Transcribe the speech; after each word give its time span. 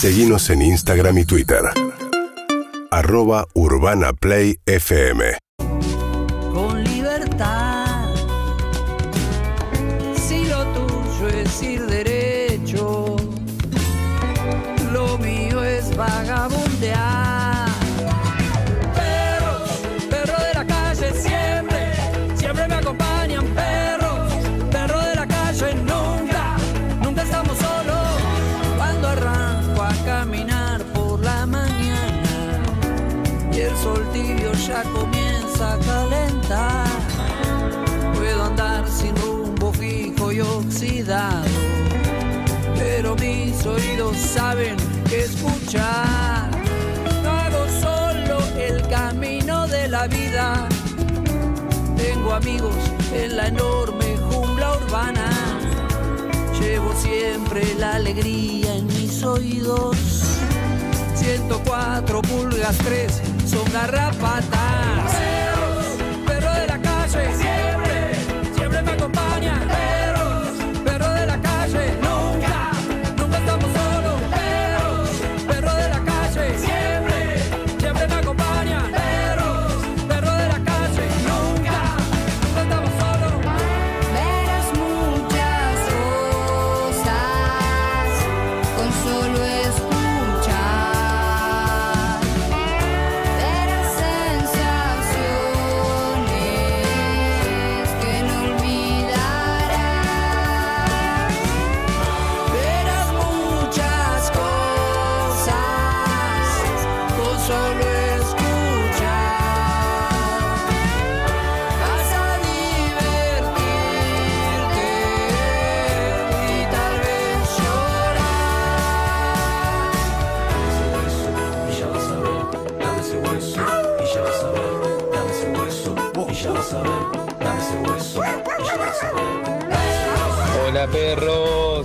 Seguimos 0.00 0.48
en 0.50 0.62
Instagram 0.62 1.18
y 1.18 1.24
Twitter. 1.24 1.58
Arroba 2.88 3.48
Urbana 3.54 4.12
Play 4.12 4.60
FM. 4.64 5.38
con 6.54 6.84
libertad. 6.84 8.06
Si 10.14 10.44
lo 10.44 10.64
tuyo 10.66 11.28
es 11.42 11.62
ir 11.64 11.84
derecho, 11.86 13.16
lo 14.92 15.18
mío 15.18 15.64
es 15.64 15.96
vagabundear. 15.96 16.57
Oídos 43.68 44.16
saben 44.16 44.76
que 45.08 45.24
escuchar. 45.24 46.50
No 47.22 47.30
hago 47.30 47.66
solo 47.80 48.38
el 48.56 48.86
camino 48.88 49.66
de 49.68 49.88
la 49.88 50.06
vida, 50.06 50.68
tengo 51.96 52.32
amigos 52.32 52.74
en 53.12 53.36
la 53.36 53.48
enorme 53.48 54.16
jungla 54.30 54.76
urbana. 54.76 55.30
Llevo 56.60 56.92
siempre 56.94 57.74
la 57.78 57.94
alegría 57.96 58.74
en 58.74 58.86
mis 58.86 59.22
oídos. 59.22 59.96
104 61.14 62.22
pulgas 62.22 62.76
3 62.78 63.22
son 63.46 63.72
garrapatas. 63.72 65.57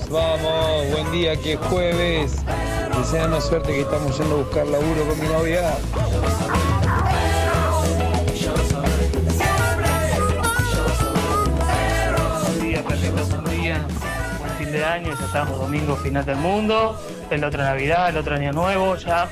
Vamos, 0.09 0.90
buen 0.92 1.12
día 1.12 1.36
que 1.36 1.54
es 1.54 1.59
jueves. 1.59 2.44
Deseanos 2.98 3.46
suerte 3.46 3.74
que 3.74 3.81
estamos 3.81 4.18
yendo 4.18 4.36
a 4.36 4.38
buscar 4.40 4.66
laburo 4.66 5.06
con 5.08 5.20
mi 5.20 5.28
novia. 5.28 5.74
Buen 12.42 12.62
día, 12.62 12.84
perritos, 12.84 13.30
buen 13.30 13.62
día. 13.62 13.86
Buen 14.40 14.52
fin 14.58 14.72
de 14.72 14.84
año, 14.84 15.16
ya 15.18 15.26
estamos 15.26 15.59
domingo, 15.59 15.96
final 15.98 16.25
del 16.25 16.38
mundo. 16.38 17.00
El 17.30 17.44
otro 17.44 17.62
Navidad, 17.62 18.10
el 18.10 18.18
otro 18.18 18.36
Año 18.36 18.52
Nuevo, 18.52 18.96
ya 18.96 19.30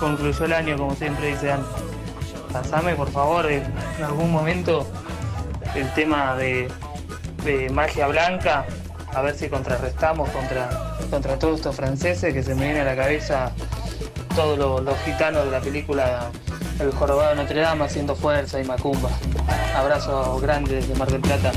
concluyó 0.00 0.44
el 0.44 0.52
año, 0.52 0.76
como 0.76 0.96
siempre 0.96 1.28
dicen. 1.28 1.60
Pasame, 2.52 2.94
por 2.96 3.10
favor, 3.10 3.50
en 3.50 3.64
algún 4.04 4.32
momento 4.32 4.86
el 5.76 5.88
tema 5.94 6.34
de, 6.34 6.68
de 7.44 7.70
magia 7.70 8.08
blanca, 8.08 8.66
a 9.14 9.22
ver 9.22 9.36
si 9.36 9.48
contrarrestamos 9.48 10.28
contra, 10.30 10.96
contra 11.10 11.38
todos 11.38 11.56
estos 11.56 11.76
franceses 11.76 12.32
que 12.32 12.42
se 12.42 12.54
me 12.54 12.64
viene 12.64 12.80
a 12.80 12.84
la 12.84 12.96
cabeza 12.96 13.52
todos 14.34 14.58
los, 14.58 14.82
los 14.82 14.98
gitanos 15.00 15.44
de 15.44 15.50
la 15.50 15.60
película 15.60 16.30
El 16.80 16.90
Jorobado 16.92 17.30
de 17.30 17.36
Notre 17.36 17.60
Dame 17.60 17.84
haciendo 17.84 18.16
fuerza 18.16 18.60
y 18.60 18.64
macumba. 18.64 19.10
Abrazo 19.76 20.38
grande 20.40 20.76
desde 20.76 20.94
Mar 20.94 21.10
del 21.10 21.20
Plata. 21.20 21.52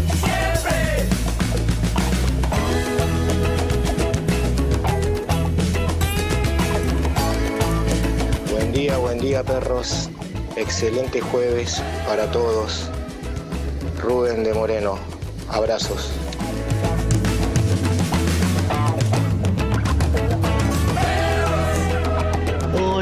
Buen 8.51 8.71
día, 8.73 8.97
buen 8.97 9.19
día 9.19 9.43
perros. 9.43 10.09
Excelente 10.57 11.21
jueves 11.21 11.81
para 12.07 12.29
todos. 12.31 12.89
Rubén 14.01 14.43
de 14.43 14.53
Moreno. 14.53 14.97
Abrazos. 15.49 16.24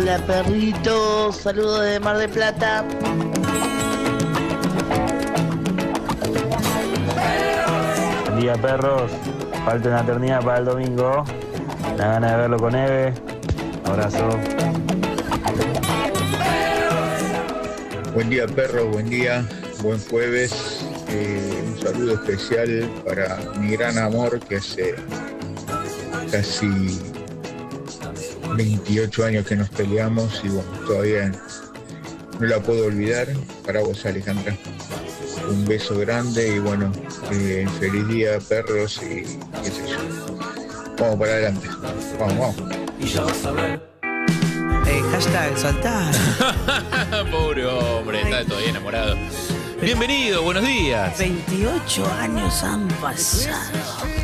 Hola 0.04 0.18
perritos, 0.28 1.38
saludos 1.38 1.82
de 1.86 1.98
Mar 1.98 2.18
de 2.18 2.28
Plata. 2.28 2.84
Buen 8.26 8.42
día, 8.42 8.54
perros. 8.56 9.10
Falta 9.64 9.88
una 9.88 10.02
eternidad 10.02 10.44
para 10.44 10.58
el 10.58 10.66
domingo. 10.66 11.24
La 11.98 12.08
gana 12.08 12.32
de 12.32 12.38
verlo 12.38 12.58
con 12.58 12.76
Eve. 12.76 13.14
Abrazo. 13.86 14.28
Buen 18.14 18.30
día, 18.30 18.46
perro, 18.46 18.88
buen 18.88 19.10
día, 19.10 19.48
buen 19.82 20.02
jueves. 20.10 20.86
Eh, 21.08 21.64
un 21.66 21.82
saludo 21.82 22.16
especial 22.16 22.92
para 23.06 23.38
mi 23.58 23.78
gran 23.78 23.98
amor 23.98 24.38
que 24.42 24.58
hace 24.58 24.96
casi 26.30 27.13
28 28.56 29.26
años 29.26 29.46
que 29.48 29.56
nos 29.56 29.70
peleamos 29.70 30.42
y 30.44 30.50
bueno, 30.50 30.70
todavía 30.86 31.32
no 32.40 32.48
la 32.48 32.60
puedo 32.60 32.86
olvidar. 32.86 33.28
Para 33.66 33.82
vos, 33.82 34.06
Alejandra. 34.06 34.56
Un 35.50 35.66
beso 35.66 35.98
grande 35.98 36.56
y 36.56 36.60
bueno, 36.60 36.92
eh, 37.32 37.68
feliz 37.80 38.08
día, 38.08 38.40
perros 38.48 39.00
y 39.04 39.24
qué 39.62 39.72
sé 39.72 39.88
yo. 39.90 40.38
Vamos 41.00 41.20
para 41.20 41.34
adelante. 41.34 41.68
Vamos, 42.20 42.38
vamos. 42.40 42.56
Y 43.00 43.06
ya 43.08 43.22
vas 43.24 43.46
a 43.46 43.52
ver. 43.52 43.82
Eh, 44.86 45.02
hashtag 45.12 45.58
soltar. 45.58 46.14
Pobre 47.32 47.66
hombre, 47.66 48.22
está 48.22 48.46
todavía 48.46 48.70
enamorado. 48.70 49.16
Bienvenido, 49.82 50.44
buenos 50.44 50.66
días. 50.66 51.18
28 51.18 52.06
años 52.22 52.64
han 52.64 52.88
pasado. 53.02 53.58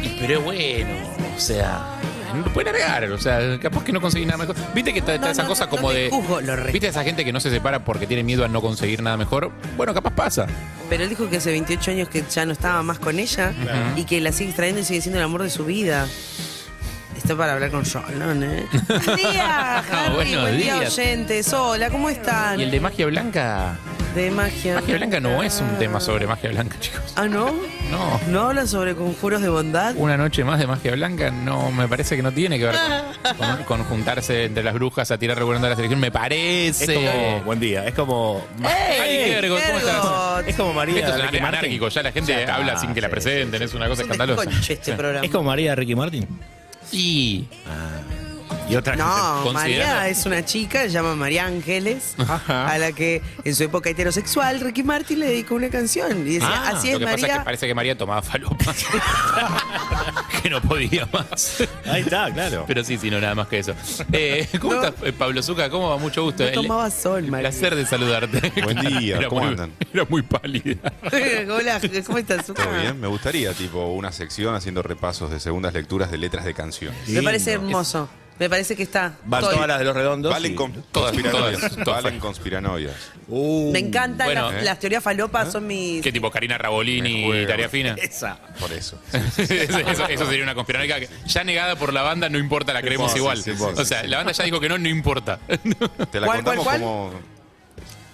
Y- 0.01 0.17
Pero 0.21 0.39
es 0.39 0.43
bueno, 0.45 0.89
o 1.35 1.39
sea, 1.39 1.85
pueden 2.53 2.73
negar, 2.73 3.03
o 3.11 3.17
sea, 3.17 3.59
capaz 3.59 3.83
que 3.83 3.91
no 3.91 4.01
conseguís 4.01 4.27
nada 4.27 4.37
mejor. 4.37 4.55
Viste 4.73 4.93
que 4.93 4.99
está, 4.99 5.13
está 5.15 5.27
No, 5.27 5.31
esa 5.31 5.43
no, 5.43 5.49
cosa 5.49 5.65
no 5.65 5.71
como 5.71 5.91
de. 5.91 6.09
juzgo, 6.09 6.41
lo 6.41 6.55
re- 6.55 6.71
¿Viste 6.71 6.87
esa 6.87 7.03
gente 7.03 7.23
que 7.25 7.31
no 7.33 7.39
se 7.39 7.49
separa 7.49 7.83
porque 7.83 8.07
tiene 8.07 8.23
miedo 8.23 8.45
a 8.45 8.47
no 8.47 8.61
conseguir 8.61 9.01
nada 9.01 9.17
mejor? 9.17 9.51
Bueno, 9.77 9.93
capaz 9.93 10.11
pasa. 10.13 10.47
Pero 10.89 11.03
él 11.03 11.09
dijo 11.09 11.29
que 11.29 11.37
hace 11.37 11.51
28 11.51 11.91
años 11.91 12.09
que 12.09 12.23
ya 12.29 12.45
no 12.45 12.51
estaba 12.51 12.81
más 12.83 12.99
con 12.99 13.19
ella 13.19 13.53
y 13.95 14.03
que 14.05 14.19
la 14.21 14.31
sigue 14.31 14.49
extrayendo 14.49 14.81
y 14.81 14.85
sigue 14.85 15.01
siendo 15.01 15.19
el 15.19 15.25
amor 15.25 15.43
de 15.43 15.49
su 15.49 15.65
vida. 15.65 16.07
Está 17.17 17.35
para 17.35 17.53
hablar 17.53 17.69
con 17.69 17.83
John, 17.85 18.03
¿eh? 18.43 18.65
Buen 18.87 19.15
día, 19.17 19.79
Harry. 19.79 20.13
Buenos 20.15 20.41
buen 20.41 20.57
día, 20.57 20.75
días. 20.75 20.97
oyentes. 20.97 21.53
Hola, 21.53 21.89
¿cómo 21.89 22.09
están? 22.09 22.59
Y 22.59 22.63
el 22.63 22.71
de 22.71 22.79
magia 22.79 23.05
blanca. 23.07 23.77
De 24.15 24.31
magia. 24.31 24.75
Magia 24.75 24.97
blanca 24.97 25.19
no 25.19 25.43
es 25.43 25.61
un 25.61 25.77
tema 25.77 25.99
sobre 25.99 26.25
magia 26.25 26.49
blanca, 26.49 26.77
chicos. 26.79 27.13
Ah, 27.15 27.27
¿no? 27.27 27.51
No. 27.91 28.19
¿No 28.27 28.41
habla 28.49 28.65
sobre 28.65 28.95
conjuros 28.95 29.41
de 29.41 29.49
bondad? 29.49 29.93
Una 29.97 30.17
noche 30.17 30.43
más 30.43 30.57
de 30.59 30.65
magia 30.67 30.93
blanca 30.93 31.29
no 31.29 31.71
me 31.71 31.87
parece 31.87 32.15
que 32.15 32.23
no 32.23 32.31
tiene 32.31 32.57
que 32.57 32.65
ver 32.65 32.75
con, 33.37 33.37
con- 33.37 33.63
con 33.65 33.83
juntarse 33.85 34.45
entre 34.45 34.63
las 34.63 34.73
brujas 34.73 35.11
a 35.11 35.17
tirar 35.19 35.37
recuerdo 35.37 35.65
a 35.65 35.69
la 35.69 35.75
selección. 35.75 35.99
Me 35.99 36.11
parece. 36.11 36.85
Es 36.85 36.91
como, 36.99 37.41
buen 37.45 37.59
día, 37.59 37.85
es 37.85 37.93
como. 37.93 38.43
Ay, 38.63 39.31
Gergo, 39.31 39.55
¿cómo 39.65 39.77
estás? 39.79 40.47
Es 40.47 40.55
como 40.55 40.73
María 40.73 40.99
Esto 40.99 41.09
es 41.15 41.15
Ricky 41.23 41.37
anar- 41.37 41.41
Martin. 41.41 41.59
anárquico, 41.59 41.89
ya 41.89 42.03
la 42.03 42.11
gente 42.11 42.31
Ya 42.31 42.39
está, 42.41 42.55
habla 42.55 42.77
sin 42.79 42.93
que 42.93 43.01
la 43.01 43.07
sí, 43.07 43.11
presenten, 43.11 43.61
es 43.61 43.73
una 43.75 43.87
cosa 43.87 44.01
Es 44.01 44.07
un 44.07 44.11
escandalosa. 44.11 44.49
este 44.69 44.91
Sí. 44.91 44.91
programa. 44.97 45.25
Es 45.25 45.31
como 45.31 45.43
María 45.45 45.75
Ricky 45.75 45.95
Martin. 45.95 46.27
Y. 46.91 47.45
Y 48.69 48.75
otra 48.75 48.95
No, 48.95 49.51
María 49.51 50.07
es 50.09 50.25
una 50.27 50.45
chica, 50.45 50.81
se 50.83 50.89
llama 50.89 51.15
María 51.15 51.45
Ángeles, 51.45 52.13
a 52.47 52.77
la 52.79 52.91
que 52.91 53.21
en 53.43 53.55
su 53.55 53.63
época 53.63 53.89
heterosexual 53.89 54.59
Ricky 54.59 54.83
Martin 54.83 55.19
le 55.19 55.27
dedicó 55.27 55.55
una 55.55 55.69
canción. 55.69 56.19
Y 56.27 56.33
decía, 56.35 56.47
Ah, 56.51 56.71
así 56.75 56.87
lo 56.91 56.93
es 56.93 56.99
que 56.99 57.05
pasa 57.05 57.15
es 57.15 57.21
María. 57.23 57.37
que 57.39 57.45
parece 57.45 57.67
que 57.67 57.73
María 57.73 57.97
tomaba 57.97 58.21
falopa. 58.21 58.57
que 60.43 60.49
no 60.51 60.61
podía 60.61 61.07
más. 61.11 61.63
Ahí 61.85 62.01
está, 62.03 62.31
claro. 62.31 62.65
Pero 62.67 62.83
sí, 62.83 62.97
sí, 62.99 63.09
no, 63.09 63.19
nada 63.19 63.33
más 63.33 63.47
que 63.47 63.59
eso. 63.59 63.73
Eh, 64.11 64.47
¿Cómo 64.61 64.75
No. 64.75 64.83
estás, 64.83 65.03
eh, 65.07 65.13
Pablo 65.13 65.41
Zuca? 65.41 65.69
¿Cómo 65.71 65.89
va? 65.89 65.97
Mucho 65.97 66.23
gusto. 66.23 66.43
No 66.43 66.49
El- 66.49 66.55
tomaba 66.55 66.91
sol, 66.91 67.25
el 67.25 67.31
María. 67.31 67.49
placer 67.49 67.75
de 67.75 67.85
saludarte. 67.87 68.53
Buen 68.63 68.79
día, 68.81 69.17
Era 69.17 69.29
¿cómo 69.29 69.41
muy- 69.41 69.49
andan? 69.49 69.71
Era 69.91 70.05
muy 70.07 70.21
pálida. 70.21 70.93
Hola, 71.51 71.81
¿cómo 72.05 72.17
estás? 72.19 72.45
¿Todo 72.45 72.55
bien? 72.81 72.99
Me 72.99 73.07
gustaría, 73.07 73.51
tipo, 73.53 73.85
una 73.87 74.11
sección 74.11 74.53
haciendo 74.53 74.83
repasos 74.83 75.31
de 75.31 75.39
segundas 75.39 75.73
lecturas 75.73 76.11
de 76.11 76.19
letras 76.19 76.45
de 76.45 76.53
canciones. 76.53 77.07
Me 77.09 77.23
parece 77.23 77.53
hermoso. 77.53 78.07
Me 78.39 78.49
parece 78.49 78.75
que 78.75 78.83
está. 78.83 79.17
Van 79.25 79.41
Estoy- 79.43 79.55
todas 79.55 79.67
las 79.67 79.79
de 79.79 79.85
los 79.85 79.95
redondos. 79.95 80.31
Valen 80.31 80.55
con 80.55 80.71
Todas, 80.91 81.11
conspiranoias. 81.11 81.59
todas, 81.59 81.75
todas. 81.85 82.03
Valen 82.03 82.19
conspiranoias. 82.19 82.93
Uh, 83.27 83.71
Me 83.73 83.79
encantan 83.79 84.27
Bueno. 84.27 84.51
las, 84.51 84.61
¿Eh? 84.61 84.65
las 84.65 84.79
teorías 84.79 85.03
falopas, 85.03 85.51
son 85.51 85.67
mis. 85.67 86.01
¿Qué 86.01 86.11
tipo? 86.11 86.31
Karina 86.31 86.57
Rabolini 86.57 87.29
y 87.41 87.45
Tarea 87.45 87.67
Fina. 87.69 87.95
Esa. 88.01 88.37
Por 88.59 88.71
eso. 88.73 88.97
eso, 89.37 90.07
eso 90.07 90.25
sería 90.25 90.43
una 90.43 90.55
conspiranoica 90.55 90.99
que 90.99 91.09
ya 91.27 91.43
negada 91.43 91.75
por 91.75 91.91
la 91.93 92.01
banda, 92.01 92.29
no 92.29 92.37
importa, 92.37 92.73
la 92.73 92.81
creemos 92.81 93.15
igual. 93.15 93.37
sí, 93.43 93.51
sí, 93.55 93.61
o 93.63 93.85
sea, 93.85 94.01
sí. 94.01 94.07
la 94.07 94.17
banda 94.17 94.31
ya 94.31 94.43
dijo 94.45 94.59
que 94.59 94.69
no, 94.69 94.77
no 94.77 94.87
importa. 94.87 95.37
Te 96.11 96.19
la 96.19 96.25
¿Cuál, 96.27 96.43
cuál, 96.43 96.57
contamos 96.57 96.63
cuál? 96.63 96.79
como. 96.81 97.38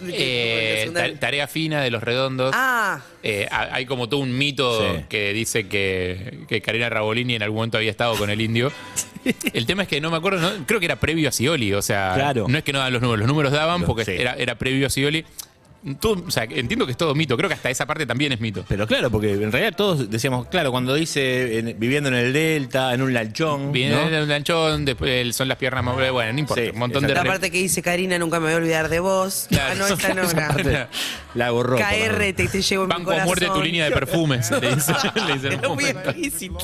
Eh, 0.08 0.92
ta- 0.94 1.14
tarea 1.20 1.48
fina 1.48 1.82
de 1.82 1.92
los 1.92 2.04
redondos. 2.04 2.52
Ah, 2.56 3.02
Eh, 3.24 3.48
ha- 3.50 3.70
hay 3.74 3.86
como 3.86 4.08
todo 4.10 4.20
un 4.20 4.38
mito 4.38 4.80
Sí. 4.80 5.04
que 5.10 5.34
dice 5.34 5.68
que, 5.68 6.40
que 6.48 6.62
Karina 6.62 6.90
Rabolini 6.90 7.36
en 7.36 7.44
algún 7.44 7.58
momento 7.58 7.78
había 7.78 7.92
estado 7.92 8.16
con 8.18 8.30
el 8.30 8.40
indio. 8.42 8.72
El 9.54 9.66
tema 9.66 9.84
es 9.84 9.88
que 9.90 10.00
no 10.02 10.12
me 10.12 10.18
acuerdo, 10.18 10.40
no- 10.40 10.66
creo 10.68 10.80
que 10.80 10.86
era 10.86 10.98
previo 10.98 11.30
a 11.30 11.32
Scioli, 11.32 11.74
o 11.74 11.82
sea, 11.82 12.12
Claro. 12.16 12.46
no 12.48 12.58
es 12.58 12.64
que 12.64 12.72
no 12.74 12.80
daban 12.80 12.94
los 12.94 13.02
números, 13.02 13.20
los 13.20 13.28
números 13.28 13.52
daban 13.52 13.84
porque 13.84 14.06
sí. 14.06 14.12
era, 14.12 14.34
era 14.36 14.56
previo 14.56 14.86
a 14.86 14.90
Scioli. 14.90 15.26
Todo- 16.00 16.24
o 16.28 16.32
sea, 16.32 16.44
entiendo 16.46 16.86
que 16.86 16.92
es 16.94 16.98
todo 16.98 17.14
mito, 17.14 17.38
creo 17.38 17.48
que 17.48 17.54
hasta 17.54 17.70
esa 17.70 17.86
parte 17.86 18.06
también 18.06 18.32
es 18.32 18.40
mito. 18.42 18.66
Pero 18.68 18.88
claro, 18.88 19.12
porque 19.12 19.32
en 19.34 19.52
realidad 19.52 19.74
todos 19.78 20.10
decíamos, 20.10 20.48
claro, 20.48 20.72
cuando 20.72 20.96
dice 20.96 21.60
en- 21.60 21.80
viviendo 21.80 22.10
en 22.10 22.16
el 22.16 22.34
Delta, 22.34 22.94
en 22.94 23.02
un 23.04 23.14
lanchón. 23.14 23.72
Viene 23.72 23.96
¿no? 23.96 24.22
un 24.24 24.28
lanchón, 24.28 24.84
después 24.86 25.12
el- 25.12 25.34
son 25.34 25.48
las 25.48 25.58
piernas 25.58 25.84
más 25.84 25.96
bueno, 25.96 26.34
no 26.34 26.40
importa, 26.40 26.64
Sí, 26.64 26.70
un 26.72 26.80
montón 26.80 27.06
de 27.06 27.14
la 27.14 27.24
re- 27.24 27.30
parte 27.30 27.52
que 27.52 27.60
dice 27.60 27.82
Karina, 27.82 28.18
nunca 28.18 28.40
me 28.40 28.46
voy 28.48 28.54
a 28.54 28.58
olvidar 28.58 28.90
de 28.90 29.00
vos. 29.00 29.46
Claro. 29.50 29.74
Ah, 29.74 29.76
no, 29.76 29.86
esa 29.96 30.14
no, 30.14 30.22
Esa 30.24 30.40
la- 30.40 30.48
parte. 30.48 30.88
La 31.36 31.52
borró. 31.52 31.78
por 31.78 31.86
KR, 31.86 32.34
te, 32.34 32.48
te 32.48 32.62
llevo 32.62 32.84
en 32.84 32.88
mi 32.90 32.96
Banco 32.96 33.12
a 33.12 33.26
muerte 33.26 33.46
tu 33.48 33.62
línea 33.62 33.86
de 33.86 33.92
perfumes. 33.92 34.50
le 34.52 34.76
dice- 34.76 34.94
le 35.28 35.34
dice 35.34 35.48
en 35.48 35.54
un 35.54 35.60
Era 35.60 35.68
muy 35.70 35.84
momento. 35.86 36.10
explícito. 36.10 36.58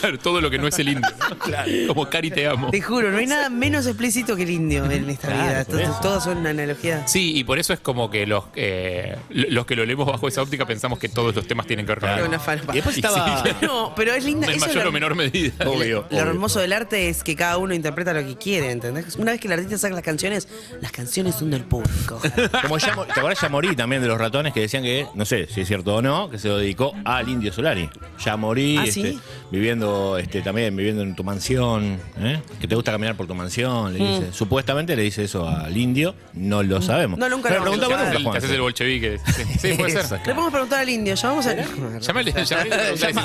Claro, 0.00 0.18
todo 0.18 0.40
lo 0.40 0.50
que 0.50 0.58
no 0.58 0.66
es 0.68 0.78
el 0.78 0.88
indio. 0.90 1.08
Como 1.88 2.08
Cari 2.10 2.30
te 2.30 2.46
amo. 2.46 2.70
Te 2.70 2.80
juro, 2.82 3.10
no 3.10 3.18
hay 3.18 3.26
nada 3.26 3.48
menos 3.48 3.86
explícito 3.86 4.36
que 4.36 4.42
el 4.42 4.50
indio 4.50 4.84
en 4.90 5.08
esta 5.08 5.28
Claro, 5.28 5.48
vida. 5.48 5.64
por 5.64 5.80
eso. 5.80 6.20
Son 6.20 6.38
una 6.38 6.50
analogía. 6.50 7.06
Sí, 7.06 7.32
y 7.36 7.44
por 7.44 7.58
eso 7.58 7.72
es 7.72 7.80
como 7.80 8.10
que 8.10 8.26
los, 8.26 8.44
eh, 8.60 9.16
los 9.30 9.64
que 9.66 9.76
lo 9.76 9.84
leemos 9.86 10.06
bajo 10.06 10.26
esa 10.26 10.42
óptica 10.42 10.66
pensamos 10.66 10.98
que 10.98 11.08
todos 11.08 11.34
los 11.34 11.46
temas 11.46 11.66
tienen 11.66 11.86
que 11.86 11.94
ver 11.94 12.00
con 12.00 12.28
una 12.28 12.38
falopa. 12.40 12.72
Y 12.72 12.76
después 12.76 12.96
Y 12.96 13.00
estaba. 13.00 13.42
sí. 13.44 13.50
No, 13.62 13.92
pero 13.94 14.12
es 14.14 14.24
linda. 14.24 14.50
En 14.52 14.58
mayor 14.58 14.82
lo- 14.84 14.88
o 14.88 14.92
menor 14.92 15.14
medida. 15.14 15.52
Obvio. 15.68 16.06
Lo 16.10 16.18
obvio. 16.18 16.30
hermoso 16.30 16.58
del 16.60 16.72
arte 16.72 17.08
es 17.08 17.22
que 17.22 17.36
cada 17.36 17.58
uno 17.58 17.74
interpreta 17.74 18.12
lo 18.12 18.20
que 18.26 18.36
quiere, 18.36 18.70
¿entendés? 18.70 19.16
Una 19.16 19.32
vez 19.32 19.40
que 19.40 19.46
el 19.46 19.52
artista 19.52 19.78
saca 19.78 19.94
las 19.94 20.02
canciones, 20.04 20.48
las 20.80 20.90
canciones 20.92 21.34
son 21.36 21.50
del 21.50 21.62
público. 21.64 22.20
Como 22.62 22.78
ya, 22.78 22.94
¿Te 23.06 23.20
acordás 23.20 23.40
ya 23.40 23.48
morí 23.48 23.76
también 23.76 24.02
de 24.02 24.08
los 24.08 24.18
ratones 24.18 24.52
que 24.52 24.60
decían 24.60 24.82
que, 24.82 25.06
no 25.14 25.24
sé 25.24 25.46
si 25.46 25.60
es 25.60 25.68
cierto 25.68 25.94
o 25.96 26.02
no, 26.02 26.28
que 26.30 26.38
se 26.38 26.48
lo 26.48 26.58
dedicó 26.58 26.92
al 27.04 27.28
Indio 27.28 27.52
Solari? 27.52 27.88
Ya 28.24 28.36
morí, 28.36 28.76
¿Ah, 28.78 28.84
este, 28.84 29.12
sí? 29.12 29.20
viviendo 29.50 30.18
este, 30.18 30.40
también 30.42 30.74
viviendo 30.76 31.02
en 31.02 31.14
tu 31.14 31.24
mansión, 31.24 31.98
¿eh? 32.20 32.40
que 32.60 32.66
te 32.68 32.74
gusta 32.74 32.92
caminar 32.92 33.16
por 33.16 33.26
tu 33.26 33.34
mansión, 33.34 33.92
le 33.92 33.98
dice. 33.98 34.32
Supuestamente 34.32 34.96
le 34.96 35.02
dice 35.02 35.24
eso 35.24 35.48
al 35.48 35.76
Indio, 35.76 36.14
no 36.34 36.62
lo 36.62 36.80
sabemos. 36.82 37.18
Mm. 37.18 37.20
No, 37.20 37.28
nunca 37.28 37.50
lo 37.50 37.62
preguntamos 37.62 37.98
nunca, 38.20 38.37
Te 38.40 38.46
haces 38.46 38.50
el 38.56 38.60
bolchevique. 38.60 39.18
Sí, 39.18 39.42
sí, 39.60 39.72
puede 39.74 39.90
ser. 39.90 40.10
Le 40.12 40.18
podemos 40.34 40.50
preguntar 40.50 40.80
al 40.80 40.88
indio, 40.88 41.14
llamamos 41.14 41.46
al 41.46 41.56
Llamale, 42.00 42.32
llamale 42.32 42.70
preguntale 42.70 42.92
si 42.96 43.06
tema 43.08 43.22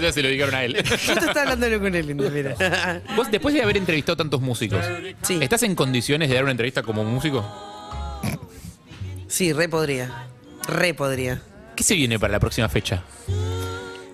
tema 0.00 0.12
se 0.12 0.22
lo 0.22 0.28
dedicaron 0.28 0.54
a 0.54 0.64
él. 0.64 0.74
Yo 0.76 0.82
te 1.14 1.26
estaba 1.26 1.52
hablando 1.52 1.80
con 1.80 1.94
el 1.94 2.10
indio, 2.10 2.30
mira. 2.30 3.02
Vos, 3.16 3.30
después 3.30 3.54
de 3.54 3.62
haber 3.62 3.76
entrevistado 3.76 4.16
tantos 4.16 4.40
músicos, 4.40 4.84
Sí. 5.22 5.38
¿estás 5.40 5.62
en 5.62 5.74
condiciones 5.74 6.28
de 6.28 6.34
dar 6.34 6.44
una 6.44 6.52
entrevista 6.52 6.82
como 6.82 7.04
músico? 7.04 7.44
Sí, 9.26 9.52
re 9.52 9.68
podría. 9.68 10.26
Re 10.66 10.94
podría. 10.94 11.42
¿Qué 11.76 11.84
se 11.84 11.94
viene 11.94 12.18
para 12.18 12.32
la 12.32 12.40
próxima 12.40 12.68
fecha? 12.68 13.04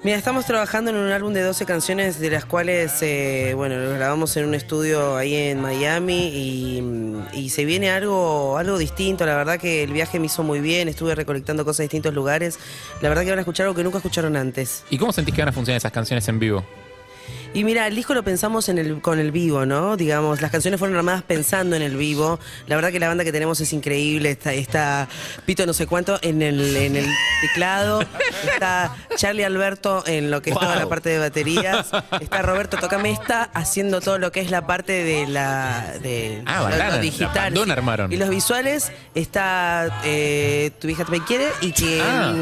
Mira, 0.04 0.18
estamos 0.18 0.44
trabajando 0.44 0.90
en 0.90 0.98
un 0.98 1.10
álbum 1.10 1.32
de 1.32 1.40
12 1.40 1.64
canciones, 1.64 2.20
de 2.20 2.28
las 2.28 2.44
cuales, 2.44 3.00
eh, 3.00 3.54
bueno, 3.56 3.78
lo 3.78 3.94
grabamos 3.94 4.36
en 4.36 4.44
un 4.44 4.54
estudio 4.54 5.16
ahí 5.16 5.34
en 5.34 5.62
Miami 5.62 6.28
y, 6.28 6.82
y 7.32 7.48
se 7.48 7.64
viene 7.64 7.90
algo, 7.90 8.58
algo 8.58 8.76
distinto. 8.76 9.24
La 9.24 9.34
verdad 9.34 9.58
que 9.58 9.82
el 9.82 9.94
viaje 9.94 10.20
me 10.20 10.26
hizo 10.26 10.42
muy 10.42 10.60
bien, 10.60 10.88
estuve 10.88 11.14
recolectando 11.14 11.64
cosas 11.64 11.78
de 11.78 11.84
distintos 11.84 12.12
lugares. 12.12 12.58
La 13.00 13.08
verdad 13.08 13.24
que 13.24 13.30
van 13.30 13.38
a 13.38 13.42
escuchar 13.42 13.64
algo 13.64 13.74
que 13.74 13.82
nunca 13.82 13.96
escucharon 13.96 14.36
antes. 14.36 14.84
¿Y 14.90 14.98
cómo 14.98 15.10
sentís 15.10 15.34
que 15.34 15.40
van 15.40 15.48
a 15.48 15.52
funcionar 15.52 15.78
esas 15.78 15.92
canciones 15.92 16.28
en 16.28 16.38
vivo? 16.38 16.66
Y 17.54 17.62
mira, 17.62 17.86
el 17.86 17.94
disco 17.94 18.14
lo 18.14 18.24
pensamos 18.24 18.68
en 18.68 18.78
el, 18.78 19.00
con 19.00 19.20
el 19.20 19.30
vivo, 19.30 19.64
¿no? 19.64 19.96
Digamos, 19.96 20.40
las 20.42 20.50
canciones 20.50 20.78
fueron 20.80 20.96
armadas 20.96 21.22
pensando 21.22 21.76
en 21.76 21.82
el 21.82 21.96
vivo. 21.96 22.40
La 22.66 22.74
verdad 22.74 22.90
que 22.90 22.98
la 22.98 23.06
banda 23.06 23.22
que 23.22 23.30
tenemos 23.30 23.60
es 23.60 23.72
increíble. 23.72 24.30
Está, 24.32 24.52
está 24.52 25.08
Pito 25.46 25.64
no 25.64 25.72
sé 25.72 25.86
cuánto 25.86 26.18
en 26.22 26.42
el, 26.42 26.74
en 26.76 26.96
el 26.96 27.06
teclado. 27.42 28.02
Está 28.52 28.96
Charlie 29.16 29.44
Alberto 29.44 30.02
en 30.06 30.32
lo 30.32 30.42
que 30.42 30.50
es 30.50 30.58
toda 30.58 30.74
la 30.74 30.88
parte 30.88 31.10
de 31.10 31.18
baterías. 31.20 31.86
Está 32.20 32.42
Roberto 32.42 32.76
Tocamesta 32.76 33.48
haciendo 33.54 34.00
todo 34.00 34.18
lo 34.18 34.32
que 34.32 34.40
es 34.40 34.50
la 34.50 34.66
parte 34.66 35.04
de 35.04 35.28
la 35.28 35.94
de 36.02 36.42
Ah, 36.46 36.58
lo- 36.58 36.64
bacana. 36.64 36.88
La 36.90 36.98
digital. 36.98 37.54
sí. 37.56 37.70
armaron. 37.70 38.12
Y 38.12 38.16
los 38.16 38.28
visuales 38.30 38.90
está 39.14 40.00
eh, 40.04 40.72
Tu 40.80 40.88
vieja 40.88 41.04
me 41.08 41.22
quiere 41.24 41.46
y 41.60 41.70
que 41.72 42.02
Ah, 42.02 42.34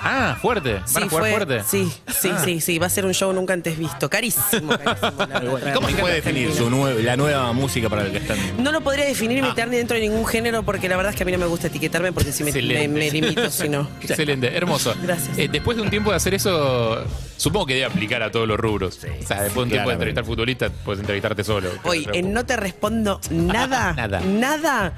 ah, 0.00 0.38
fuerte. 0.42 0.74
Van 0.74 0.86
Sí, 0.88 0.96
a 0.98 1.08
jugar 1.08 1.20
fue- 1.22 1.30
fuerte. 1.30 1.62
Sí, 1.66 1.90
sí, 2.20 2.30
Ah. 2.34 2.42
sí, 2.44 2.60
sí. 2.60 2.78
Va 2.78 2.86
a 2.86 2.90
ser 2.90 3.06
un 3.06 3.14
show 3.14 3.32
nunca 3.32 3.54
antes 3.54 3.78
visto. 3.78 4.10
Carísimo, 4.10 4.57
carísimo. 4.66 5.12
la 5.18 5.26
verdad. 5.40 5.74
¿Cómo 5.74 5.88
se 5.88 5.96
puede 5.96 6.14
definir 6.16 6.52
su 6.52 6.68
nue- 6.70 7.00
la 7.02 7.16
nueva 7.16 7.52
música 7.52 7.88
para 7.88 8.02
el 8.02 8.12
que 8.12 8.18
están? 8.18 8.38
No 8.62 8.72
lo 8.72 8.80
podría 8.80 9.04
definir 9.04 9.38
y 9.38 9.42
meter 9.42 9.68
ni 9.68 9.76
dentro 9.76 9.94
de 9.96 10.02
ningún 10.02 10.26
género 10.26 10.62
porque 10.62 10.88
la 10.88 10.96
verdad 10.96 11.10
es 11.12 11.16
que 11.16 11.22
a 11.22 11.26
mí 11.26 11.32
no 11.32 11.38
me 11.38 11.46
gusta 11.46 11.68
etiquetarme 11.68 12.12
porque 12.12 12.32
si 12.32 12.42
me, 12.44 12.50
me, 12.52 12.58
Excelente. 12.58 12.88
me 12.88 13.10
limito, 13.10 13.50
si 13.50 13.68
no. 13.68 13.88
Excelente, 14.02 14.56
hermoso. 14.56 14.94
Gracias. 15.02 15.38
Eh, 15.38 15.48
después 15.50 15.76
de 15.76 15.82
un 15.82 15.90
tiempo 15.90 16.10
de 16.10 16.16
hacer 16.16 16.34
eso, 16.34 17.04
supongo 17.36 17.66
que 17.66 17.74
debe 17.74 17.86
aplicar 17.86 18.22
a 18.22 18.30
todos 18.30 18.48
los 18.48 18.58
rubros. 18.58 18.96
o 18.96 19.00
sea, 19.00 19.10
después 19.12 19.28
de 19.28 19.38
un 19.38 19.52
tiempo 19.52 19.60
de 19.64 19.68
claramente. 19.70 19.92
entrevistar 19.94 20.24
futbolistas, 20.24 20.72
puedes 20.84 21.00
entrevistarte 21.00 21.44
solo. 21.44 21.68
Hoy, 21.84 22.06
en 22.12 22.32
No 22.32 22.44
Te 22.44 22.56
Respondo 22.56 23.20
Nada, 23.30 23.92
Nada. 23.96 24.20
nada, 24.20 24.92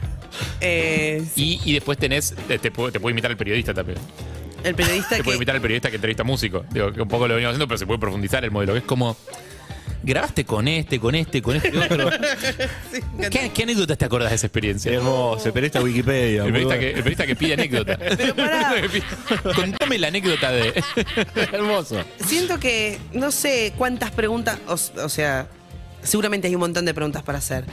eh, 0.60 1.22
Y, 1.36 1.60
y 1.64 1.74
después 1.74 1.98
tenés, 1.98 2.34
te, 2.48 2.58
te 2.58 2.70
puede, 2.70 2.92
te 2.92 3.10
imitar 3.10 3.30
el 3.30 3.36
periodista 3.36 3.74
también. 3.74 3.98
El 4.64 4.74
periodista 4.74 5.16
Te 5.16 5.24
puede 5.24 5.36
que... 5.36 5.36
imitar 5.36 5.56
el 5.56 5.62
periodista 5.62 5.90
que 5.90 5.96
entrevista 5.96 6.24
músico. 6.24 6.64
Digo, 6.70 6.92
que 6.92 7.02
un 7.02 7.08
poco 7.08 7.26
lo 7.28 7.34
venimos 7.34 7.52
haciendo, 7.52 7.68
pero 7.68 7.78
se 7.78 7.86
puede 7.86 7.98
profundizar 7.98 8.44
el 8.44 8.50
modelo. 8.50 8.72
que 8.72 8.80
Es 8.80 8.84
como, 8.84 9.16
grabaste 10.02 10.44
con 10.44 10.68
este, 10.68 10.98
con 10.98 11.14
este, 11.14 11.42
con 11.42 11.56
este 11.56 11.76
otro. 11.76 12.10
¿Qué, 13.30 13.50
qué 13.50 13.62
anécdotas 13.62 13.98
te 13.98 14.04
acuerdas 14.04 14.30
de 14.30 14.36
esa 14.36 14.46
experiencia? 14.46 14.92
Hermoso, 14.92 15.46
el 15.46 15.52
periodista 15.52 15.82
Wikipedia. 15.82 16.44
El 16.44 16.52
periodista, 16.52 16.76
bueno. 16.76 16.80
que, 16.80 16.88
el 16.88 16.94
periodista 16.94 17.26
que 17.26 17.36
pide 17.36 17.54
anécdota. 17.54 17.98
Pero 18.16 18.34
pará. 18.34 18.74
Contame 19.54 19.98
la 19.98 20.08
anécdota 20.08 20.50
de. 20.50 20.82
Hermoso. 21.52 22.02
Siento 22.26 22.58
que 22.58 22.98
no 23.12 23.30
sé 23.30 23.72
cuántas 23.76 24.10
preguntas, 24.10 24.58
o, 24.66 24.74
o 24.74 25.08
sea, 25.08 25.48
seguramente 26.02 26.48
hay 26.48 26.54
un 26.54 26.60
montón 26.60 26.84
de 26.84 26.94
preguntas 26.94 27.22
para 27.22 27.38
hacer. 27.38 27.64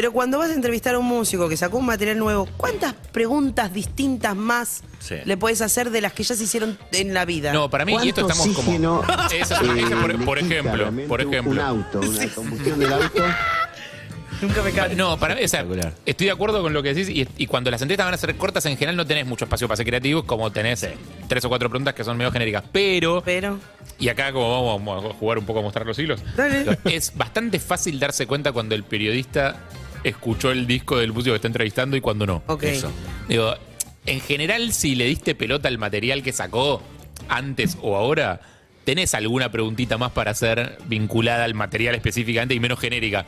Pero 0.00 0.12
cuando 0.14 0.38
vas 0.38 0.48
a 0.48 0.54
entrevistar 0.54 0.94
a 0.94 0.98
un 0.98 1.04
músico 1.04 1.46
que 1.46 1.58
sacó 1.58 1.76
un 1.76 1.84
material 1.84 2.18
nuevo, 2.18 2.48
¿cuántas 2.56 2.94
preguntas 3.12 3.70
distintas 3.70 4.34
más 4.34 4.82
Sí. 4.98 5.16
le 5.26 5.36
puedes 5.36 5.60
hacer 5.60 5.90
de 5.90 6.00
las 6.00 6.14
que 6.14 6.22
ya 6.22 6.34
se 6.34 6.44
hicieron 6.44 6.78
en 6.92 7.12
la 7.12 7.26
vida? 7.26 7.52
No, 7.52 7.68
para 7.68 7.84
mí, 7.84 7.94
y 8.02 8.08
esto 8.08 8.22
estamos 8.22 8.48
como. 8.56 9.02
Esa 9.30 9.60
es- 9.60 9.76
esa, 9.84 10.00
por, 10.00 10.24
por 10.24 10.38
ejemplo, 10.38 10.90
por 11.06 11.20
ejemplo. 11.20 11.50
Un 11.52 11.58
auto, 11.60 12.00
una 12.00 12.26
combustión 12.28 12.78
del 12.80 12.94
auto. 12.94 13.22
Nunca 14.40 14.62
me 14.62 14.72
cae. 14.72 14.94
No, 14.96 15.18
para 15.18 15.34
mí, 15.34 15.44
o 15.44 15.48
sea, 15.48 15.66
estoy 16.06 16.26
de 16.28 16.32
acuerdo 16.32 16.62
con 16.62 16.72
lo 16.72 16.82
que 16.82 16.94
decís 16.94 17.10
y, 17.10 17.28
y 17.36 17.46
cuando 17.46 17.70
las 17.70 17.82
entrevistas 17.82 18.06
van 18.06 18.14
a 18.14 18.16
ser 18.16 18.34
cortas, 18.36 18.64
en 18.64 18.78
general 18.78 18.96
no 18.96 19.06
tenés 19.06 19.26
mucho 19.26 19.44
espacio 19.44 19.68
para 19.68 19.76
ser 19.76 19.84
creativos, 19.84 20.24
como 20.24 20.50
tenés 20.50 20.82
eh, 20.84 20.96
tres 21.28 21.44
o 21.44 21.50
cuatro 21.50 21.68
preguntas 21.68 21.92
que 21.92 22.04
son 22.04 22.16
medio 22.16 22.32
genéricas. 22.32 22.64
Pero, 22.72 23.20
Pero, 23.22 23.58
y 23.98 24.08
acá 24.08 24.32
como 24.32 24.78
vamos 24.78 25.04
a 25.04 25.12
jugar 25.12 25.36
un 25.36 25.44
poco 25.44 25.58
a 25.58 25.62
mostrar 25.62 25.84
los 25.84 25.98
hilos, 25.98 26.22
Dale. 26.38 26.78
es 26.86 27.14
bastante 27.14 27.58
fácil 27.60 28.00
darse 28.00 28.26
cuenta 28.26 28.50
cuando 28.52 28.74
el 28.74 28.82
periodista 28.82 29.56
escuchó 30.04 30.50
el 30.50 30.66
disco 30.66 30.98
del 30.98 31.12
músico 31.12 31.32
que 31.32 31.36
está 31.36 31.48
entrevistando 31.48 31.96
y 31.96 32.00
cuando 32.00 32.26
no. 32.26 32.42
Ok. 32.46 32.64
Eso. 32.64 32.90
Digo, 33.28 33.54
en 34.06 34.20
general, 34.20 34.72
si 34.72 34.94
le 34.94 35.04
diste 35.04 35.34
pelota 35.34 35.68
al 35.68 35.78
material 35.78 36.22
que 36.22 36.32
sacó 36.32 36.82
antes 37.28 37.76
o 37.82 37.96
ahora, 37.96 38.40
¿tenés 38.84 39.14
alguna 39.14 39.50
preguntita 39.50 39.98
más 39.98 40.12
para 40.12 40.30
hacer 40.30 40.78
vinculada 40.86 41.44
al 41.44 41.54
material 41.54 41.94
específicamente 41.94 42.54
y 42.54 42.60
menos 42.60 42.80
genérica? 42.80 43.26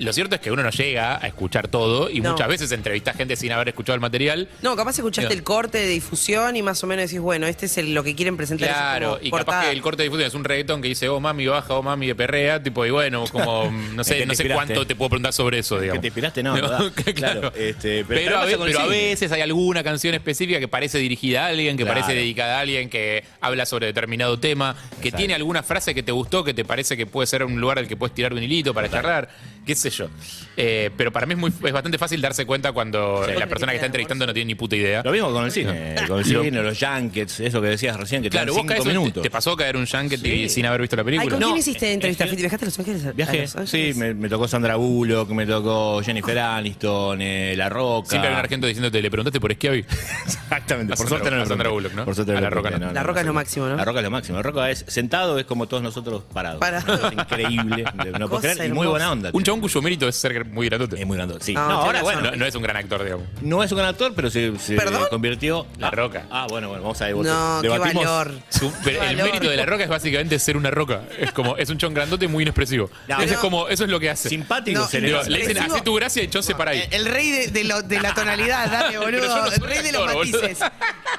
Lo 0.00 0.12
cierto 0.12 0.34
es 0.34 0.40
que 0.40 0.50
uno 0.50 0.62
no 0.62 0.70
llega 0.70 1.22
a 1.22 1.26
escuchar 1.26 1.68
todo 1.68 2.10
y 2.10 2.20
No. 2.20 2.32
muchas 2.32 2.48
veces 2.48 2.72
entrevistas 2.72 3.16
gente 3.16 3.36
sin 3.36 3.52
haber 3.52 3.68
escuchado 3.68 3.94
el 3.94 4.00
material. 4.00 4.48
No, 4.62 4.74
capaz 4.74 4.96
escuchaste 4.98 5.28
No. 5.28 5.34
el 5.34 5.42
corte 5.44 5.78
de 5.78 5.86
difusión 5.88 6.56
y 6.56 6.62
más 6.62 6.82
o 6.82 6.86
menos 6.86 7.04
decís, 7.06 7.20
bueno, 7.20 7.46
este 7.46 7.66
es 7.66 7.78
el- 7.78 7.94
lo 7.94 8.02
que 8.02 8.14
quieren 8.14 8.36
presentar. 8.36 8.68
Claro, 8.70 9.18
y 9.22 9.30
capaz 9.30 9.66
que 9.66 9.70
el 9.72 9.82
corte 9.82 10.02
de 10.02 10.08
difusión 10.08 10.26
es 10.28 10.34
un 10.34 10.44
reggaetón 10.44 10.80
que 10.82 10.88
dice, 10.88 11.08
oh 11.08 11.20
mami 11.20 11.46
baja, 11.46 11.74
oh 11.74 11.82
mami 11.82 12.06
de 12.06 12.14
perrea, 12.14 12.62
tipo, 12.62 12.84
y 12.86 12.90
bueno, 12.90 13.24
como, 13.30 13.64
no 13.94 14.00
¿En 14.00 14.04
sé, 14.04 14.24
no 14.26 14.34
sé 14.34 14.42
inspiraste? 14.42 14.54
cuánto 14.54 14.86
te 14.86 14.94
puedo 14.96 15.10
preguntar 15.10 15.32
sobre 15.32 15.58
eso, 15.58 15.76
¿Que 15.76 15.82
digamos. 15.82 16.00
te 16.00 16.06
inspiraste? 16.08 16.42
No, 16.42 16.56
no. 16.56 16.90
Claro, 17.14 17.52
este, 17.54 18.04
pero 18.06 18.20
pero, 18.22 18.38
a, 18.38 18.44
pero 18.46 18.88
veces 18.88 19.30
hay 19.32 19.42
alguna 19.42 19.82
canción 19.82 20.14
específica 20.14 20.58
que 20.60 20.68
parece 20.68 20.98
dirigida 20.98 21.44
a 21.44 21.48
alguien, 21.48 21.76
que 21.76 21.84
Claro. 21.84 22.00
parece 22.00 22.18
dedicada 22.18 22.56
a 22.56 22.60
alguien, 22.60 22.88
que 22.88 23.24
habla 23.40 23.66
sobre 23.66 23.86
determinado 23.86 24.38
tema, 24.40 24.74
que 25.02 25.08
Exacto. 25.08 25.16
tiene 25.18 25.34
alguna 25.34 25.62
frase 25.62 25.94
que 25.94 26.02
te 26.02 26.12
gustó, 26.12 26.42
que 26.42 26.54
te 26.54 26.64
parece 26.64 26.96
que 26.96 27.06
puede 27.06 27.26
ser 27.26 27.44
un 27.44 27.60
lugar 27.60 27.78
al 27.78 27.86
que 27.86 27.96
puedes 27.96 28.14
tirar 28.14 28.32
un 28.32 28.42
hilito 28.42 28.72
para 28.72 28.88
charlar, 28.88 29.28
qué 29.66 29.74
sé 29.74 29.89
yo. 29.90 30.08
Eh, 30.56 30.90
pero 30.96 31.12
para 31.12 31.26
mí 31.26 31.34
es, 31.34 31.38
muy, 31.38 31.50
es 31.50 31.72
bastante 31.72 31.98
fácil 31.98 32.20
darse 32.20 32.44
cuenta 32.46 32.72
cuando 32.72 33.22
Sí. 33.26 33.32
la 33.38 33.46
persona 33.46 33.72
que 33.72 33.76
está 33.76 33.86
entrevistando 33.86 34.26
no 34.26 34.32
tiene 34.34 34.46
ni 34.48 34.54
puta 34.54 34.76
idea. 34.76 35.02
Lo 35.04 35.12
mismo 35.12 35.32
con 35.32 35.44
el 35.44 35.52
cine, 35.52 35.94
con 36.08 36.18
el 36.20 36.32
Lo- 36.32 36.42
cine, 36.42 36.62
los 36.62 36.78
junkets, 36.78 37.40
eso 37.40 37.60
que 37.62 37.68
decías 37.68 37.96
recién, 37.96 38.22
que 38.22 38.28
te 38.30 38.36
Claro, 38.36 38.52
dan 38.54 38.56
vos 38.62 38.66
caes 38.66 38.82
cinco 38.82 38.88
minutos. 39.00 39.22
¿Te 39.22 39.30
pasó 39.30 39.56
caer 39.56 39.76
un 39.76 39.86
junket 39.86 40.24
y- 40.26 40.48
sin 40.48 40.66
haber 40.66 40.80
visto 40.80 40.96
la 40.96 41.02
Ay, 41.02 41.04
película? 41.06 41.30
¿con 41.30 41.40
No, 41.40 41.46
quién 41.48 41.58
hiciste 41.58 41.88
eh, 41.88 41.92
entrevista? 41.94 42.24
eh, 42.24 42.34
¿Viajaste 42.36 42.64
a 42.64 42.68
Los 42.68 42.78
Ángeles? 42.78 43.06
A 43.06 43.12
Viajé, 43.12 43.40
Los 43.42 43.56
Ángeles? 43.56 43.94
sí, 43.94 43.98
me, 43.98 44.14
me 44.14 44.28
tocó 44.28 44.48
Sandra 44.48 44.76
Bullock, 44.76 45.30
me 45.30 45.46
tocó 45.46 46.02
Jennifer 46.02 46.38
Aniston, 46.38 47.20
eh, 47.22 47.54
La 47.56 47.68
Roca. 47.68 48.08
Siempre 48.10 48.28
hay 48.28 48.34
un 48.34 48.40
argento 48.40 48.66
diciéndote, 48.66 49.00
¿le 49.02 49.10
preguntaste 49.10 49.40
por 49.40 49.52
Schiavi? 49.54 49.84
Exactamente, 50.26 50.92
A 50.92 50.96
por 50.96 51.06
Sandra- 51.06 51.08
suerte 51.08 51.30
no 51.30 51.36
a 51.36 51.38
le 51.40 51.46
Sandra 51.46 51.64
pregunté. 51.64 51.88
Bullock, 51.88 51.92
¿no? 51.96 52.04
Por 52.04 52.14
suerte 52.14 52.32
A 52.36 52.40
La 52.40 52.50
Roca 52.50 52.68
pregunté, 52.68 52.86
no. 52.86 52.92
La 52.92 53.02
Roca 53.02 53.20
es 53.20 53.26
lo 53.26 53.32
máximo, 53.32 53.66
¿no? 53.68 53.76
La 53.76 53.84
Roca 53.84 53.98
es 54.00 54.04
lo 54.04 54.10
máximo. 54.10 54.36
La 54.36 54.42
Roca 54.42 54.70
es 54.70 54.84
sentado, 54.88 55.38
es 55.38 55.44
como 55.46 55.66
todos 55.68 55.82
nosotros 55.82 56.22
parados. 56.32 56.60
Parado. 56.60 57.06
Es 57.08 57.12
increíble. 57.12 57.84
No 58.18 58.28
Cosa 58.28 58.42
creer, 58.52 58.56
y 58.56 58.60
muy 58.60 58.68
hermosa. 58.86 58.88
buena 58.90 59.12
onda. 59.12 59.30
Un 59.32 59.42
chabón 59.42 59.60
cuyo 59.72 59.82
mérito 59.82 60.08
es 60.08 60.16
ser 60.16 60.44
muy 60.44 60.66
grandote. 60.68 61.00
Es 61.00 61.06
muy 61.06 61.16
grandote, 61.16 61.44
sí. 61.44 61.54
No, 61.54 61.60
No, 61.60 61.68
tiene 61.68 61.84
ahora 61.86 62.02
bueno, 62.02 62.20
No, 62.30 62.36
no 62.36 62.46
es 62.46 62.54
un 62.54 62.62
gran 62.62 62.76
actor, 62.76 63.02
digamos. 63.04 63.26
no 63.42 63.62
es 63.62 63.70
un 63.72 63.78
gran 63.78 63.90
actor, 63.90 64.12
pero 64.14 64.30
se, 64.30 64.58
se 64.58 64.74
¿Perdón? 64.76 65.04
convirtió. 65.10 65.66
La 65.78 65.88
Ah, 65.88 65.90
Roca. 65.90 66.26
Ah, 66.30 66.46
bueno, 66.48 66.68
bueno, 66.68 66.82
vamos 66.82 67.00
a 67.00 67.06
ver. 67.06 67.16
No, 67.16 67.58
qué 67.60 67.68
debatimos. 67.68 68.04
valor. 68.04 68.32
Su- 68.48 68.72
pero 68.84 69.02
el 69.02 69.16
valor. 69.16 69.26
mérito 69.32 69.50
de 69.50 69.56
la 69.56 69.66
roca 69.66 69.84
es 69.84 69.90
básicamente 69.90 70.38
ser 70.38 70.56
una 70.56 70.70
roca. 70.70 71.02
Es 71.18 71.32
como, 71.32 71.56
es 71.56 71.68
un 71.70 71.78
chon 71.78 71.92
grandote 71.94 72.28
muy 72.28 72.42
inexpresivo. 72.42 72.90
No, 73.08 73.20
eso, 73.20 73.34
es 73.34 73.38
como, 73.40 73.68
eso 73.68 73.84
es 73.84 73.90
lo 73.90 73.98
que 74.00 74.10
hace. 74.10 74.28
Simpático 74.28 74.80
No, 74.80 74.86
se 74.88 75.00
Digo, 75.00 75.18
le 75.18 75.38
dicen, 75.38 75.40
Expresivo. 75.52 75.74
hacé 75.74 75.84
tu 75.84 75.94
gracia 75.94 76.22
y 76.22 76.28
yo 76.28 76.42
se 76.42 76.54
para 76.54 76.70
ahí. 76.72 76.84
El 76.90 77.06
rey 77.06 77.30
de, 77.30 77.46
de 77.48 77.64
lo- 77.64 77.82
de 77.82 78.00
la 78.00 78.14
tonalidad, 78.14 78.70
dale, 78.70 78.98
Pero 79.04 79.18
yo 79.18 79.28
boludo. 79.28 79.36
no 79.36 79.46
soy 79.50 79.54
el 79.56 79.62
rey 79.62 79.82
de 79.82 79.92
los 79.92 80.02
actor, 80.02 80.14
boludo. 80.16 80.42
matices. 80.42 80.68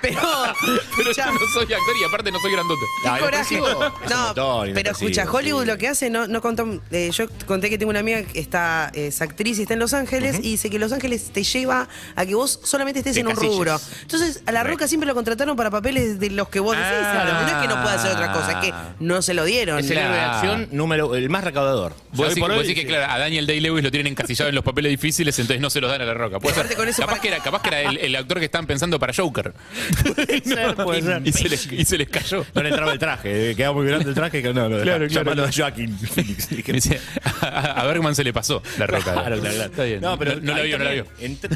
Pero, 0.02 0.20
Pero 0.62 0.76
escuchá, 1.12 1.26
yo 1.28 1.34
no 1.34 1.40
soy 1.54 1.64
actor 1.64 1.96
y 2.02 2.04
aparte 2.06 2.32
no 2.32 2.40
soy 2.40 2.52
grandote. 2.52 2.82
qué 3.04 3.10
coraje. 3.20 3.56
inexpresivo. 3.56 3.68
Es 3.68 3.76
un 3.76 4.10
No, 4.10 4.26
montón, 4.26 4.36
pero 4.36 4.66
inexpresivo, 4.72 5.10
escucha, 5.10 5.32
Hollywood 5.38 5.62
sí. 5.64 5.68
lo 5.68 5.78
que 5.78 5.88
hace, 5.88 6.10
no, 6.10 6.28
no 6.28 6.42
contó. 6.42 6.82
eh, 6.92 7.10
yo 7.12 7.26
conté 7.46 7.70
que 7.70 7.78
tengo 7.78 7.90
una 7.90 8.00
amiga 8.00 8.24
que 8.24 8.41
está, 8.42 8.92
es 8.94 9.22
actriz 9.22 9.60
y 9.60 9.64
está 9.64 9.74
en 9.74 9.80
Los 9.80 9.94
Ángeles 9.94 10.38
y 10.40 10.52
dice 10.52 10.70
que 10.70 10.80
Los 10.80 10.92
Ángeles 10.92 11.32
te 11.34 11.44
lleva 11.44 11.88
a 12.16 12.26
que 12.26 12.36
vos 12.36 12.60
solamente 12.64 13.00
estés 13.00 13.18
en 13.18 13.28
un 13.28 13.36
rubro. 13.36 13.80
Entonces, 14.02 14.42
a 14.46 14.52
La 14.52 14.64
Right. 14.64 14.72
Roca 14.74 14.88
siempre 14.88 15.08
lo 15.08 15.16
contrataron 15.16 15.56
para 15.56 15.70
papeles 15.70 16.20
de 16.20 16.30
los 16.32 16.50
que 16.50 16.60
vos 16.60 16.76
decís. 16.76 16.90
Ah. 16.92 17.42
No 17.44 17.48
es 17.48 17.54
que 17.62 17.68
no 17.68 17.82
pueda 17.82 17.96
hacer 17.96 18.12
otra 18.12 18.32
cosa, 18.32 18.52
es 18.54 18.58
que 18.68 18.74
no 19.00 19.22
se 19.22 19.34
lo 19.34 19.46
dieron. 19.46 19.80
Es 19.80 19.90
el 19.90 19.98
de 19.98 20.04
acción 20.04 20.68
número, 20.72 21.16
el 21.16 21.30
más 21.30 21.44
recaudador. 21.44 21.94
Vos 22.14 22.28
decís, 22.30 22.42
por 22.42 22.52
vos 22.52 22.60
hoy, 22.60 22.68
decís 22.68 22.82
que, 22.82 22.88
claro, 22.88 23.12
a 23.12 23.18
Daniel 23.18 23.46
Day-Lewis 23.48 23.84
lo 23.84 23.92
tienen 23.92 24.12
encasillado 24.12 24.50
en 24.50 24.56
los 24.56 24.64
papeles 24.64 24.90
difíciles, 24.92 25.38
entonces 25.40 25.62
no 25.62 25.70
se 25.70 25.82
los 25.82 25.90
dan 25.92 26.02
a 26.02 26.06
la 26.06 26.14
roca. 26.14 26.40
Puede 26.40 26.56
ser. 26.56 26.76
Con 26.76 26.88
eso 26.88 27.02
capaz, 27.02 27.12
para- 27.14 27.22
que 27.22 27.28
era, 27.30 27.40
capaz 27.40 27.62
que 27.62 27.68
era 27.70 27.82
el, 27.82 27.98
el 27.98 28.16
actor 28.16 28.40
que 28.40 28.46
estaban 28.46 28.66
pensando 28.68 29.00
para 29.00 29.14
Joker. 29.14 29.54
Puede 30.16 30.42
ser, 30.44 30.76
puede 30.76 31.02
ser. 31.02 31.22
y, 31.26 31.32
se 31.32 31.50
les, 31.50 31.72
y 31.72 31.86
se 31.86 31.98
les 31.98 32.10
cayó. 32.10 32.46
No 32.54 32.64
le 32.64 32.70
entraba 32.70 32.92
el 32.94 33.00
traje, 33.00 33.52
eh, 33.52 33.56
quedaba 33.56 33.76
muy 33.76 33.88
grande 33.88 34.10
el 34.10 34.16
traje 34.16 34.42
que 34.42 34.54
no, 34.54 34.68
lo 34.70 34.82
Claro, 34.82 34.84
claro, 34.84 35.08
claro. 35.08 35.08
llamando 35.08 35.44
a 35.46 35.52
Joaquín 35.52 35.98
Phoenix. 35.98 36.50
A 37.42 37.84
Bergman 37.86 38.16
se 38.16 38.24
le 38.24 38.31
pasó 38.34 38.62
la 38.78 38.88
roca. 38.88 39.04
Claro, 39.14 39.40
claro, 39.40 39.42
claro. 39.42 39.64
Está 39.72 39.84
bien. 39.84 40.02
No, 40.02 40.18
pero 40.18 40.36
no, 40.36 40.42
no 40.42 40.52
la 40.56 40.62
ahí 40.62 40.68
vio, 40.68 40.78
no 40.78 40.84
la 40.84 40.92
vio. 40.92 41.06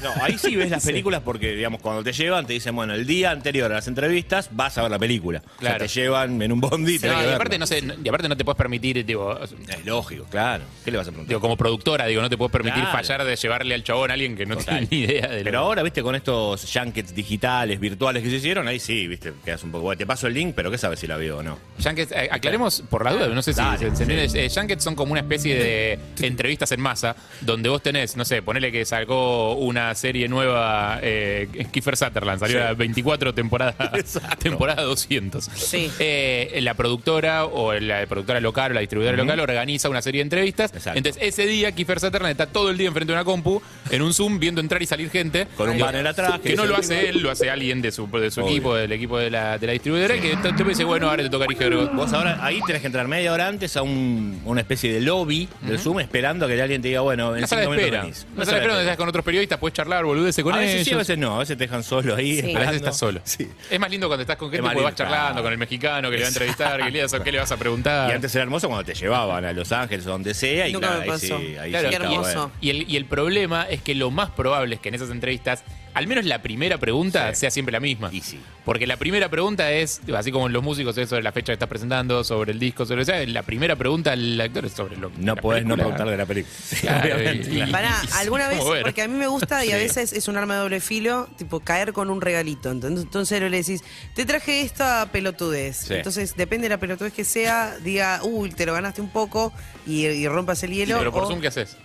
no, 0.03 0.24
ahí 0.24 0.38
sí 0.38 0.55
ves 0.55 0.70
las 0.70 0.86
películas 0.86 1.22
porque, 1.24 1.55
digamos, 1.55 1.82
cuando 1.82 2.03
te 2.03 2.13
llevan, 2.13 2.46
te 2.48 2.53
dicen, 2.53 2.75
bueno, 2.75 2.94
el 2.94 3.05
día 3.05 3.32
anterior 3.32 3.72
a 3.72 3.75
las 3.75 3.88
entrevistas 3.88 4.50
vas 4.51 4.77
a 4.77 4.82
ver 4.84 4.91
la 4.91 5.00
película. 5.00 5.39
O 5.39 5.50
sea, 5.50 5.55
Claro. 5.60 5.77
te 5.86 5.88
llevan 5.88 6.41
en 6.41 6.51
un 6.51 6.62
bondi 6.62 7.00
No, 7.00 7.08
y 7.29 7.34
aparte 7.34 7.58
no 7.60 7.65
sé, 7.67 7.84
y 8.03 8.08
aparte 8.08 8.27
no 8.29 8.38
te 8.38 8.44
puedes 8.46 8.58
permitir, 8.58 9.05
digo, 9.05 9.39
Es 9.44 9.86
lógico, 9.86 10.25
claro. 10.25 10.63
¿Qué 10.84 10.91
le 10.91 10.98
vas 10.98 11.08
a 11.08 11.12
preguntar? 11.12 11.29
digo, 11.29 11.41
como 11.41 11.58
productora, 11.58 12.05
digo, 12.05 12.22
no 12.22 12.29
te 12.29 12.38
puedes 12.38 12.51
permitir 12.51 12.82
Claro. 12.84 12.98
fallar 12.98 13.24
de 13.24 13.36
llevarle 13.36 13.75
al 13.75 13.84
chabón 13.84 14.12
a 14.12 14.13
alguien 14.13 14.36
que 14.36 14.46
no 14.46 14.58
Total. 14.58 14.88
tiene 14.88 15.08
ni 15.08 15.13
idea 15.13 15.27
de 15.27 15.38
lo 15.39 15.44
Pero 15.44 15.60
ahora, 15.60 15.84
viste, 15.84 16.01
con 16.03 16.15
estos 16.15 16.65
junkets 16.72 17.13
digitales, 17.15 17.79
virtuales 17.79 18.24
que 18.24 18.29
se 18.29 18.36
hicieron, 18.38 18.67
ahí 18.67 18.79
sí, 18.79 19.08
viste, 19.08 19.34
quedas 19.44 19.63
un 19.63 19.72
poco. 19.72 19.84
Bueno, 19.84 19.98
te 19.98 20.05
paso 20.05 20.27
el 20.27 20.34
link, 20.34 20.53
pero 20.55 20.70
¿qué 20.72 20.77
sabes 20.77 21.00
si 21.00 21.08
la 21.08 21.17
veo 21.17 21.38
o 21.39 21.44
no? 21.44 21.58
Junkets, 21.84 22.12
eh, 22.12 22.29
aclaremos 22.32 22.84
por 22.89 23.03
la 23.05 23.12
duda, 23.13 23.27
no 23.29 23.41
sé 23.41 23.53
si 23.53 23.60
Dale, 23.60 23.77
se, 23.77 23.96
se 23.96 24.03
entiende. 24.03 24.29
sí. 24.29 24.39
Eh, 24.39 24.50
Junkets 24.53 24.84
son 24.84 24.96
como 24.96 25.12
una 25.12 25.22
especie 25.22 25.55
de 25.55 26.00
entrevistas 26.22 26.64
en 26.72 26.81
masa, 26.81 27.15
donde 27.41 27.69
vos 27.69 27.81
tenés, 27.81 28.15
no 28.17 28.25
sé, 28.25 28.41
ponele 28.41 28.72
que 28.72 28.86
sacó 28.86 29.53
una 29.55 29.93
serie 29.95 30.27
nueva, 30.27 31.00
eh, 31.01 31.48
Kiefer 31.72 31.98
Sutherland, 31.98 32.39
salió 32.39 32.57
Sí. 32.60 32.63
a 32.63 32.74
24 32.74 33.34
temporadas, 33.34 33.75
Exacto. 33.93 34.38
temporada 34.38 34.84
200. 34.84 35.45
Sí. 35.45 35.91
Eh, 36.00 36.60
la 36.62 36.74
productora 36.74 37.45
o 37.45 37.74
la 37.74 38.05
productora 38.07 38.39
local 38.39 38.72
o 38.72 38.74
la 38.75 38.81
distribuidora 38.81 39.17
local 39.17 39.39
organiza 39.39 39.89
una 39.89 40.01
serie 40.01 40.19
de 40.19 40.24
entrevistas. 40.24 40.72
Exacto. 40.74 40.98
Entonces, 40.98 41.22
ese 41.24 41.45
día, 41.48 41.72
Kiefer 41.72 42.00
Sutherland 42.00 42.31
está 42.31 42.45
todo 42.48 42.69
el 42.69 42.77
día 42.77 42.88
enfrente 42.88 43.12
de 43.13 43.17
una 43.17 43.25
compu, 43.25 43.62
en 43.91 44.01
un 44.01 44.13
Zoom, 44.13 44.39
viendo 44.39 44.62
entrar 44.62 44.81
y 44.81 44.86
salir 44.86 45.10
gente. 45.10 45.48
Con 45.57 45.69
un 45.69 45.79
banner 45.79 46.05
atrás, 46.07 46.39
Que 46.39 46.50
que 46.50 46.55
no 46.55 46.65
lo 46.65 46.75
hace 46.77 47.10
él, 47.10 47.22
lo 47.22 47.31
hace 47.31 47.50
alguien 47.50 47.81
de 47.81 47.91
su, 47.91 48.07
de 48.07 48.31
su 48.31 48.41
Obvio. 48.41 48.51
equipo, 48.51 48.75
del 48.75 48.91
equipo 48.91 49.17
de 49.17 49.29
la, 49.29 49.57
de 49.57 49.67
la 49.67 49.74
distribuidora, 49.74 50.19
que 50.19 50.36
te, 50.38 50.53
te 50.53 50.63
dice, 50.63 50.84
bueno, 50.84 51.10
ahora 51.10 51.24
te 51.24 51.29
toca 51.29 51.45
Vos 51.93 52.12
ahora 52.13 52.39
ahí 52.43 52.60
tenés 52.65 52.81
que 52.81 52.88
entrar 52.88 53.07
media 53.07 53.31
hora 53.31 53.48
antes 53.48 53.75
a 53.77 53.81
un- 53.81 54.41
una 54.45 54.62
especie 54.62 54.91
de 54.93 55.01
lobby 55.01 55.48
del 55.62 55.79
Zoom 55.79 56.00
esperando 56.00 56.45
a 56.45 56.48
que 56.50 56.55
alguien 56.62 56.82
te 56.82 56.88
diga, 56.90 57.02
bueno, 57.02 57.32
en 57.32 57.40
Una 57.40 57.48
cinco 57.48 57.62
minutos 57.62 57.80
espera. 57.84 58.02
venís. 58.04 58.28
Una 58.36 58.46
sala 58.46 58.58
de 58.58 58.62
espera 58.62 58.74
donde 58.76 58.84
estás 58.86 58.98
con 58.98 59.10
otros 59.10 59.26
periodistas, 59.26 59.60
puedes 59.60 59.74
charlar, 59.74 60.06
boludeces 60.06 60.44
con 60.44 60.54
a 60.54 60.58
veces 60.58 60.76
ellos. 60.76 60.88
sí, 60.88 60.94
a 60.94 60.98
veces 60.98 61.18
no, 61.18 61.36
a 61.36 61.40
veces 61.40 61.58
te 61.58 61.64
dejan 61.64 61.84
solo 61.84 62.16
ahí. 62.16 62.26
Sí. 62.34 62.40
A 62.40 62.42
veces 62.42 62.48
esperando. 62.54 62.76
estás 62.78 62.98
solo. 62.98 63.22
Sí. 63.24 63.48
Es 63.70 63.80
más 63.80 63.90
lindo 63.90 64.08
cuando 64.08 64.22
estás 64.22 64.38
con 64.38 64.50
gente 64.50 64.62
más 64.62 64.74
porque 64.74 64.84
vas 64.84 64.92
lindo, 64.92 64.98
charlando 64.98 65.28
claro. 65.34 65.44
con 65.44 65.52
el 65.54 65.58
mexicano 65.60 66.10
que 66.10 66.16
le 66.18 66.22
va 66.24 66.28
a 66.28 66.30
entrevistar, 66.32 66.84
que 66.84 66.92
le 66.92 67.02
vas 67.02 67.14
a- 67.14 67.24
qué 67.24 67.32
le 67.32 67.40
vas 67.40 67.52
a 67.52 67.58
preguntar. 67.58 68.10
Y 68.10 68.14
antes 68.14 68.34
era 68.36 68.44
hermoso 68.44 68.68
cuando 68.68 68.86
te 68.86 68.94
llevaban 68.94 69.46
a 69.46 69.54
Los 69.54 69.72
Ángeles 69.72 70.06
o 70.08 70.10
donde 70.12 70.34
sea. 70.34 70.68
Y 70.68 70.74
Nunca 70.74 70.88
claro, 70.88 71.00
me 71.02 71.04
ahí 71.06 71.10
pasó. 71.12 71.40
sí, 71.40 71.58
ahí 71.58 71.70
Claro, 71.72 71.88
sí 71.88 71.90
Qué 71.90 71.96
estaba 71.96 72.12
hermoso. 72.14 72.34
bueno. 72.40 72.52
Y 72.62 72.70
el, 72.70 72.90
y 72.92 72.98
el 72.98 73.06
problema 73.06 73.64
es 73.70 73.82
que 73.82 73.96
lo 73.96 74.12
más 74.12 74.30
probable 74.32 74.76
es 74.76 74.82
que 74.82 74.90
en 74.90 74.96
esas 74.96 75.10
entrevistas, 75.10 75.64
al 75.94 76.08
menos 76.08 76.26
la 76.26 76.42
primera 76.42 76.78
pregunta 76.78 77.34
Sí. 77.34 77.42
sea 77.42 77.52
siempre 77.52 77.72
la 77.72 77.80
misma. 77.80 78.10
Y 78.12 78.22
sí. 78.22 78.40
Porque 78.66 78.86
la 78.88 78.98
primera 78.98 79.30
pregunta 79.30 79.72
es, 79.72 80.02
así 80.16 80.32
como 80.32 80.48
en 80.48 80.54
los 80.54 80.64
músicos 80.64 80.98
es 80.98 81.08
sobre 81.08 81.22
la 81.24 81.32
fecha 81.32 81.48
que 81.48 81.54
estás 81.54 81.70
presentando, 81.70 82.24
sobre 82.24 82.52
el 82.52 82.60
disco, 82.60 82.86
sobre 82.86 83.04
o 83.04 83.06
sea, 83.06 83.24
la 83.28 83.44
primera 83.44 83.76
pregunta 83.76 84.12
al 84.12 84.42
actor 84.42 84.66
es 84.66 84.74
sobre 84.74 84.98
lo 84.98 85.12
que 85.12 85.20
No 85.20 85.36
la 85.36 85.42
podés 85.42 85.64
no 85.64 85.76
película- 85.76 85.84
preguntar 85.96 86.10
de 86.10 86.18
la 86.18 86.26
película. 86.26 86.45
Sí, 86.68 86.75
Claro, 86.78 87.16
obviamente. 87.16 87.50
y- 87.54 87.62
y- 87.62 87.72
Pará, 87.72 88.02
y- 88.04 88.08
alguna 88.18 88.48
vez, 88.48 88.60
porque 88.82 89.02
a 89.02 89.08
mí 89.08 89.14
me 89.18 89.28
gusta 89.28 89.64
y 89.66 89.72
a 89.72 89.75
veces 89.78 90.14
es 90.14 90.28
un 90.28 90.38
arma 90.38 90.56
de 90.56 90.60
doble 90.62 90.80
filo, 90.80 91.28
tipo 91.38 91.60
caer 91.60 91.94
con 91.94 92.10
un 92.10 92.22
regalito. 92.22 92.72
Entonces, 92.72 93.04
entonces 93.04 93.42
le 93.42 93.50
decís, 93.50 93.84
te 94.16 94.25
traje 94.25 94.62
esta 94.62 95.08
pelotudez. 95.12 95.78
Sí. 95.78 95.94
Entonces, 95.96 96.36
depende 96.36 96.66
de 96.66 96.70
la 96.70 96.80
pelotudez 96.80 97.14
que 97.14 97.24
sea, 97.24 97.78
diga, 97.84 98.20
uy, 98.24 98.50
te 98.52 98.66
lo 98.66 98.74
ganaste 98.74 99.02
un 99.02 99.10
poco 99.10 99.54
y, 99.86 100.06
y 100.06 100.28
rompas 100.28 100.64
el 100.64 100.72
hielo. 100.74 100.98
Pero 100.98 101.12
por 101.12 101.24
o- 101.24 101.28
Zoom, 101.28 101.42
¿qué 101.42 101.48
haces? 101.48 101.78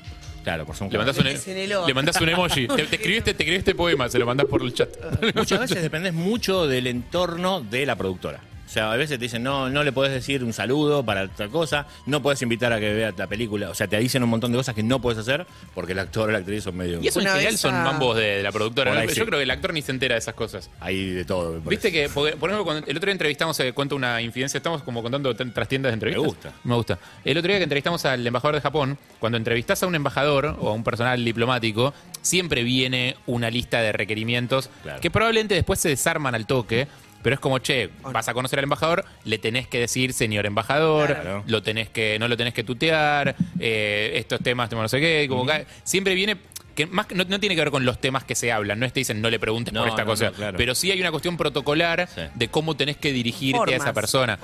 Claro, 0.42 0.64
por 0.64 0.74
Zoom. 0.74 0.90
Le 0.90 0.96
mandás 0.96 1.18
un, 1.18 1.26
Es 1.26 1.46
en 1.48 1.58
el 1.58 1.72
ojo. 1.74 1.86
le 1.86 1.92
mandás 1.92 2.18
un 2.20 2.28
emoji. 2.30 2.66
Te, 2.76 2.84
te 2.86 2.96
escribiste, 2.96 3.34
te 3.34 3.42
escribiste 3.42 3.74
poema, 3.74 4.08
se 4.08 4.18
lo 4.18 4.24
mandás 4.24 4.46
por 4.46 4.62
el 4.62 4.72
chat. 4.72 4.88
Muchas 5.34 5.60
veces 5.60 5.82
dependés 5.82 6.14
mucho 6.14 6.66
del 6.66 6.86
entorno 6.86 7.60
de 7.60 7.84
la 7.84 7.94
productora. 7.96 8.40
O 8.70 8.72
sea, 8.72 8.92
a 8.92 8.96
veces 8.96 9.18
te 9.18 9.24
dicen, 9.24 9.42
no, 9.42 9.68
no 9.68 9.82
le 9.82 9.90
podés 9.90 10.12
decir 10.12 10.44
un 10.44 10.52
saludo 10.52 11.04
para 11.04 11.26
tal 11.26 11.50
cosa, 11.50 11.88
no 12.06 12.22
podés 12.22 12.40
invitar 12.42 12.72
a 12.72 12.78
que 12.78 12.94
vea 12.94 13.12
la 13.16 13.26
película. 13.26 13.68
O 13.68 13.74
sea, 13.74 13.88
te 13.88 13.98
dicen 13.98 14.22
un 14.22 14.28
montón 14.30 14.52
de 14.52 14.58
cosas 14.58 14.76
que 14.76 14.84
no 14.84 15.00
puedes 15.02 15.18
hacer 15.18 15.44
porque 15.74 15.90
el 15.90 15.98
actor 15.98 16.28
o 16.28 16.32
la 16.32 16.38
actriz 16.38 16.62
son 16.62 16.76
medio... 16.76 17.00
Y 17.02 17.08
eso 17.08 17.18
en 17.18 17.24
Una 17.24 17.32
general 17.32 17.52
vez 17.54 17.60
son 17.60 17.74
a- 17.74 17.82
mambos 17.82 18.16
de, 18.16 18.22
de 18.36 18.42
la 18.44 18.52
productora. 18.52 18.92
Por 18.92 18.94
¿no? 18.98 19.00
ahí 19.02 19.08
Yo 19.08 19.14
sí. 19.14 19.20
creo 19.22 19.38
que 19.40 19.42
el 19.42 19.50
actor 19.50 19.74
ni 19.74 19.82
se 19.82 19.90
entera 19.90 20.14
de 20.14 20.20
esas 20.20 20.34
cosas. 20.34 20.70
Hay 20.78 21.10
de 21.10 21.24
todo, 21.24 21.60
me 21.60 21.68
Viste 21.68 21.90
que, 21.90 22.08
porque, 22.08 22.36
por 22.36 22.48
ejemplo, 22.48 22.64
cuando 22.64 22.86
el 22.86 22.96
otro 22.96 23.06
día 23.08 23.12
entrevistamos, 23.12 23.58
eh, 23.58 23.72
cuento 23.72 23.96
una 23.96 24.22
infidencia, 24.22 24.58
estamos 24.58 24.84
como 24.84 25.02
contando 25.02 25.34
t- 25.34 25.44
trastiendas 25.46 25.90
de 25.90 25.94
entrevistas. 25.94 26.22
Me 26.22 26.28
gusta. 26.28 26.52
Me 26.62 26.74
gusta. 26.76 26.98
El 27.24 27.38
otro 27.38 27.48
día 27.48 27.58
que 27.58 27.64
entrevistamos 27.64 28.04
al 28.04 28.24
embajador 28.24 28.54
de 28.54 28.60
Japón, 28.60 28.98
cuando 29.18 29.36
entrevistás 29.36 29.82
a 29.82 29.88
un 29.88 29.96
embajador 29.96 30.56
o 30.60 30.68
a 30.68 30.74
un 30.74 30.84
personal 30.84 31.24
diplomático, 31.24 31.92
siempre 32.22 32.62
viene 32.62 33.16
una 33.26 33.50
lista 33.50 33.80
de 33.80 33.90
requerimientos 33.90 34.70
Claro. 34.84 35.00
que 35.00 35.10
probablemente 35.10 35.56
después 35.56 35.80
se 35.80 35.88
desarman 35.88 36.36
al 36.36 36.46
toque. 36.46 36.86
Pero 37.22 37.34
es 37.34 37.40
como, 37.40 37.58
che, 37.58 37.90
vas 38.02 38.28
a 38.28 38.34
conocer 38.34 38.58
al 38.58 38.64
embajador, 38.64 39.04
le 39.24 39.38
tenés 39.38 39.68
que 39.68 39.78
decir 39.78 40.12
señor 40.12 40.46
embajador, 40.46 41.06
Claro. 41.08 41.44
lo 41.46 41.62
tenés 41.62 41.88
que, 41.90 42.18
no 42.18 42.28
lo 42.28 42.36
tenés 42.36 42.54
que 42.54 42.64
tutear, 42.64 43.34
eh, 43.58 44.12
estos 44.14 44.40
temas, 44.40 44.70
no 44.72 44.88
sé 44.88 45.00
qué, 45.00 45.26
como 45.28 45.44
que 45.46 45.66
siempre 45.84 46.14
viene 46.14 46.36
que 46.74 46.86
más 46.86 47.06
que- 47.06 47.14
no, 47.14 47.24
no 47.24 47.40
tiene 47.40 47.54
que 47.54 47.60
ver 47.62 47.70
con 47.70 47.84
los 47.84 48.00
temas 48.00 48.24
que 48.24 48.34
se 48.34 48.52
hablan, 48.52 48.78
no 48.78 48.86
es 48.86 48.92
te 48.92 49.00
dicen 49.00 49.20
no 49.20 49.30
le 49.30 49.38
preguntes 49.38 49.72
No, 49.74 49.80
por 49.80 49.88
esta 49.90 50.02
no, 50.02 50.08
cosa, 50.10 50.26
no, 50.26 50.32
claro. 50.32 50.56
pero 50.56 50.74
sí 50.74 50.90
hay 50.90 51.00
una 51.00 51.10
cuestión 51.10 51.36
protocolar 51.36 52.08
de 52.34 52.48
cómo 52.48 52.76
tenés 52.76 52.96
que 52.96 53.12
dirigirte 53.12 53.74
a 53.74 53.76
esa 53.76 53.92
persona. 53.92 54.38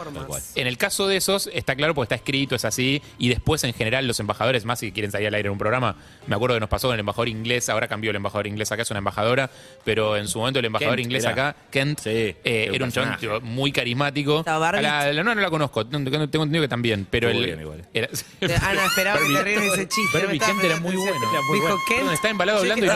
En 0.54 0.66
el 0.66 0.78
caso 0.78 1.06
de 1.06 1.16
esos, 1.16 1.48
está 1.52 1.74
claro 1.76 1.94
porque 1.94 2.06
está 2.06 2.14
escrito, 2.16 2.54
es 2.54 2.64
así, 2.64 3.02
y 3.18 3.28
después 3.28 3.62
en 3.64 3.72
general 3.72 4.06
los 4.06 4.20
embajadores, 4.20 4.64
más 4.64 4.78
si 4.80 4.92
quieren 4.92 5.10
salir 5.12 5.28
al 5.28 5.34
aire 5.34 5.46
en 5.48 5.52
un 5.52 5.58
programa, 5.58 5.96
me 6.26 6.34
acuerdo 6.36 6.56
que 6.56 6.60
nos 6.60 6.68
pasó 6.68 6.88
con 6.88 6.94
el 6.94 7.00
embajador 7.00 7.28
inglés, 7.28 7.68
ahora 7.68 7.88
cambió 7.88 8.10
el 8.10 8.16
embajador 8.16 8.46
inglés 8.46 8.70
acá, 8.72 8.82
es 8.82 8.90
una 8.90 8.98
embajadora, 8.98 9.50
pero 9.84 10.16
en 10.16 10.28
su 10.28 10.38
momento 10.38 10.58
el 10.60 10.64
embajador 10.66 10.96
Kent 10.96 11.06
inglés 11.06 11.24
era. 11.24 11.32
acá, 11.32 11.56
Kent, 11.70 12.00
eh, 12.06 12.36
era 12.44 12.84
un 12.84 12.92
tipo, 13.18 13.40
muy 13.42 13.72
carismático. 13.72 14.42
La, 14.46 15.12
la- 15.12 15.22
no, 15.22 15.34
no 15.34 15.40
la 15.40 15.50
conozco, 15.50 15.86
tengo 15.86 16.06
entendido 16.22 16.62
que 16.62 16.68
también, 16.68 17.06
pero 17.10 17.28
Estuvo 17.28 17.40
el, 17.44 17.46
bien 17.50 17.60
igual. 17.60 17.84
era- 17.94 18.08
no, 18.40 18.82
esperaba 18.86 19.18
que 19.18 19.42
te 19.44 19.66
ese 19.66 19.88
chiste. 19.88 20.18
Barbie 20.18 20.38
Kent 20.38 20.64
era 20.64 20.80
muy 20.80 20.96
bueno. 20.96 21.14
Dijo 21.52 21.78
Kent. 21.88 22.10
Está 22.16 22.30
embalado 22.30 22.58
hablando 22.58 22.84
y 22.84 22.88
no. 22.88 22.94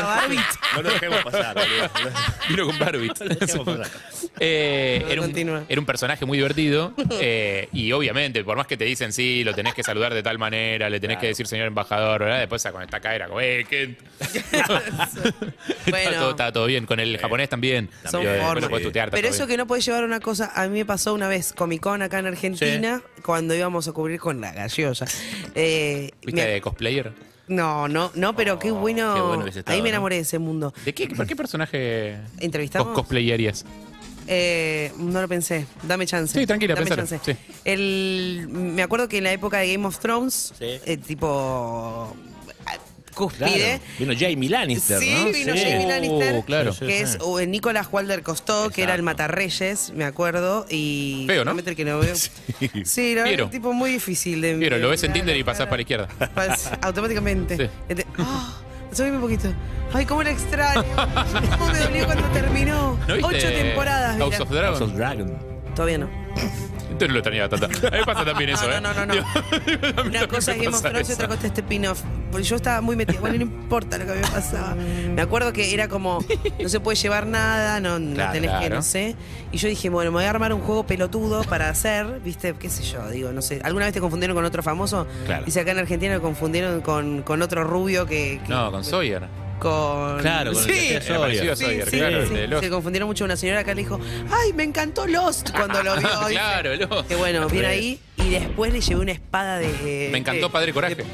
No 0.77 0.83
lo 0.83 0.91
dejemos 0.91 1.25
pasar, 1.25 1.55
boludo. 1.55 1.91
vino 2.49 2.67
con 2.67 2.79
pasar. 2.79 3.91
Eh, 4.43 5.01
No, 5.05 5.09
era, 5.11 5.21
continúa. 5.23 5.59
un, 5.59 5.67
era 5.69 5.81
un 5.81 5.85
personaje 5.87 6.25
muy 6.25 6.39
divertido 6.39 6.95
eh, 7.21 7.69
y 7.73 7.93
obviamente, 7.93 8.43
por 8.43 8.57
más 8.57 8.67
que 8.67 8.79
te 8.79 8.85
dicen 8.87 9.13
sí, 9.13 9.45
lo 9.45 9.55
tenés 9.55 9.75
que 9.75 9.83
saludar 9.83 10.15
de 10.15 10.23
tal 10.23 10.39
manera, 10.39 10.89
le 10.89 10.99
tenés 10.99 11.19
que 11.19 11.27
decir 11.27 11.47
señor 11.47 11.67
embajador, 11.67 12.21
¿verdad? 12.23 12.39
Después 12.39 12.63
con 12.73 12.83
esta 12.83 13.01
cadera, 13.01 13.27
como, 13.29 13.41
eh, 13.43 13.67
Kent. 13.69 13.99
estaba, 15.87 16.13
todo, 16.19 16.31
estaba 16.31 16.53
todo 16.53 16.67
bien. 16.67 16.87
Con 16.87 17.01
el 17.01 17.19
japonés 17.19 17.49
también. 17.49 17.91
Son 18.05 18.13
También, 18.13 18.33
después 18.33 18.47
formas. 18.49 18.63
lo 18.63 18.71
puedes 18.71 18.87
tutear, 18.87 19.09
está 19.09 19.17
Pero 19.17 19.29
todo 19.29 19.35
eso 19.37 19.47
bien. 19.47 19.55
que 19.55 19.57
no 19.59 19.67
puede 19.67 19.83
llevar 19.83 20.05
una 20.05 20.21
cosa, 20.21 20.53
a 20.55 20.67
mí 20.69 20.79
me 20.79 20.85
pasó 20.85 21.13
una 21.15 21.29
vez 21.29 21.53
Comic 21.53 21.81
Con 21.83 22.03
acá 22.03 22.19
en 22.21 22.27
Argentina, 22.27 23.03
cuando 23.23 23.55
íbamos 23.55 23.89
a 23.89 23.93
cubrir 23.93 24.21
con 24.21 24.41
la 24.41 24.53
gaseosa. 24.53 25.07
Eh, 25.55 26.11
¿Fuiste 26.23 26.43
me- 26.43 26.49
de 26.51 26.61
cosplayer? 26.61 27.13
No, 27.51 27.87
no, 27.89 28.11
no, 28.15 28.35
pero 28.35 28.59
qué 28.59 28.71
bueno. 28.71 29.15
qué 29.15 29.21
bueno 29.21 29.45
Ahí 29.67 29.79
me 29.83 29.89
¿no? 29.91 29.97
enamoré 29.97 30.17
de 30.17 30.23
ese 30.23 30.39
mundo. 30.39 30.73
¿De 30.85 30.95
qué, 30.95 31.09
¿Por 31.09 31.27
qué 31.27 31.37
personaje 31.37 32.17
¿Entrevistamos? 32.39 32.89
cos- 32.89 32.95
cosplayerías? 32.95 33.65
Eh, 34.27 34.93
no 34.99 35.21
lo 35.21 35.27
pensé. 35.29 35.67
Dame 35.83 36.07
chance. 36.07 36.39
Sí, 36.39 36.47
tranquila, 36.47 36.75
Dame 36.75 36.87
pensalo. 36.87 37.09
chance. 37.09 37.33
Sí. 37.35 37.39
El, 37.65 38.47
me 38.49 38.83
acuerdo 38.83 39.09
que 39.09 39.19
en 39.19 39.25
la 39.25 39.33
época 39.33 39.59
de 39.59 39.73
Game 39.73 39.87
of 39.87 39.99
Thrones, 39.99 40.53
eh, 40.61 40.97
tipo. 41.05 42.15
Cúspide. 43.15 43.81
Claro. 43.81 43.83
Vino 43.99 44.13
Jamie 44.19 44.49
Lannister, 44.49 44.99
Sí, 45.01 45.15
¿no? 45.15 45.25
vino 45.33 45.55
Sí. 45.55 45.61
Jamie 45.63 45.87
Lannister, 45.87 46.35
Oh, 46.37 46.45
claro. 46.45 46.75
que 46.79 47.01
es 47.01 47.19
uh, 47.21 47.39
Nicolás 47.47 47.89
Walder 47.91 48.23
Costó, 48.23 48.71
que 48.71 48.83
era 48.83 48.95
el 48.95 49.03
Matarreyes, 49.03 49.93
me 49.95 50.05
acuerdo, 50.05 50.67
y 50.71 51.25
Feo, 51.27 51.45
¿no? 51.45 51.55
que 51.57 51.85
no 51.85 51.99
veo. 51.99 52.15
Sí, 52.85 53.17
Piero. 53.25 53.45
un 53.47 53.51
tipo 53.51 53.73
muy 53.73 53.91
difícil 53.93 54.41
de 54.41 54.55
Piero, 54.57 54.79
lo 54.79 54.89
ves 54.91 55.03
en 55.05 55.13
de- 55.13 55.19
Tinder 55.21 55.37
y 55.37 55.45
pasás 55.45 55.67
para 55.67 55.77
la 55.77 55.83
izquierda. 55.83 56.09
pas- 56.35 56.79
automáticamente. 56.83 57.57
Sí. 57.57 58.03
¡Ah! 58.19 58.61
subime 58.93 59.17
un 59.17 59.23
poquito. 59.23 59.53
Ay, 59.93 60.05
cómo 60.07 60.23
lo 60.23 60.31
extraño. 60.31 60.85
cómo 61.59 61.73
me 61.73 61.79
dolió 61.79 62.07
cuando 62.07 62.29
terminó. 62.31 62.99
¿No 63.09 63.15
viste 63.15 63.37
Ocho 63.37 63.49
temporadas. 63.49 64.19
House 64.19 64.31
mira. 64.33 64.43
of 64.45 64.51
Dragon? 64.51 64.71
House 64.79 64.83
of 64.91 64.97
Dragon. 64.97 65.39
Todavía 65.75 65.99
no. 65.99 66.11
Entonces 66.91 67.09
no 67.09 67.15
lo 67.15 67.19
extrañaba 67.21 67.49
tanto. 67.49 67.67
A 67.67 67.91
mí 67.91 67.99
me 67.99 68.05
pasa 68.05 68.25
también 68.25 68.51
eso, 68.51 68.71
¿eh? 68.71 68.81
No, 68.81 68.93
no, 68.93 69.07
no, 69.07 69.15
no. 69.15 70.03
Una 70.05 70.27
cosa 70.29 70.53
es 70.53 70.59
Game 70.63 70.69
of 70.77 70.83
Thrones 70.83 71.09
y 71.09 71.13
otra 71.13 71.27
cosa 71.29 71.39
es 71.41 71.45
este 71.47 71.61
spin-off. 71.63 72.03
Porque 72.31 72.45
yo 72.47 72.57
estaba 72.57 72.81
muy 72.81 72.97
metida. 72.97 73.21
Bueno, 73.21 73.37
no 73.37 73.43
importa 73.43 73.99
lo 73.99 74.07
que 74.07 74.13
me 74.15 74.21
pasaba. 74.27 74.75
Me 74.75 75.21
acuerdo 75.23 75.53
que 75.53 75.73
era 75.73 75.89
como, 75.89 76.25
no 76.61 76.69
se 76.69 76.81
puede 76.81 76.97
llevar 76.97 77.27
nada, 77.27 77.81
no, 77.81 77.99
no 77.99 78.15
Claro, 78.15 78.33
tenés 78.33 78.51
que, 78.51 78.57
claro. 78.59 78.75
no 78.77 78.83
sé. 78.83 79.17
Y 79.53 79.59
yo 79.59 79.69
dije, 79.69 79.89
bueno, 79.89 80.11
me 80.11 80.17
voy 80.19 80.25
a 80.25 80.31
armar 80.31 80.53
un 80.53 80.61
juego 80.61 80.85
pelotudo 80.87 81.43
para 81.45 81.69
hacer, 81.69 82.21
¿viste? 82.21 82.55
¿Qué 82.55 82.69
sé 82.71 82.83
yo? 82.83 83.09
Digo, 83.09 83.33
no 83.33 83.43
sé. 83.43 83.61
¿Alguna 83.65 83.87
vez 83.87 83.95
te 83.95 84.01
confundieron 84.01 84.37
con 84.37 84.45
otro 84.45 84.63
famoso? 84.63 85.07
Claro. 85.27 85.45
Dice 85.45 85.61
acá 85.61 85.73
en 85.73 85.79
Argentina 85.79 86.15
me 86.15 86.21
confundieron 86.21 86.81
con, 86.83 87.23
con 87.23 87.43
otro 87.43 87.65
rubio 87.65 88.07
que. 88.07 88.41
que- 88.45 88.49
No, 88.53 88.71
con 88.71 88.85
Sawyer. 88.85 89.25
Con. 89.61 90.19
Claro, 90.21 90.53
con 90.53 90.63
el 90.63 90.69
sí, 90.69 90.73
Sí, 90.81 90.89
sí, 91.01 91.07
claro, 91.07 91.57
sí. 91.57 91.65
el 91.65 92.33
de 92.35 92.47
Lost. 92.49 92.65
Se 92.65 92.71
confundieron 92.71 93.09
mucho. 93.09 93.25
Una 93.25 93.37
señora 93.37 93.61
acá 93.61 93.75
le 93.75 93.83
dijo, 93.83 94.01
¡ay, 94.33 94.53
me 94.55 94.65
encantó 94.65 95.07
Lost! 95.07 95.51
Cuando 95.53 95.83
lo 95.83 95.97
vio. 95.97 96.09
claro, 96.29 96.75
Lost. 96.75 97.07
Que 97.09 97.15
bueno, 97.17 97.49
bien 97.49 97.65
ahí. 97.67 98.01
Y 98.17 98.29
después 98.31 98.71
le 98.73 98.81
llevé 98.81 99.01
una 99.01 99.13
espada 99.13 99.59
de. 99.59 100.09
Me 100.13 100.19
encantó 100.19 100.47
de- 100.47 100.53
Padre 100.53 100.73
Coraje. 100.73 100.97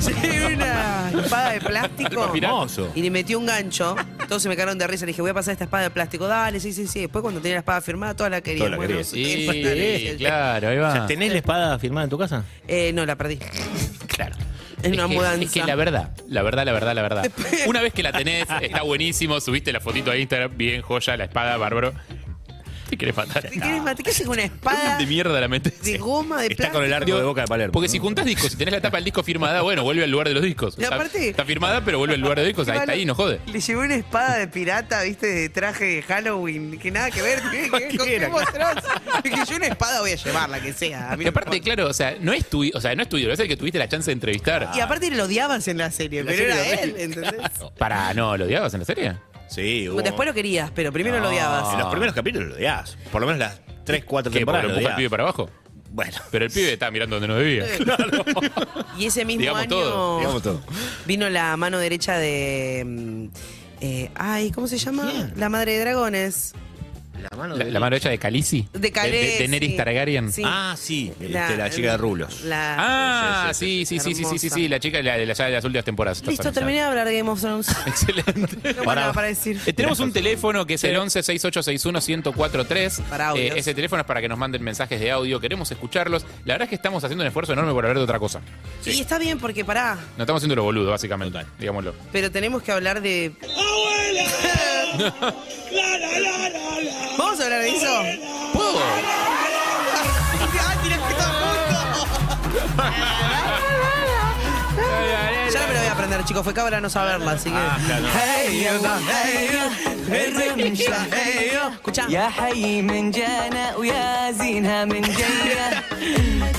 Sí, 0.00 0.12
una 0.54 1.10
espada 1.22 1.50
de 1.52 1.60
plástico. 1.60 2.32
Hermoso. 2.34 2.90
Y 2.94 3.02
le 3.02 3.10
metió 3.10 3.38
un 3.38 3.46
gancho. 3.46 3.96
Todos 4.28 4.42
se 4.42 4.48
me 4.48 4.56
cagaron 4.56 4.78
de 4.78 4.86
risa. 4.86 5.04
Le 5.04 5.10
dije, 5.10 5.22
voy 5.22 5.30
a 5.30 5.34
pasar 5.34 5.52
esta 5.52 5.64
espada 5.64 5.84
de 5.84 5.90
plástico. 5.90 6.26
Dale, 6.26 6.60
sí, 6.60 6.72
sí, 6.72 6.86
sí. 6.86 7.00
Después 7.00 7.22
cuando 7.22 7.40
tenía 7.40 7.54
la 7.56 7.60
espada 7.60 7.80
firmada, 7.80 8.14
toda 8.14 8.30
la 8.30 8.40
quería. 8.40 8.58
Toda 8.58 8.70
la 8.70 8.76
Bueno, 8.76 8.88
quería. 8.96 9.04
sí, 9.04 9.46
Sí, 9.48 10.16
claro, 10.18 10.68
ahí 10.68 10.78
O 10.78 10.82
va. 10.82 10.92
sea, 10.92 11.06
¿Tenés 11.06 11.32
la 11.32 11.38
espada 11.38 11.78
firmada 11.78 12.04
en 12.04 12.10
tu 12.10 12.18
casa? 12.18 12.44
Eh, 12.66 12.92
no, 12.92 13.04
la 13.06 13.16
perdí. 13.16 13.38
Claro. 14.08 14.34
Es 14.82 14.92
una 14.92 15.08
que- 15.08 15.14
mudanza. 15.14 15.44
Es 15.44 15.50
que 15.52 15.64
la 15.64 15.74
verdad, 15.74 16.10
la 16.28 16.42
verdad, 16.42 16.64
la 16.64 16.72
verdad, 16.72 16.94
la 16.94 17.02
verdad. 17.02 17.30
Una 17.66 17.80
vez 17.80 17.92
que 17.92 18.02
la 18.02 18.12
tenés, 18.12 18.46
está 18.60 18.82
buenísimo. 18.82 19.40
Subiste 19.40 19.72
la 19.72 19.80
fotito 19.80 20.10
a 20.10 20.16
Instagram, 20.16 20.56
bien 20.56 20.82
joya, 20.82 21.16
la 21.16 21.24
espada, 21.24 21.56
bárbaro. 21.56 21.92
¿Te 22.88 22.96
querés 22.96 23.16
matar? 23.16 23.42
¿Te 23.42 23.50
quieres 23.60 23.82
matar? 23.82 24.02
¿Qué 24.04 24.10
haces 24.10 24.26
con 24.26 24.34
una 24.34 24.44
espada 24.44 24.96
de 24.98 25.06
mierda 25.06 25.38
la 25.40 25.48
mente. 25.48 25.70
de 25.70 25.98
goma 25.98 26.40
de 26.42 26.48
Está 26.48 26.70
con 26.70 26.82
el 26.84 26.92
arco 26.92 27.16
de 27.16 27.22
boca 27.22 27.42
de 27.42 27.46
Palermo. 27.46 27.72
Porque 27.72 27.88
si 27.88 27.98
juntás 27.98 28.24
discos, 28.24 28.50
si 28.50 28.56
tenés 28.56 28.72
la 28.72 28.80
tapa 28.80 28.96
del 28.96 29.04
disco 29.04 29.22
firmada, 29.22 29.62
bueno, 29.62 29.82
vuelve 29.82 30.04
al 30.04 30.10
lugar 30.10 30.28
de 30.28 30.34
los 30.34 30.42
discos. 30.42 30.74
Y 30.78 30.84
aparte- 30.84 31.28
está 31.30 31.44
firmada, 31.44 31.84
pero 31.84 31.98
vuelve 31.98 32.14
al 32.14 32.20
lugar 32.20 32.36
de 32.38 32.44
los 32.44 32.48
discos. 32.48 32.68
Ahí 32.68 32.78
está 32.78 32.92
ahí, 32.92 33.04
no 33.04 33.14
jode. 33.14 33.40
Le 33.46 33.60
llevé 33.60 33.84
una 33.84 33.94
espada 33.94 34.36
de 34.38 34.48
pirata, 34.48 35.02
viste, 35.02 35.26
de 35.26 35.48
traje 35.48 35.84
de 35.84 36.02
Halloween, 36.02 36.78
que 36.78 36.90
nada 36.90 37.10
que 37.10 37.22
ver. 37.22 37.40
¿Qué, 37.50 37.70
qué, 37.88 37.96
con 37.98 38.06
qué 38.06 38.28
mostrás? 38.28 38.76
Es 39.24 39.30
que 39.30 39.44
yo 39.50 39.56
una 39.56 39.66
espada 39.66 40.00
voy 40.00 40.12
a 40.12 40.16
llevar, 40.16 40.48
la 40.48 40.60
que 40.60 40.72
sea. 40.72 41.12
a 41.12 41.16
mí 41.16 41.22
Y 41.22 41.24
no 41.24 41.30
aparte, 41.30 41.56
importa. 41.56 41.74
claro, 41.74 41.90
o 41.90 41.92
sea, 41.92 42.16
no 42.20 42.32
es 42.32 42.46
tu, 42.48 42.64
o 42.74 42.80
sea, 42.80 42.94
no 42.94 43.02
es 43.02 43.08
tu 43.08 43.18
ídolo, 43.18 43.34
es 43.34 43.40
el 43.40 43.48
que 43.48 43.56
tuviste 43.56 43.78
la 43.78 43.88
chance 43.88 44.06
de 44.10 44.12
entrevistar. 44.14 44.70
Y 44.74 44.80
aparte 44.80 45.10
lo 45.10 45.24
odiabas 45.24 45.68
en 45.68 45.78
la 45.78 45.90
serie, 45.90 46.22
La 46.24 46.30
pero 46.32 46.38
serie 46.54 46.72
era 46.72 46.80
él. 46.82 46.94
¿entendés? 46.98 47.34
Para, 47.78 48.14
no, 48.14 48.36
¿lo 48.36 48.44
odiabas 48.46 48.72
en 48.74 48.80
la 48.80 48.86
serie? 48.86 49.14
Sí, 49.48 49.88
hubo- 49.88 50.02
Después 50.02 50.26
lo 50.28 50.34
querías, 50.34 50.70
pero 50.74 50.92
primero 50.92 51.18
lo 51.18 51.26
En 51.28 51.32
odiabas. 51.32 51.78
los 51.78 51.88
primeros 51.90 52.14
capítulos 52.14 52.48
lo 52.50 52.54
odiabas. 52.56 52.96
Por 53.10 53.20
lo 53.20 53.26
menos 53.26 53.40
las 53.40 53.60
3, 53.84 54.04
4 54.04 54.30
¿Qué? 54.30 54.40
¿Porque 54.40 54.40
temporadas 54.40 54.64
lo 54.64 54.68
lo 54.70 54.74
empuja 54.76 54.90
el 54.92 54.96
pibe 54.96 55.10
para 55.10 55.22
abajo? 55.24 55.50
Bueno, 55.90 56.12
Pero 56.30 56.44
el 56.44 56.50
pibe 56.50 56.72
estaba 56.74 56.90
mirando 56.90 57.16
donde 57.18 57.28
no 57.28 57.36
debía. 57.36 57.64
Y 58.98 59.06
ese 59.06 59.24
mismo 59.24 59.40
Digamos 59.40 59.62
año 59.62 59.70
todo, 59.70 60.18
digamos 60.18 60.42
todo. 60.42 60.60
vino 61.06 61.30
la 61.30 61.56
mano 61.56 61.78
derecha 61.78 62.18
de. 62.18 62.84
mm, 62.86 63.24
eh, 63.80 64.10
ay, 64.14 64.50
¿cómo 64.50 64.66
se 64.66 64.76
llama? 64.76 65.10
La 65.36 65.48
madre 65.48 65.72
de 65.72 65.80
dragones. 65.80 66.52
La 67.20 67.36
mano 67.36 67.56
La, 67.56 67.64
la 67.64 67.80
mano 67.80 67.96
hecha 67.96 68.08
de 68.10 68.18
Calici. 68.18 68.66
De 68.72 68.92
Khaleesi. 68.92 69.32
De, 69.32 69.38
Daenerys 69.38 69.76
Targaryen. 69.76 70.32
Sí. 70.32 70.42
Ah, 70.44 70.74
sí. 70.78 71.12
La- 71.20 71.46
este, 71.46 71.56
La, 71.56 71.70
chica 71.70 71.90
de 71.92 71.96
rulos. 71.96 72.42
La, 72.42 72.76
Ah, 73.48 73.54
sí, 73.54 73.84
sí, 73.86 73.98
sí, 73.98 74.14
sí, 74.14 74.24
sí, 74.24 74.38
sí, 74.38 74.50
sí, 74.50 74.68
la 74.68 74.78
chica 74.80 74.98
de, 74.98 75.02
la, 75.04 75.16
de 75.16 75.26
las- 75.26 75.38
de 75.38 75.50
las 75.50 75.64
últimas 75.64 75.84
temporadas. 75.84 76.22
Listo, 76.26 76.52
terminé 76.52 76.78
de 76.78 76.84
hablar 76.84 77.06
de 77.06 77.16
Game 77.16 77.30
of 77.30 77.40
Thrones. 77.40 77.68
Excelente. 77.86 78.74
No 78.74 78.94
nada 78.94 79.12
para 79.12 79.28
decir. 79.28 79.60
Eh, 79.66 79.72
tenemos 79.72 80.00
un 80.00 80.12
teléfono 80.12 80.66
que 80.66 80.74
es 80.74 80.84
el 80.84 80.96
11 80.96 81.22
6861 81.22 82.00
1043. 82.00 83.00
Para 83.08 83.28
audios. 83.28 83.56
ese 83.56 83.74
teléfono 83.74 84.00
es 84.00 84.06
para 84.06 84.20
que 84.20 84.28
nos 84.28 84.38
manden 84.38 84.62
mensajes 84.62 85.00
de 85.00 85.10
audio. 85.10 85.40
Queremos 85.40 85.70
escucharlos. 85.70 86.24
La 86.44 86.54
verdad 86.54 86.64
es 86.64 86.68
que 86.70 86.74
estamos 86.76 87.02
haciendo 87.04 87.22
un 87.22 87.28
esfuerzo 87.28 87.52
enorme 87.52 87.72
por 87.72 87.84
hablar 87.84 87.98
de 87.98 88.04
otra 88.04 88.18
cosa. 88.18 88.40
Y 88.86 89.00
está 89.00 89.18
bien 89.18 89.38
porque 89.38 89.64
pará, 89.64 89.96
No 90.16 90.22
estamos 90.24 90.40
haciendo 90.40 90.56
lo 90.56 90.62
boludo, 90.64 90.90
básicamente. 90.90 91.38
Digámoslo. 91.58 91.94
pero 92.12 92.30
tenemos 92.30 92.62
que 92.62 92.72
hablar 92.72 93.00
de. 93.02 93.32
¿Vamos 97.18 97.40
a 97.40 97.44
hablar 97.44 97.60
de 97.62 97.68
eso? 97.70 98.02
¿Puedo? 98.52 98.78
Ya 105.52 105.66
me 105.66 105.72
lo 105.72 105.78
voy 105.80 105.88
a 105.88 105.92
aprender, 105.92 106.24
chicos. 106.24 106.44
Fue 106.44 106.52
cabra 106.54 106.80
no 106.80 106.90
saberla, 106.90 107.32
así 107.32 107.50
que. 107.50 107.56
Ah, 107.56 107.78
Escucha. 111.74 112.06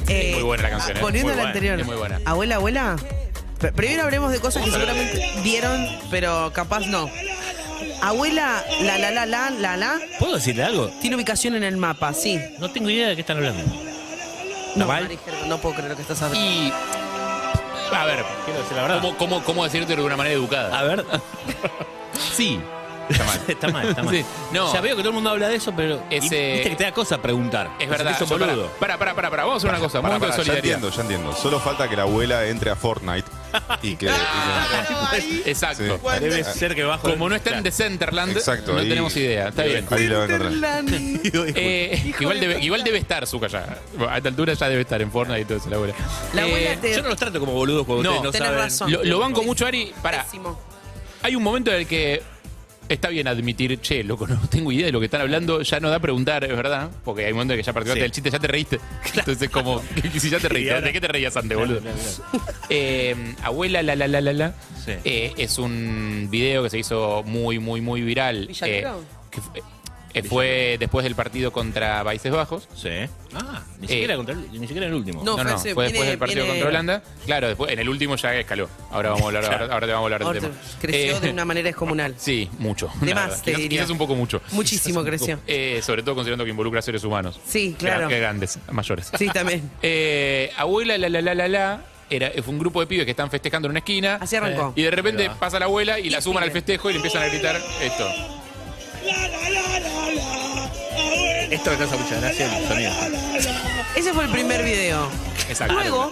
Eh, 0.08 0.32
muy 0.36 0.44
buena 0.44 0.64
la 0.64 0.70
canción. 0.72 0.98
eh. 0.98 1.02
Volviendo 1.02 1.32
a 1.32 1.36
Muy 1.36 1.44
la 1.44 1.48
anterior. 1.50 1.86
muy 1.86 1.96
buena. 1.96 2.20
Abuela, 2.26 2.56
abuela. 2.56 2.96
Primero 3.76 4.04
hablemos 4.04 4.32
de 4.32 4.40
cosas 4.40 4.64
que 4.64 4.72
seguramente 4.72 5.32
vieron, 5.44 5.86
pero 6.10 6.52
capaz 6.54 6.82
no. 6.88 7.10
Abuela, 8.02 8.64
la 8.82 8.98
la 8.98 9.12
la 9.12 9.26
la 9.26 9.50
la 9.50 9.78
la, 9.78 10.00
¿Puedo 10.20 10.36
decirle 10.36 10.64
algo? 10.64 10.88
tiene 11.02 11.16
ubicación 11.18 11.56
en 11.56 11.64
el 11.64 11.78
mapa, 11.78 12.14
sí. 12.14 12.40
No 12.60 12.72
tengo 12.72 12.90
idea 12.90 13.10
de 13.10 13.16
qué 13.16 13.22
están 13.22 13.38
hablando. 13.38 13.64
No, 14.76 15.58
puedo 15.58 15.76
creer 15.76 15.90
lo 15.92 15.96
que 15.96 16.02
estás 16.04 16.22
hablando. 16.22 16.40
Y. 16.48 16.72
A 17.94 18.06
ver, 18.06 18.24
Quiero 18.46 18.60
decir 18.62 18.78
la 18.78 18.84
verdad. 18.84 19.02
¿cómo, 19.02 19.18
cómo, 19.18 19.44
cómo 19.44 19.64
decirte 19.64 19.96
de 19.96 20.02
una 20.02 20.16
manera 20.16 20.36
educada? 20.36 20.78
A 20.80 20.84
ver. 20.84 21.06
Sí. 22.36 22.60
Está 23.10 23.24
mal. 23.24 23.40
está 23.48 23.68
mal, 23.70 23.88
está 23.90 24.04
mal. 24.04 24.16
Sí, 24.16 24.26
no. 24.52 24.74
Ya 24.74 24.82
veo 24.82 24.96
que 24.96 25.02
todo 25.02 25.10
el 25.10 25.16
mundo 25.16 25.30
habla 25.30 25.48
de 25.48 25.56
eso, 25.56 25.74
pero. 25.76 26.04
Ese- 26.10 26.54
Viste 26.54 26.70
que 26.70 26.76
te 26.76 26.84
da 26.84 26.92
cosa 26.92 27.22
preguntar. 27.22 27.70
Es 27.80 27.90
verdad. 27.90 28.14
Eso 28.14 28.26
para, 28.28 28.46
boludo. 28.48 28.68
para, 28.80 28.98
para, 28.98 29.14
para, 29.16 29.30
para. 29.30 29.44
Vamos 29.44 29.56
a 29.56 29.58
hacer 29.68 29.70
una 29.70 29.80
cosa. 29.80 30.02
Momento 30.02 30.26
de 30.26 30.32
pará, 30.32 30.44
ya 30.44 30.54
entiendo, 30.54 30.90
ya 30.90 31.02
entiendo. 31.02 31.34
Solo 31.34 31.60
falta 31.60 31.88
que 31.90 31.96
la 31.96 32.04
abuela 32.04 32.46
entre 32.48 32.70
a 32.72 32.76
Fortnite 32.76 33.30
Y 33.82 33.96
que. 33.96 34.06
y 34.08 34.10
que- 34.12 35.44
Exacto. 35.52 36.00
Sí. 36.00 36.20
Debe 36.20 36.44
ser 36.44 36.76
que 36.76 36.84
bajo. 36.84 37.10
Como 37.10 37.30
no 37.30 37.36
está 37.36 37.58
en 37.58 37.64
Decenterland, 37.64 38.36
Exacto, 38.38 38.74
no 38.74 38.80
ahí- 38.80 38.90
tenemos 38.90 39.16
idea. 39.18 39.50
Está 39.50 39.64
bien. 39.64 39.86
Ahí 39.90 40.08
lo 40.08 40.18
va 40.18 40.24
a 40.24 40.26
encontrar. 40.26 40.84
Eh, 41.56 42.14
igual, 42.20 42.40
debe, 42.40 42.60
igual 42.64 42.84
debe 42.84 42.98
estar 43.00 43.26
Zuka 43.28 43.48
ya. 43.48 43.78
A 44.10 44.18
esta 44.18 44.30
altura 44.30 44.54
ya 44.54 44.70
debe 44.70 44.82
estar 44.82 45.02
en 45.02 45.12
Fortnite 45.12 45.42
y 45.42 45.46
todo 45.46 45.58
eso, 45.58 45.70
la 45.70 45.76
abuela. 45.78 45.94
La 46.34 46.44
abuela 46.44 46.72
Eh, 46.74 46.78
te- 46.82 46.96
Yo 46.96 47.02
no 47.02 47.10
los 47.10 47.18
trato 47.18 47.40
como 47.40 47.54
boludos 47.54 47.86
cuando 47.86 48.04
No, 48.04 48.10
ustedes 48.18 48.24
no 48.26 48.32
tenés 48.32 48.48
saben. 48.48 48.64
razón. 48.64 48.92
Lo, 48.92 49.04
lo 49.04 49.20
banco 49.20 49.44
mucho, 49.44 49.66
Ari. 49.66 49.94
Para, 50.02 50.24
Pésimo. 50.24 50.60
hay 51.22 51.36
un 51.36 51.44
momento 51.44 51.72
en 51.72 51.78
el 51.78 51.88
que 51.88 52.22
está 52.90 53.10
bien 53.10 53.28
admitir, 53.28 53.80
che, 53.80 54.04
loco, 54.04 54.28
no 54.28 54.40
tengo 54.50 54.72
idea 54.72 54.88
de 54.88 54.92
lo 54.92 55.00
que 55.00 55.06
están 55.06 55.22
hablando, 55.22 55.62
ya 55.62 55.80
no 55.80 55.90
da 55.90 55.96
a 55.98 56.00
preguntar, 56.00 56.44
es 56.44 56.56
verdad, 56.56 56.90
porque 57.06 57.26
hay 57.26 57.32
un 57.32 57.38
momento 57.38 57.54
en 57.54 57.60
que 57.60 57.64
ya 57.64 57.72
participaste 57.74 58.00
Sí. 58.00 58.02
del 58.02 58.12
chiste, 58.12 58.30
ya 58.32 58.40
te 58.40 58.48
reíste. 58.48 58.80
Entonces, 59.16 59.50
como, 59.50 59.82
si 60.20 60.30
ya 60.30 60.40
te 60.40 60.50
reíste, 60.50 60.82
¿de 60.82 60.92
qué 60.92 61.00
te 61.02 61.08
reías 61.08 61.38
antes, 61.38 61.58
boludo? 61.58 61.80
claro, 61.80 61.98
claro. 62.32 62.46
Eh, 62.70 63.16
abuela, 63.44 63.82
la, 63.82 63.96
la, 63.96 64.08
la, 64.08 64.22
la, 64.22 64.34
la. 64.34 64.54
Sí. 64.86 64.92
Eh, 65.04 65.34
es 65.38 65.58
un 65.58 66.28
video 66.30 66.64
que 66.64 66.70
se 66.70 66.78
hizo 66.80 67.24
muy, 67.26 67.60
muy, 67.60 67.82
muy 67.82 68.02
viral. 68.02 68.48
Que 68.50 69.42
fue, 69.42 69.62
eh, 70.14 70.24
fue 70.24 70.78
después 70.80 71.04
del 71.04 71.16
partido 71.16 71.52
contra 71.52 72.04
Países 72.04 72.32
Bajos. 72.32 72.68
Sí. 72.76 72.90
Ah, 73.34 73.62
ni 73.80 73.86
Eh, 73.86 73.90
siquiera, 73.90 74.16
contra 74.16 74.34
el- 74.36 74.52
ni 74.52 74.66
siquiera 74.68 74.88
el 74.88 74.94
último. 74.94 75.24
No, 75.24 75.38
No, 75.38 75.44
no, 75.44 75.58
fue 75.60 75.64
después 75.70 75.92
viene- 75.92 76.08
del 76.10 76.18
partido 76.18 76.44
viene- 76.44 76.60
contra 76.60 76.70
Holanda. 76.70 77.04
Claro, 77.26 77.48
después, 77.48 77.72
en 77.72 77.80
el 77.80 77.90
último 77.90 78.16
ya 78.16 78.36
escaló. 78.36 78.70
Ahora 78.92 79.10
vamos 79.10 79.24
a 79.24 79.28
hablar, 79.28 79.46
ahora, 79.46 79.74
ahora 79.74 79.88
te 79.88 79.94
vamos 79.94 80.12
a 80.12 80.16
hablar 80.16 80.34
del 80.34 80.42
tema. 80.44 80.56
creció 80.82 81.18
Eh, 81.18 81.20
de 81.20 81.30
una 81.32 81.46
manera 81.46 81.66
descomunal. 81.68 82.16
Sí, 82.18 82.50
mucho. 82.58 82.90
De 83.02 83.08
la 83.10 83.16
más, 83.16 83.24
verdad. 83.30 83.44
te 83.44 83.52
Quizás, 83.52 83.62
diría. 83.62 83.80
quizás 83.82 83.90
un 83.92 83.98
poco 84.00 84.16
mucho. 84.16 84.42
Muchísimo 84.52 85.04
creció. 85.06 85.40
Eh, 85.48 85.82
sobre 85.84 86.02
todo 86.04 86.16
considerando 86.16 86.44
que 86.44 86.50
involucra 86.52 86.80
a 86.80 86.82
seres 86.82 87.04
humanos. 87.04 87.40
Sí, 87.48 87.76
claro. 87.78 88.08
Que 88.08 88.20
grandes, 88.20 88.58
mayores. 88.72 89.12
Sí, 89.18 89.28
también. 89.28 89.70
Eh, 89.82 90.52
abuela, 90.58 90.98
la, 90.98 91.10
la, 91.10 91.22
la, 91.22 91.36
la, 91.36 91.48
la. 91.48 91.82
Era, 92.12 92.32
fue 92.44 92.54
un 92.54 92.58
grupo 92.60 92.80
de 92.80 92.88
pibes 92.88 93.06
que 93.06 93.12
están 93.12 93.30
festejando 93.30 93.68
en 93.68 93.72
una 93.72 93.80
esquina. 93.80 94.18
Así 94.20 94.36
arrancó. 94.36 94.74
Y 94.76 94.82
de 94.82 94.90
repente 94.90 95.30
pasa 95.40 95.60
la 95.60 95.66
abuela 95.66 96.00
y 96.00 96.10
la 96.10 96.22
suman 96.22 96.44
al 96.44 96.50
festejo 96.52 96.90
y 96.90 96.94
le 96.94 96.98
empiezan 96.98 97.22
a 97.22 97.28
gritar 97.28 97.62
esto. 97.84 98.08
Esto 101.50 101.72
me 101.72 101.78
causa 101.78 101.98
mucha 101.98 102.20
gracia 102.20 102.58
el 102.58 102.68
sonido. 102.68 102.92
Ese 103.96 104.14
fue 104.14 104.26
el 104.26 104.30
primer 104.32 104.64
video. 104.64 105.10
Exacto. 105.50 105.74
Luego, 105.74 106.12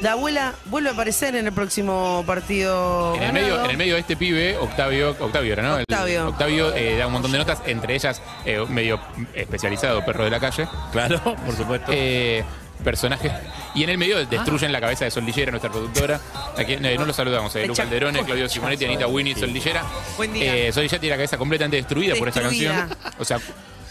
la 0.00 0.12
abuela 0.12 0.54
vuelve 0.66 0.90
a 0.90 0.92
aparecer 0.92 1.34
en 1.34 1.46
el 1.46 1.52
próximo 1.52 2.22
partido. 2.26 3.14
En 3.16 3.22
el, 3.24 3.32
medio, 3.32 3.64
en 3.64 3.70
el 3.70 3.76
medio 3.76 3.94
de 3.94 4.00
este 4.00 4.16
pibe, 4.16 4.56
Octavio, 4.56 5.16
Octavio 5.18 5.52
era, 5.52 5.62
¿no? 5.62 5.76
El- 5.76 5.82
Octavio. 5.82 6.28
Octavio 6.28 6.74
eh, 6.74 6.96
da 6.96 7.06
un 7.08 7.12
montón 7.14 7.32
de 7.32 7.38
notas, 7.38 7.58
entre 7.66 7.94
ellas 7.96 8.22
eh, 8.44 8.64
medio 8.68 9.00
especializado, 9.34 10.04
perro 10.04 10.24
de 10.24 10.30
la 10.30 10.38
calle. 10.40 10.68
Claro, 10.92 11.20
por 11.46 11.56
supuesto. 11.56 11.90
Eh, 11.92 12.44
personaje. 12.84 13.32
Y 13.74 13.82
en 13.82 13.90
el 13.90 13.98
medio 13.98 14.24
destruyen 14.24 14.70
la 14.70 14.80
cabeza 14.80 15.04
de 15.04 15.10
Sol 15.10 15.24
Lillera, 15.26 15.50
nuestra 15.50 15.68
productora. 15.70 16.20
Aquí, 16.56 16.74
eh, 16.74 16.94
no 16.96 17.04
lo 17.04 17.12
saludamos, 17.12 17.54
eh, 17.56 17.66
Luca 17.66 17.82
Calderone, 17.82 18.22
Claudio 18.24 18.48
Simonetti, 18.48 18.84
Anita 18.84 19.08
Winnie, 19.08 19.34
Sol 19.34 19.52
Lillera. 19.52 19.82
Buen 20.16 20.32
día. 20.32 20.54
Eh, 20.68 20.72
Sol 20.72 20.84
Lillera 20.84 21.00
tiene 21.00 21.10
la 21.14 21.16
cabeza 21.16 21.36
completamente 21.36 21.76
destruida, 21.76 22.14
por 22.14 22.28
esta 22.28 22.40
Destruida. 22.40 22.86
canción. 22.86 22.98
O 23.18 23.24
sea, 23.24 23.40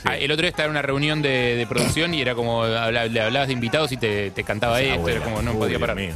ah, 0.05 0.15
el 0.17 0.31
otro 0.31 0.41
día 0.43 0.49
estaba 0.49 0.65
en 0.65 0.71
una 0.71 0.81
reunión 0.81 1.21
de, 1.21 1.55
de 1.55 1.67
producción 1.67 2.13
y 2.13 2.21
era 2.21 2.36
como, 2.36 2.63
habla- 2.63 3.05
le 3.07 3.21
hablabas 3.21 3.47
de 3.47 3.53
invitados 3.53 3.91
y 3.91 3.97
te, 3.97 4.31
te 4.31 4.43
cantaba 4.43 4.79
esto, 4.81 4.95
Abuela. 4.95 5.17
era 5.17 5.25
como 5.25 5.41
no 5.41 5.51
Uy, 5.51 5.57
podía 5.57 5.69
Dios 5.69 5.81
parar. 5.81 5.95
mío. 5.95 6.13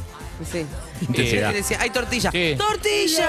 Sí. 0.50 0.66
Intensidad. 1.02 1.50
Y 1.52 1.54
decía, 1.54 1.78
hay 1.80 1.90
tortilla. 1.90 2.30
Sí. 2.32 2.56
¡Tortilla! 2.58 3.28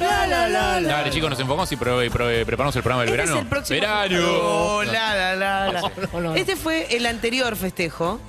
La, 0.00 0.26
la, 0.26 0.48
la, 0.48 0.80
la. 0.80 0.88
Dale, 0.88 1.10
chicos, 1.10 1.30
nos 1.30 1.38
enfocamos 1.38 1.70
y 1.70 1.76
preparamos 1.76 2.74
el 2.74 2.82
programa 2.82 3.02
del 3.04 3.10
Este 3.10 3.22
verano. 3.22 3.36
es 3.36 3.42
el 3.42 3.48
próximo. 3.48 3.80
¡Verano! 3.80 4.18
Oh, 4.42 4.82
la, 4.84 5.14
la, 5.14 5.36
la, 5.36 5.90
la. 6.20 6.36
Este 6.36 6.56
fue 6.56 6.88
el 6.96 7.06
anterior 7.06 7.54
festejo 7.56 8.20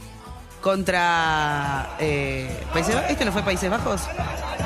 contra 0.61 1.95
eh, 1.99 2.49
Países 2.73 2.95
Bajos. 2.95 3.09
¿Este 3.11 3.25
no 3.25 3.31
fue 3.31 3.43
Países 3.43 3.69
Bajos? 3.69 4.01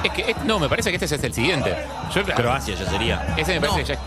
Es 0.03 0.11
que, 0.11 0.31
es- 0.31 0.43
no, 0.43 0.59
me 0.59 0.67
parece 0.67 0.89
que 0.89 0.95
este 0.95 1.05
es 1.13 1.23
el 1.23 1.33
siguiente. 1.33 1.75
Yo, 2.13 2.23
Croacia 2.23 2.75
ya 2.75 2.89
sería. 2.89 3.35
Ese 3.37 3.53
me 3.59 3.61
parece 3.67 3.79
que 3.83 3.93
ya. 3.93 3.99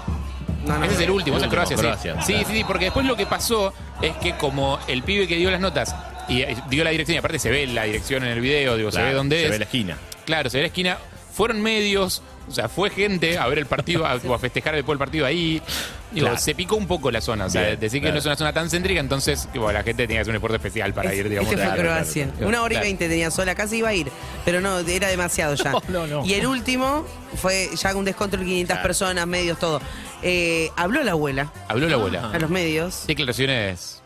No, 0.64 0.79
no. 0.79 0.85
Ese 0.85 0.94
es 0.94 1.01
el 1.01 1.11
último, 1.11 1.37
El 1.38 1.48
Croacia, 1.48 1.77
último, 1.77 1.94
sí. 1.94 2.09
Croacia, 2.09 2.22
Sí, 2.22 2.33
claro. 2.35 2.48
sí, 2.48 2.55
sí, 2.59 2.64
porque 2.64 2.85
después 2.87 3.07
lo 3.07 3.16
que 3.16 3.27
pasó 3.27 3.72
es 4.01 4.16
que 4.16 4.37
como 4.37 4.79
el 4.88 5.03
pibe 5.03 5.27
que 5.27 5.37
dio 5.37 5.51
las 5.51 5.61
notas 5.61 5.94
y 6.29 6.42
eh, 6.42 6.57
dio 6.68 6.85
la 6.85 6.90
dirección, 6.90 7.16
y 7.16 7.18
aparte 7.18 7.38
se 7.38 7.51
ve 7.51 7.66
la 7.66 7.85
dirección 7.85 8.22
en 8.25 8.31
el 8.31 8.40
video, 8.40 8.77
digo, 8.77 8.90
se 8.92 9.03
ve 9.03 9.12
dónde 9.12 9.37
se 9.38 9.44
es. 9.46 9.51
ve 9.51 9.59
la 9.59 9.64
esquina. 9.64 9.96
Claro, 10.25 10.51
se 10.51 10.59
ve 10.59 10.62
la 10.62 10.68
esquina. 10.68 10.98
Fueron 11.35 11.61
medios, 11.62 12.22
o 12.48 12.52
sea, 12.52 12.68
fue 12.68 12.90
gente 12.90 13.38
a 13.38 13.46
ver 13.46 13.59
el 13.59 13.66
partido, 13.66 14.07
a, 14.07 14.14
o 14.26 14.35
a 14.35 14.38
festejar 14.38 14.74
después 14.74 14.94
el 14.94 14.98
partido 14.98 15.26
ahí. 15.26 15.62
Digo, 16.11 16.26
Claro. 16.26 16.38
se 16.38 16.55
picó 16.55 16.76
un 16.76 16.87
poco 16.87 17.11
la 17.11 17.20
zona. 17.22 17.46
O 17.46 17.50
sea, 17.50 17.62
Bien, 17.68 17.81
decir 17.81 18.00
que 18.00 18.05
claro. 18.05 18.14
no 18.14 18.18
es 18.18 18.26
una 18.26 18.37
zona 18.37 18.52
tan 18.52 18.68
céntrica, 18.68 19.00
entonces 19.00 19.48
la 19.55 19.83
gente 19.83 20.07
tenía 20.07 20.16
que 20.18 20.20
hacer 20.20 20.31
un 20.31 20.37
esfuerzo 20.37 20.57
especial 20.57 20.92
para 20.92 21.14
ir, 21.14 21.28
digamos. 21.28 21.50
este 21.50 21.66
fue 21.66 21.76
Croacia. 21.78 22.22
claro, 22.24 22.37
claro. 22.38 22.48
Una 22.48 22.62
hora 22.62 22.74
y 22.74 22.76
Claro. 22.76 22.85
veinte 22.87 23.09
tenía 23.09 23.31
sola, 23.31 23.55
casi 23.55 23.78
iba 23.78 23.88
a 23.88 23.94
ir. 23.94 24.09
Pero 24.44 24.61
no, 24.61 24.78
era 24.81 25.09
demasiado 25.09 25.55
ya. 25.55 25.70
No, 25.88 26.07
no, 26.07 26.07
no. 26.07 26.26
Y 26.26 26.35
el 26.35 26.46
último 26.46 27.07
fue 27.40 27.70
ya 27.74 27.94
un 27.96 28.05
descontrol, 28.05 28.44
500 28.44 28.74
Claro. 28.74 28.83
personas, 28.87 29.26
medios, 29.26 29.59
todo. 29.59 29.81
Eh, 30.22 30.70
habló 30.76 31.02
la 31.02 31.12
abuela 31.12 31.50
Habló 31.68 31.88
la 31.88 31.94
abuela. 31.96 32.31
a 32.31 32.38
los 32.38 32.50
medios. 32.50 33.05
Declaraciones 33.07 34.02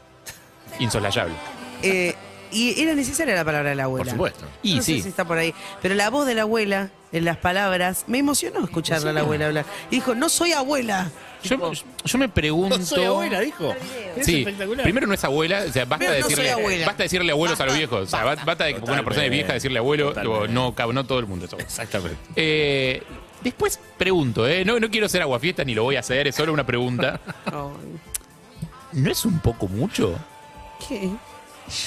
insoslayable. 0.79 1.35
eh, 1.83 2.14
y 2.57 2.81
era 2.83 2.95
necesaria 2.95 3.35
la 3.35 3.45
palabra 3.45 3.71
de 3.71 3.77
la 3.77 3.85
abuela. 3.85 4.05
Por 4.05 4.12
supuesto. 4.12 4.45
Y 4.62 4.77
no 4.77 4.83
sé 4.83 4.95
sí. 4.95 5.03
si 5.03 5.09
está 5.09 5.25
por 5.25 5.38
ahí. 5.38 5.55
Pero 5.83 5.95
la 5.95 6.11
voz 6.11 6.27
de 6.27 6.35
la 6.35 6.42
abuela, 6.42 6.90
en 7.12 7.25
las 7.25 7.37
palabras, 7.37 8.05
me 8.07 8.19
emocionó 8.19 8.64
escucharla 8.64 9.11
a 9.11 9.12
la 9.12 9.21
abuela 9.21 9.47
hablar. 9.47 9.64
Y 9.90 9.97
dijo, 9.97 10.14
no 10.14 10.29
soy 10.29 10.53
abuela. 10.53 11.11
Yo, 11.42 11.71
yo 12.05 12.19
me 12.19 12.29
pregunto. 12.29 12.79
No 12.79 12.85
soy 12.85 13.05
abuela, 13.05 13.40
dijo. 13.40 13.75
Es 14.16 14.27
Sí, 14.27 14.38
espectacular. 14.40 14.83
primero 14.83 15.07
no 15.07 15.14
es 15.14 15.23
abuela, 15.23 15.64
o 15.69 15.73
sea, 15.73 15.85
basta, 15.85 16.07
no 16.07 16.11
decirle, 16.12 16.37
soy 16.37 16.49
abuela. 16.49 16.87
basta 16.87 17.03
decirle 17.05 17.33
abuelos 17.33 17.61
a 17.61 17.64
los 17.66 17.75
Basta, 17.75 17.79
viejos. 17.79 18.03
O 18.09 18.11
sea, 18.11 18.25
ba- 18.25 18.37
basta 18.45 18.64
de 18.64 18.75
que 18.75 18.81
una 18.81 19.05
persona 19.05 19.27
es 19.27 19.31
vieja 19.31 19.53
decirle 19.53 19.79
abuelo, 19.79 20.12
tipo, 20.14 20.49
no, 20.49 20.75
no 20.92 21.05
todo 21.07 21.19
el 21.21 21.27
mundo 21.27 21.45
es 21.45 21.53
abuelo. 21.53 21.69
Exactamente. 21.69 22.16
Eh, 22.35 23.03
después 23.42 23.79
pregunto, 23.99 24.49
¿eh? 24.49 24.64
no, 24.64 24.81
no 24.81 24.90
quiero 24.90 25.09
ser 25.09 25.23
aguafiesta 25.23 25.62
ni 25.62 25.75
lo 25.75 25.85
voy 25.85 25.97
a 25.97 26.01
hacer, 26.01 26.27
es 26.27 26.35
solo 26.35 26.53
una 26.53 26.66
pregunta. 26.66 27.21
¿No 28.92 29.11
es 29.11 29.25
un 29.27 29.38
poco 29.40 29.69
mucho 29.69 30.19
¿Qué? 30.88 31.11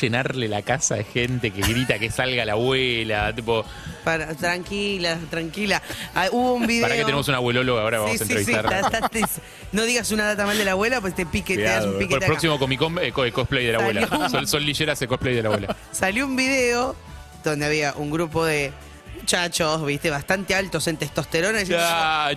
Llenarle 0.01 0.47
la 0.47 0.61
casa 0.61 0.95
de 0.95 1.03
gente 1.03 1.51
que 1.51 1.61
grita 1.61 1.99
que 1.99 2.09
salga 2.11 2.45
la 2.45 2.53
abuela? 2.53 3.33
Tipo, 3.35 3.65
Para, 4.03 4.33
tranquila, 4.35 5.17
tranquila. 5.29 5.81
Ah, 6.15 6.27
hubo 6.31 6.53
un 6.53 6.67
video. 6.67 6.83
para 6.83 6.95
que 6.95 7.01
tenemos 7.03 7.27
un 7.27 7.35
abuelólogo 7.35 7.79
ahora, 7.79 7.99
vamos 7.99 8.17
Sí, 8.17 8.23
a 8.23 8.25
sí, 8.27 8.33
sí, 8.33 8.51
entrevistar. 8.51 8.81
ta- 8.91 8.99
ta- 9.01 9.09
te- 9.09 9.23
no 9.71 9.83
digas 9.83 10.11
una 10.11 10.25
data 10.25 10.45
mal 10.45 10.57
de 10.57 10.65
la 10.65 10.71
abuela, 10.71 11.01
pues 11.01 11.15
te 11.15 11.25
pique, 11.25 11.55
te 11.55 11.63
das 11.63 11.85
un 11.85 11.93
piquete 11.93 12.13
el 12.15 12.17
acá. 12.17 12.25
próximo 12.27 12.57
Comic 12.59 12.79
Con, 12.79 12.97
eh, 12.99 13.13
eh, 13.15 13.31
cosplay 13.31 13.65
de 13.65 13.71
la 13.73 13.79
abuela. 13.79 14.29
Sol, 14.29 14.47
Sol 14.47 14.65
Lillera 14.65 14.93
hace 14.93 15.07
cosplay 15.07 15.35
de 15.35 15.43
la 15.43 15.49
abuela. 15.49 15.75
Salió 15.91 16.25
un 16.25 16.35
video 16.35 16.95
donde 17.43 17.65
había 17.65 17.93
un 17.95 18.09
grupo 18.11 18.45
de 18.45 18.71
muchachos, 19.17 19.85
viste, 19.85 20.09
bastante 20.09 20.55
altos 20.55 20.87
en 20.87 20.97
testosterona. 20.97 21.59
diciendo, 21.59 21.83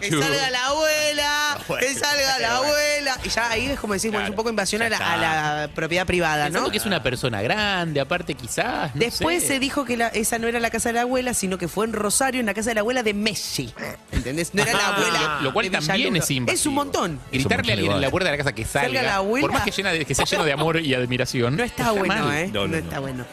que 0.01 0.11
salga 0.11 0.51
la 0.51 0.67
abuela, 0.67 1.59
que 1.81 1.95
salga 1.95 2.39
la 2.41 2.57
abuela. 2.57 3.19
Y 3.25 3.29
ya 3.29 3.51
ahí 3.51 3.67
es 3.67 3.81
como 3.81 3.95
decir, 3.95 4.11
bueno, 4.11 4.25
es 4.27 4.31
un 4.31 4.37
poco 4.37 4.51
invasión 4.51 4.83
a 4.83 4.89
la, 4.89 4.97
a 4.99 5.17
la 5.17 5.69
propiedad 5.75 6.07
privada, 6.07 6.45
Pensando 6.45 6.67
¿no? 6.69 6.71
que 6.73 6.79
es 6.79 6.87
una 6.87 7.03
persona 7.03 7.41
grande, 7.43 8.01
aparte 8.01 8.35
quizás. 8.35 8.95
no 8.95 9.01
Después 9.01 9.43
sé. 9.43 9.49
se 9.49 9.59
dijo 9.59 9.85
que 9.85 9.97
la- 9.97 10.09
esa 10.09 10.39
no 10.39 10.49
era 10.49 10.61
la 10.61 10.71
casa 10.71 10.91
de 10.91 10.95
la 10.95 11.03
abuela, 11.03 11.35
sino 11.35 11.59
que 11.59 11.69
fue 11.69 11.87
en 11.87 11.93
Rosario, 11.93 12.41
en 12.41 12.47
la 12.47 12.55
casa 12.55 12.71
de 12.71 12.75
la 12.75 12.81
abuela 12.81 13.03
de 13.03 13.15
Messi. 13.15 13.73
¿Entendés? 14.11 14.55
No 14.55 14.63
era 14.63 14.73
la 14.73 14.79
Ah, 14.89 14.95
abuela. 14.97 15.37
lo, 15.39 15.43
lo 15.45 15.53
cual 15.53 15.67
de 15.67 15.71
también 15.71 15.97
Villaluro. 15.97 16.23
es 16.25 16.31
invasivo. 16.31 16.55
Es 16.61 16.67
un 16.67 16.75
montón. 16.75 17.21
Gritarle 17.33 17.73
a 17.73 17.75
alguien 17.75 17.93
en 17.93 18.01
la 18.01 18.11
puerta 18.11 18.31
de 18.31 18.37
la 18.37 18.45
casa 18.45 18.55
que 18.55 18.65
salga, 18.65 18.89
Salga 18.89 19.03
la 19.03 19.17
abuela. 19.17 19.47
por 19.47 19.53
más 19.55 19.63
que, 19.65 19.71
llena 19.71 19.93
de- 19.93 20.05
que 20.05 20.15
sea 20.15 20.25
lleno 20.25 20.45
de 20.45 20.53
amor 20.53 20.81
y 20.81 20.95
admiración. 20.95 21.57
No 21.57 21.65
está 21.65 21.93
bueno, 21.93 22.25
mal. 22.25 22.37
¿eh? 22.37 22.51
No, 22.53 22.61
No, 22.63 22.67
no, 22.67 22.73
no. 22.73 22.77
está 22.79 22.99
bueno. 23.01 23.25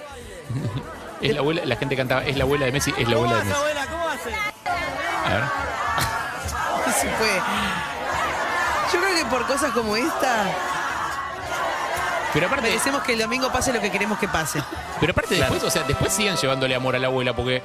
Es 1.21 1.33
la 1.33 1.39
abuela, 1.39 1.61
la 1.65 1.75
gente 1.75 1.95
cantaba, 1.97 2.23
es 2.23 2.37
la 2.37 2.43
abuela 2.43 2.65
de 2.65 2.71
Messi, 2.71 2.93
es 2.97 3.07
la 3.07 3.15
abuela 3.15 3.37
de 3.39 3.43
Messi. 3.45 3.59
A 5.25 5.29
ver. 5.33 5.43
No 6.87 6.93
se 6.93 7.07
puede. 7.07 7.41
Yo 8.93 8.99
creo 8.99 9.15
que 9.15 9.25
por 9.29 9.45
cosas 9.45 9.71
como 9.71 9.95
esta, 9.95 10.45
Pero 12.33 12.47
aparte, 12.47 12.67
merecemos 12.67 13.03
que 13.03 13.13
el 13.13 13.19
domingo 13.19 13.51
pase 13.51 13.71
lo 13.73 13.79
que 13.81 13.91
queremos 13.91 14.17
que 14.17 14.27
pase. 14.27 14.61
pero 14.99 15.11
aparte 15.11 15.35
después, 15.35 15.63
o 15.63 15.69
sea, 15.69 15.83
después 15.83 16.11
siguen 16.11 16.35
llevándole 16.35 16.73
amor 16.75 16.95
a 16.95 16.99
la 16.99 17.07
abuela 17.07 17.35
porque 17.35 17.61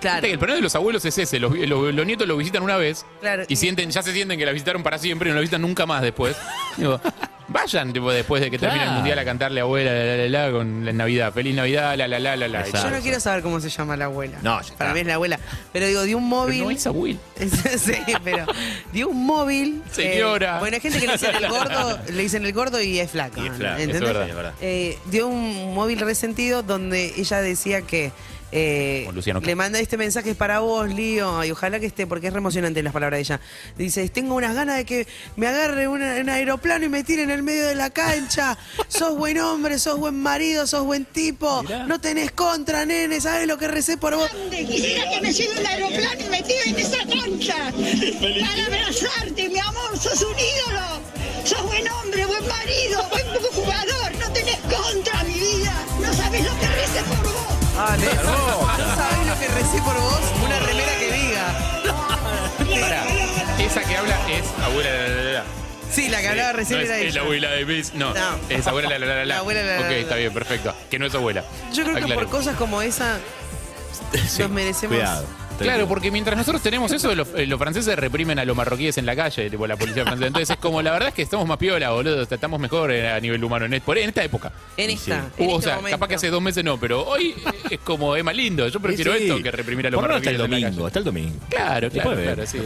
Claro. 0.00 0.26
el 0.26 0.38
problema 0.38 0.56
de 0.56 0.62
los 0.62 0.74
abuelos 0.74 1.04
es 1.04 1.16
ese, 1.18 1.38
los, 1.40 1.52
los- 1.56 1.94
los 1.94 2.06
nietos 2.06 2.26
lo 2.28 2.36
visitan 2.36 2.62
una 2.62 2.76
vez 2.76 3.06
Claro. 3.20 3.44
y 3.48 3.56
sienten, 3.56 3.90
ya 3.90 4.02
se 4.02 4.12
sienten 4.12 4.38
que 4.38 4.44
la 4.46 4.52
visitaron 4.52 4.82
para 4.82 4.98
siempre 4.98 5.28
y 5.28 5.32
no 5.32 5.36
la 5.36 5.40
visitan 5.42 5.62
nunca 5.62 5.86
más 5.86 6.02
después. 6.02 6.36
Digo, 6.76 7.00
vayan 7.56 7.92
tipo, 7.92 8.10
después 8.12 8.42
de 8.42 8.50
que 8.50 8.58
termine 8.58 8.82
el 8.82 8.86
Claro. 8.88 8.96
mundial 8.98 9.18
a 9.18 9.24
cantarle 9.24 9.60
abuela 9.60 9.92
la, 9.92 10.04
la, 10.04 10.16
la, 10.28 10.46
la, 10.46 10.52
con 10.52 10.84
la 10.84 10.92
Navidad, 10.92 11.32
feliz 11.32 11.54
Navidad, 11.54 11.96
la 11.96 12.06
la 12.08 12.18
la 12.18 12.36
la 12.36 12.48
la. 12.48 12.64
Yo 12.64 12.90
no 12.90 13.00
quiero 13.00 13.18
saber 13.20 13.42
cómo 13.42 13.60
se 13.60 13.68
llama 13.70 13.96
la 13.96 14.04
abuela. 14.06 14.38
No, 14.42 14.60
ya 14.60 14.74
Para 14.74 14.90
está. 14.90 14.94
mí 14.94 15.00
es 15.00 15.06
la 15.06 15.14
abuela. 15.14 15.38
Pero 15.72 15.86
digo, 15.86 16.02
dio 16.02 16.18
un 16.18 16.24
Pero 16.30 16.36
móvil. 16.42 16.64
no 16.64 16.70
es 16.70 16.86
abuela. 16.86 17.18
sí, 17.78 17.94
pero 18.22 18.46
dio 18.92 19.08
un 19.08 19.24
móvil. 19.26 19.82
eh, 19.86 19.90
Señora. 19.90 20.58
bueno, 20.60 20.74
hay 20.76 20.80
gente 20.80 21.00
que 21.00 21.06
le 21.06 21.12
dicen 21.14 21.34
el 21.34 21.48
gordo, 21.48 21.98
le 22.12 22.22
dicen 22.22 22.44
el 22.46 22.52
gordo 22.52 22.80
y 22.82 22.98
es 22.98 23.10
flaco. 23.10 23.40
Y 23.42 23.46
es 23.46 23.52
¿no? 23.52 23.56
flaco, 23.58 23.76
eso 23.76 23.82
¿Entendés? 23.84 24.02
es 24.02 24.06
verdad. 24.14 24.28
es 24.28 24.34
verdad. 24.36 24.54
Eh, 24.60 24.98
dio 25.06 25.26
un 25.28 25.74
móvil 25.74 26.00
resentido 26.00 26.62
donde 26.62 27.12
ella 27.16 27.40
decía 27.40 27.82
que 27.82 28.12
Eh, 28.58 29.06
Luciano 29.12 29.40
le 29.40 29.54
manda 29.54 29.78
este 29.78 29.98
mensaje 29.98 30.34
para 30.34 30.60
vos, 30.60 30.88
Lío, 30.88 31.44
y 31.44 31.50
ojalá 31.50 31.78
que 31.78 31.84
esté, 31.84 32.06
porque 32.06 32.28
es 32.28 32.32
re 32.32 32.38
emocionante 32.38 32.82
las 32.82 32.94
palabras 32.94 33.18
de 33.18 33.20
ella. 33.20 33.40
Dice, 33.76 34.08
tengo 34.08 34.34
unas 34.34 34.54
ganas 34.54 34.78
de 34.78 34.86
que 34.86 35.06
me 35.36 35.46
agarre 35.46 35.86
un 35.88 36.00
aeroplano 36.02 36.86
y 36.86 36.88
me 36.88 37.04
tire 37.04 37.22
en 37.22 37.30
el 37.30 37.42
medio 37.42 37.66
de 37.66 37.74
la 37.74 37.90
cancha. 37.90 38.56
sos 38.88 39.14
buen 39.18 39.38
hombre, 39.40 39.78
sos 39.78 39.98
buen 39.98 40.18
marido, 40.22 40.66
sos 40.66 40.84
buen 40.84 41.04
tipo. 41.04 41.62
No 41.86 42.00
tenés 42.00 42.32
contra, 42.32 42.86
nene, 42.86 43.20
¿sabes 43.20 43.46
lo 43.46 43.58
que 43.58 43.68
recé 43.68 43.98
por 43.98 44.16
vos? 44.16 44.30
Quisiera 44.50 45.10
que 45.10 45.20
me 45.20 45.34
lleve 45.34 45.60
un 45.60 45.66
aeroplano 45.66 46.20
y 46.24 46.28
me 46.30 46.42
tire 46.42 46.62
en 46.64 46.78
esa 46.78 46.98
cancha 46.98 47.56
para 48.40 48.64
abrazarte, 48.64 49.50
mi 49.50 49.58
amor, 49.58 49.98
sos 49.98 50.22
un 50.22 50.34
ídolo. 50.34 51.00
Sos 51.44 51.62
buen 51.62 51.86
hombre, 51.90 52.24
buen 52.24 52.48
marido, 52.48 53.06
buen 53.10 53.26
jugador, 53.52 54.12
no 54.18 54.32
tenés 54.32 54.58
contra 54.60 55.22
mi 55.24 55.34
vida. 55.34 55.74
No 56.00 56.12
sabes 56.14 56.42
lo 56.42 56.58
que 56.58 56.66
recé 56.68 57.02
por 57.02 57.22
vos. 57.22 57.56
Ah, 57.78 57.94
nene, 57.98 58.14
¿no 58.14 58.45
por 59.80 59.94
vos? 59.94 60.20
Una 60.44 60.58
remera 60.60 60.92
que 60.98 61.12
diga. 61.12 61.54
Pará, 62.80 63.04
esa 63.58 63.82
que 63.82 63.96
habla 63.96 64.18
es 64.30 64.44
abuela 64.62 64.90
la 64.90 65.08
la 65.08 65.14
la 65.22 65.30
la. 65.32 65.44
Sí, 65.90 66.08
la 66.08 66.20
que 66.20 66.28
hablaba 66.28 66.52
recién 66.52 66.80
no 66.80 66.84
era 66.84 66.96
es, 66.96 67.00
es 67.02 67.06
ella. 67.08 67.14
la 67.16 67.20
abuela 67.22 67.50
de 67.52 67.64
Miss, 67.64 67.94
no, 67.94 68.12
No. 68.12 68.38
es 68.48 68.66
abuela 68.66 68.88
la 68.90 68.98
la 68.98 69.06
la 69.06 69.14
la. 69.16 69.24
La 69.34 69.38
abuela 69.38 69.62
la 69.62 69.72
la 69.74 69.76
Ok, 69.78 69.82
la 69.84 69.90
la. 69.90 69.96
está 69.98 70.14
bien, 70.16 70.32
perfecto. 70.32 70.74
Que 70.90 70.98
no 70.98 71.06
es 71.06 71.14
abuela. 71.14 71.44
Yo 71.72 71.84
creo 71.84 72.06
que 72.06 72.14
por 72.14 72.28
cosas 72.28 72.56
como 72.56 72.82
esa 72.82 73.18
nos 74.38 74.50
merecemos. 74.50 74.98
Claro, 75.64 75.88
porque 75.88 76.10
mientras 76.10 76.36
nosotros 76.36 76.62
tenemos 76.62 76.92
eso, 76.92 77.14
los, 77.14 77.28
eh, 77.34 77.46
los 77.46 77.58
franceses 77.58 77.96
reprimen 77.98 78.38
a 78.38 78.44
los 78.44 78.56
marroquíes 78.56 78.98
en 78.98 79.06
la 79.06 79.16
calle, 79.16 79.50
tipo 79.50 79.66
la 79.66 79.76
policía 79.76 80.04
francesa. 80.04 80.26
Entonces 80.26 80.50
es 80.50 80.56
como, 80.56 80.82
la 80.82 80.92
verdad 80.92 81.08
es 81.08 81.14
que 81.14 81.22
estamos 81.22 81.46
más 81.46 81.58
piola, 81.58 81.90
boludo. 81.90 82.22
estamos 82.22 82.60
mejor 82.60 82.92
eh, 82.92 83.10
a 83.10 83.20
nivel 83.20 83.42
humano 83.42 83.64
en, 83.66 83.72
esta 83.74 84.24
época. 84.24 84.52
En 84.76 84.90
esta, 84.90 85.30
en 85.36 85.50
o 85.50 85.52
este 85.56 85.62
sea, 85.62 85.76
momento. 85.76 85.96
capaz 85.96 86.08
que 86.08 86.14
hace 86.16 86.30
dos 86.30 86.42
meses 86.42 86.64
no, 86.64 86.78
pero 86.78 87.04
hoy 87.06 87.34
es 87.70 87.78
como, 87.80 88.16
es 88.16 88.24
más 88.24 88.36
lindo. 88.36 88.68
Yo 88.68 88.80
prefiero 88.80 89.12
Sí, 89.12 89.18
sí. 89.18 89.24
esto 89.28 89.42
que 89.42 89.50
reprimir 89.50 89.86
a 89.86 89.90
los 89.90 90.00
marroquíes 90.00 90.28
hasta 90.34 90.44
el 90.44 90.50
domingo, 90.50 90.86
hasta 90.86 90.98
el 90.98 91.04
domingo. 91.04 91.34
Claro, 91.48 91.90
claro, 91.90 92.10
ve, 92.10 92.22
claro, 92.22 92.46
sí. 92.46 92.58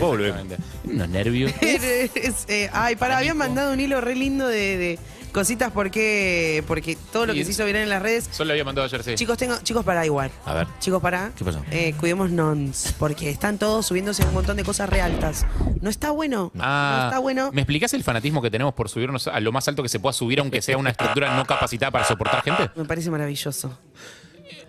Unos 0.85 1.09
nervios. 1.09 1.53
Es, 1.61 2.45
eh, 2.49 2.69
ay, 2.73 2.97
para, 2.97 3.19
habían 3.19 3.37
mandado 3.37 3.73
un 3.73 3.81
hilo 3.81 4.01
re 4.01 4.15
lindo 4.15 4.47
de, 4.49 4.77
de 4.77 4.99
cositas 5.31 5.73
porque, 5.73 6.65
porque 6.67 6.97
todo 7.13 7.27
lo 7.27 7.35
que 7.35 7.45
se 7.45 7.53
hizo 7.53 7.65
viral 7.65 7.83
en 7.83 7.89
las 7.89 8.03
redes. 8.03 8.29
Solo 8.31 8.49
lo 8.49 8.53
había 8.53 8.65
mandado 8.65 8.87
ayer, 8.87 9.03
sí. 9.03 9.15
Chicos, 9.15 9.39
tengo, 9.39 9.57
chicos, 9.63 9.85
para 9.85 10.05
igual. 10.05 10.31
A 10.45 10.55
ver. 10.55 10.67
Chicos, 10.79 11.01
para. 11.01 11.33
¿Qué 11.37 11.45
pasó? 11.45 11.63
Eh, 11.71 11.95
cuidemos 11.99 12.31
nons, 12.31 12.95
porque 12.99 13.31
están 13.31 13.59
todos 13.59 13.87
subiéndose 13.87 14.25
un 14.25 14.35
montón 14.35 14.57
de 14.57 14.65
cosas 14.65 14.89
re 14.89 15.01
altas. 15.01 15.47
No 15.81 15.91
está 15.91 16.11
bueno. 16.11 16.51
no 16.55 16.63
Ah, 16.65 17.07
está 17.09 17.19
bueno. 17.19 17.51
¿Me 17.53 17.63
explicás 17.63 17.95
el 17.95 18.03
fanatismo 18.05 18.43
que 18.43 18.51
tenemos 18.51 18.75
por 18.75 18.89
subirnos 18.89 19.27
a 19.29 19.41
lo 19.41 19.53
más 19.53 19.67
alto 19.69 19.83
que 19.83 19.89
se 19.89 20.01
pueda 20.01 20.13
subir, 20.13 20.41
aunque 20.41 20.63
sea 20.63 20.77
una 20.77 20.91
estructura 20.91 21.37
no 21.37 21.45
capacitada 21.45 21.91
para 21.91 22.05
soportar 22.05 22.43
gente? 22.43 22.71
Me 22.77 22.85
parece 22.85 23.11
maravilloso. 23.11 23.79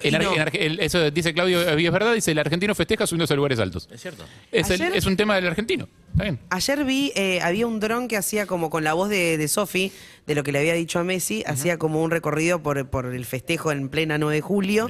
Ar- 0.03 0.23
no. 0.23 0.33
el- 0.53 0.79
eso 0.79 1.09
dice 1.11 1.33
Claudio, 1.33 1.61
eh, 1.61 1.85
es 1.85 1.91
verdad, 1.91 2.13
dice 2.13 2.31
el 2.31 2.39
argentino 2.39 2.73
festeja 2.75 3.05
subiéndose 3.07 3.33
a 3.33 3.35
lugares 3.37 3.59
altos. 3.59 3.87
Es 3.91 4.01
cierto. 4.01 4.23
Es, 4.51 4.69
el- 4.69 4.81
Ayer- 4.81 4.95
es 4.97 5.05
un 5.05 5.15
tema 5.17 5.35
del 5.35 5.47
argentino. 5.47 5.87
Está 6.11 6.23
bien. 6.23 6.39
Ayer 6.49 6.83
vi, 6.83 7.11
eh, 7.15 7.39
había 7.41 7.67
un 7.67 7.79
dron 7.79 8.07
que 8.07 8.17
hacía 8.17 8.45
como 8.45 8.69
con 8.69 8.83
la 8.83 8.93
voz 8.93 9.09
de, 9.09 9.37
de 9.37 9.47
Sofi, 9.47 9.91
de 10.27 10.35
lo 10.35 10.43
que 10.43 10.51
le 10.51 10.59
había 10.59 10.73
dicho 10.73 10.99
a 10.99 11.03
Messi, 11.03 11.43
hacía 11.47 11.77
como 11.77 12.01
un 12.03 12.11
recorrido 12.11 12.61
por, 12.61 12.87
por 12.89 13.05
el 13.07 13.25
festejo 13.25 13.71
en 13.71 13.89
plena 13.89 14.17
9 14.17 14.35
de 14.35 14.41
julio. 14.41 14.87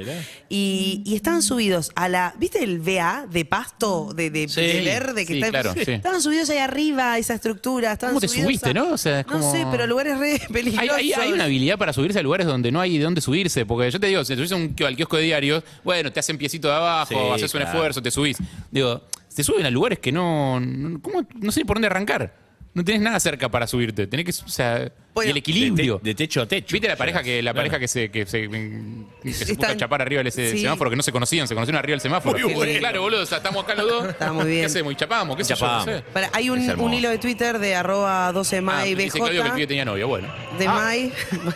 Y, 0.49 1.01
y 1.05 1.15
estaban 1.15 1.41
subidos 1.41 1.91
a 1.95 2.09
la. 2.09 2.33
¿Viste 2.37 2.63
el 2.63 2.79
VA 2.79 3.25
de 3.31 3.45
pasto, 3.45 4.13
de, 4.13 4.29
de, 4.29 4.47
Sí, 4.47 4.61
de 4.61 4.81
verde 4.81 5.25
que 5.25 5.33
sí, 5.33 5.39
está? 5.39 5.49
claro, 5.61 5.73
sí. 5.73 5.91
Estaban 5.91 6.21
subidos 6.21 6.49
ahí 6.49 6.57
arriba, 6.57 7.13
a 7.13 7.17
esa 7.17 7.33
estructura. 7.35 7.93
Estaban 7.93 8.13
¿Cómo 8.13 8.21
te 8.21 8.27
subidos 8.27 8.45
subiste, 8.47 8.69
a- 8.71 8.73
no? 8.73 8.91
O 8.91 8.97
sea, 8.97 9.21
es 9.21 9.27
No 9.27 9.51
sé, 9.51 9.65
pero 9.71 9.87
lugares 9.87 10.17
re 10.17 10.41
peligrosos. 10.51 10.95
hay- 10.95 11.13
hay 11.13 11.31
una 11.31 11.45
habilidad 11.45 11.77
para 11.77 11.93
subirse 11.93 12.19
a 12.19 12.23
lugares 12.23 12.45
donde 12.47 12.71
no 12.71 12.81
hay 12.81 12.97
de 12.97 13.03
dónde 13.03 13.21
subirse. 13.21 13.65
Porque 13.65 13.89
yo 13.89 13.99
te 13.99 14.07
digo, 14.07 14.23
si 14.25 14.35
subís 14.35 14.51
un, 14.51 14.75
al 14.85 14.95
kiosco 15.01 15.17
de 15.17 15.23
diarios, 15.23 15.63
bueno, 15.83 16.11
te 16.11 16.19
hacen 16.19 16.37
piecito 16.37 16.67
de 16.67 16.75
abajo, 16.75 17.09
Sí, 17.09 17.15
haces 17.33 17.53
un 17.53 17.59
claro. 17.61 17.75
esfuerzo, 17.75 18.01
te 18.01 18.11
subís. 18.11 18.37
Digo, 18.69 19.01
te 19.35 19.43
suben 19.43 19.65
a 19.65 19.69
lugares 19.71 19.99
que 19.99 20.11
no. 20.11 20.59
no- 20.59 21.01
¿cómo? 21.01 21.25
No 21.39 21.51
sé 21.51 21.65
por 21.65 21.77
dónde 21.77 21.87
arrancar. 21.87 22.33
No 22.73 22.85
tenés 22.85 23.01
nada 23.01 23.19
cerca 23.19 23.49
para 23.49 23.67
subirte. 23.67 24.07
Tenés 24.07 24.25
que. 24.25 24.45
O 24.45 24.49
sea. 24.49 24.89
y 25.25 25.29
el 25.29 25.35
equilibrio. 25.35 25.99
De, 26.01 26.15
techo 26.15 26.41
a 26.41 26.45
techo. 26.45 26.71
¿Viste 26.71 26.87
la 26.87 26.95
pareja 26.95 27.21
que 27.21 27.41
la 27.41 27.51
Claro. 27.51 27.57
pareja 27.67 27.79
que 27.79 27.87
se 27.89 28.09
que 28.09 28.25
se, 28.25 28.49
que 28.49 29.33
se 29.33 29.39
puso 29.39 29.51
Están- 29.51 29.71
a 29.71 29.77
chapar 29.77 30.01
arriba 30.01 30.19
del 30.19 30.27
ese 30.27 30.51
sí. 30.51 30.59
semáforo 30.61 30.89
que 30.89 30.95
no 30.95 31.03
se 31.03 31.11
conocían, 31.11 31.49
se 31.49 31.53
conocieron 31.53 31.79
arriba 31.79 31.95
del 31.95 32.01
semáforo? 32.01 32.39
Muy 32.39 32.53
bueno. 32.53 32.79
Claro, 32.79 33.01
boludo, 33.01 33.23
o 33.23 33.25
sea, 33.25 33.39
estamos 33.39 33.61
acá 33.65 33.75
los 33.75 33.89
dos. 33.89 34.07
Está 34.09 34.31
muy 34.31 34.45
bien. 34.45 34.59
¿Qué 34.61 34.65
hacemos? 34.67 34.93
Y 34.93 34.95
chapamos, 34.95 35.35
qué 35.35 35.43
sé 35.43 35.53
yo, 35.55 35.67
no 35.67 35.83
sé. 35.83 36.01
Para, 36.13 36.29
hay 36.31 36.49
un, 36.49 36.59
Es 36.59 36.77
un 36.77 36.93
hilo 36.93 37.09
de 37.09 37.17
Twitter 37.17 37.59
de 37.59 37.75
arroba 37.75 38.31
12 38.31 38.59
Ah, 38.59 38.61
May 38.61 38.95
dice 38.95 39.17
Claudio 39.17 39.31
que 39.33 39.37
el 39.39 39.43
BJ. 39.43 39.55
pibe 39.55 39.67
tenía 39.67 39.83
novia, 39.85 40.05
bueno. 40.05 40.29
De 40.57 40.67
Ah, 40.67 40.73
May. 40.73 41.11
Bueno, 41.43 41.53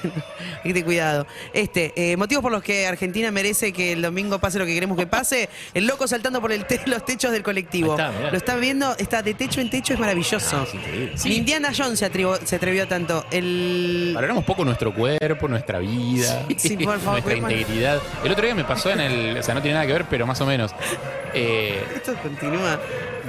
hay 0.58 0.62
que 0.64 0.70
tener 0.74 0.84
cuidado. 0.86 1.28
Este, 1.54 1.94
eh, 1.96 2.18
motivos 2.18 2.42
por 2.42 2.52
los 2.52 2.62
que 2.62 2.88
Argentina 2.88 3.32
merece 3.32 3.72
que 3.72 3.94
el 3.94 4.02
domingo 4.02 4.38
pase 4.40 4.60
lo 4.60 4.66
que 4.66 4.74
queremos 4.74 4.98
que 4.98 5.08
pase. 5.08 5.48
El 5.74 5.88
loco 5.88 6.08
saltando 6.10 6.42
por 6.42 6.52
el 6.52 6.66
te- 6.66 6.82
los 6.88 7.06
techos 7.06 7.32
del 7.32 7.42
colectivo. 7.44 7.92
Está, 7.94 8.32
lo 8.32 8.38
está 8.38 8.56
viendo, 8.58 8.98
está 8.98 9.22
de 9.22 9.34
techo 9.34 9.62
en 9.62 9.70
techo, 9.70 9.94
es 9.94 10.00
maravilloso. 10.00 10.68
Ni 11.26 11.36
Indiana 11.36 11.72
Jones 11.76 12.00
se, 12.00 12.06
atrevió 12.06 12.88
tanto. 12.88 13.26
El. 13.32 14.12
Valoramos 14.14 14.44
poco 14.44 14.66
nuestro 14.66 14.94
cuerpo, 14.94 15.48
nuestra 15.48 15.80
vida, 15.80 16.46
Sí, 16.58 16.78
por 16.78 17.00
favor, 17.00 17.24
nuestra 17.24 17.36
integridad. 17.36 18.02
El 18.24 18.32
otro 18.32 18.46
día 18.46 18.56
me 18.56 18.64
pasó 18.64 18.92
en 18.92 19.00
el. 19.00 19.38
O 19.38 19.44
sea, 19.44 19.54
no 19.54 19.62
tiene 19.62 19.76
nada 19.76 19.86
que 19.86 19.94
ver, 19.94 20.06
pero 20.10 20.26
más 20.26 20.40
o 20.42 20.46
menos. 20.46 20.72
Eh, 21.34 21.84
Esto 21.96 22.16
continúa. 22.22 22.80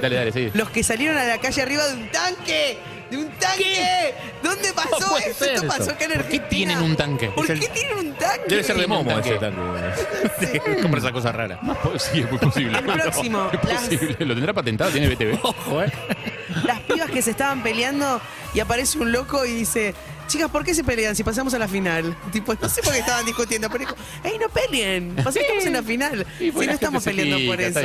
dale, 0.01 0.15
dale, 0.15 0.31
sí. 0.31 0.49
Los 0.53 0.69
que 0.69 0.83
salieron 0.83 1.17
a 1.17 1.23
la 1.25 1.37
calle 1.39 1.61
arriba 1.61 1.85
de 1.87 1.93
un 1.95 2.09
tanque. 2.09 2.77
¡De 3.09 3.17
un 3.17 3.29
tanque! 3.39 4.13
¿Dónde 4.43 4.73
pasó 4.73 4.89
¿Cómo 4.89 5.07
puede 5.11 5.29
esto? 5.29 5.45
ser 5.45 5.53
Esto 5.55 5.67
pasó 5.67 5.83
eso? 5.83 5.91
acá 5.91 6.05
en 6.05 6.11
¿Por 6.11 6.19
qué 6.19 6.25
Argentina. 6.25 6.47
tienen 6.49 6.81
un 6.81 6.95
tanque? 6.95 7.29
¿Por 7.29 7.43
Es 7.45 7.49
el- 7.51 7.59
qué 7.61 7.67
tienen 7.69 7.97
un 7.97 8.13
tanque? 8.15 8.43
Debe 8.47 8.63
ser 8.63 8.75
de 8.75 8.85
Tiene 8.85 8.97
un 8.97 9.05
momo 9.05 9.15
tanque. 9.21 9.29
ese 9.29 9.39
tanque. 9.39 10.77
Compra 10.81 10.99
esa 10.99 11.11
cosa 11.11 11.31
rara. 11.31 11.59
Sí, 11.97 12.19
es 12.21 12.29
muy 12.29 12.39
posible. 12.39 12.77
El 12.77 12.83
próximo, 12.85 13.49
Es 13.63 13.69
las- 13.69 13.81
posible. 13.83 14.25
Lo 14.25 14.33
tendrá 14.33 14.53
patentado, 14.53 14.91
tiene 14.91 15.07
BTV. 15.15 15.39
Ojo, 15.41 15.83
eh. 15.83 15.91
las 16.65 16.79
pibas 16.81 17.09
que 17.09 17.21
se 17.21 17.31
estaban 17.31 17.63
peleando 17.63 18.19
y 18.53 18.59
aparece 18.59 18.99
un 18.99 19.11
loco 19.11 19.45
y 19.45 19.53
dice, 19.53 19.93
chicas, 20.27 20.49
¿por 20.49 20.63
qué 20.63 20.73
se 20.73 20.83
pelean 20.83 21.15
si 21.15 21.23
pasamos 21.23 21.53
a 21.53 21.59
la 21.59 21.67
final? 21.67 22.15
Tipo, 22.31 22.53
no 22.53 22.69
sé 22.69 22.81
por 22.81 22.93
qué 22.93 22.99
estaban 22.99 23.25
discutiendo, 23.25 23.69
pero 23.69 23.79
dijo, 23.79 23.95
¡ey, 24.23 24.37
no 24.37 24.49
peleen! 24.49 25.15
Pasamos 25.15 25.65
en 25.65 25.73
la 25.73 25.83
final. 25.83 26.25
Y 26.39 26.51
pues 26.51 26.63
Si 26.63 26.67
no 26.67 26.73
estamos 26.73 27.03
peleando 27.03 27.37
por 27.49 27.61
eso. 27.61 27.79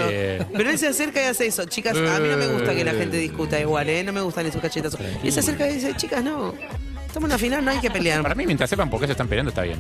Pero 0.53 0.71
él 0.71 0.79
se 0.79 0.89
acerca 0.89 1.23
y 1.23 1.27
hace 1.27 1.47
eso. 1.47 1.65
Chicas, 1.65 1.97
a 1.97 2.19
mí 2.21 2.29
no 2.29 2.37
me 2.37 2.47
gusta 2.49 2.75
que 2.75 2.85
la 2.85 2.93
gente 2.93 3.17
discuta 3.17 3.59
igual, 3.61 3.89
¿eh? 3.89 4.03
No 4.05 4.13
me 4.13 4.21
gustan 4.21 4.47
esos 4.47 4.61
cachetazos. 4.61 5.01
Y 5.23 5.29
él 5.29 5.33
se 5.33 5.41
acerca 5.41 5.69
y 5.69 5.75
dice, 5.75 5.95
chicas, 5.97 6.23
no. 6.23 6.55
Estamos 7.13 7.27
en 7.29 7.33
la 7.33 7.39
final, 7.39 7.63
no 7.63 7.71
hay 7.71 7.79
que 7.79 7.91
pelear. 7.91 8.23
Para 8.23 8.35
mí, 8.35 8.47
mientras 8.47 8.71
sepan 8.71 8.89
por 8.89 8.99
qué 8.99 9.05
se 9.05 9.13
están 9.13 9.29
peleando, 9.29 9.51
está 9.51 9.61
bien. 9.61 9.79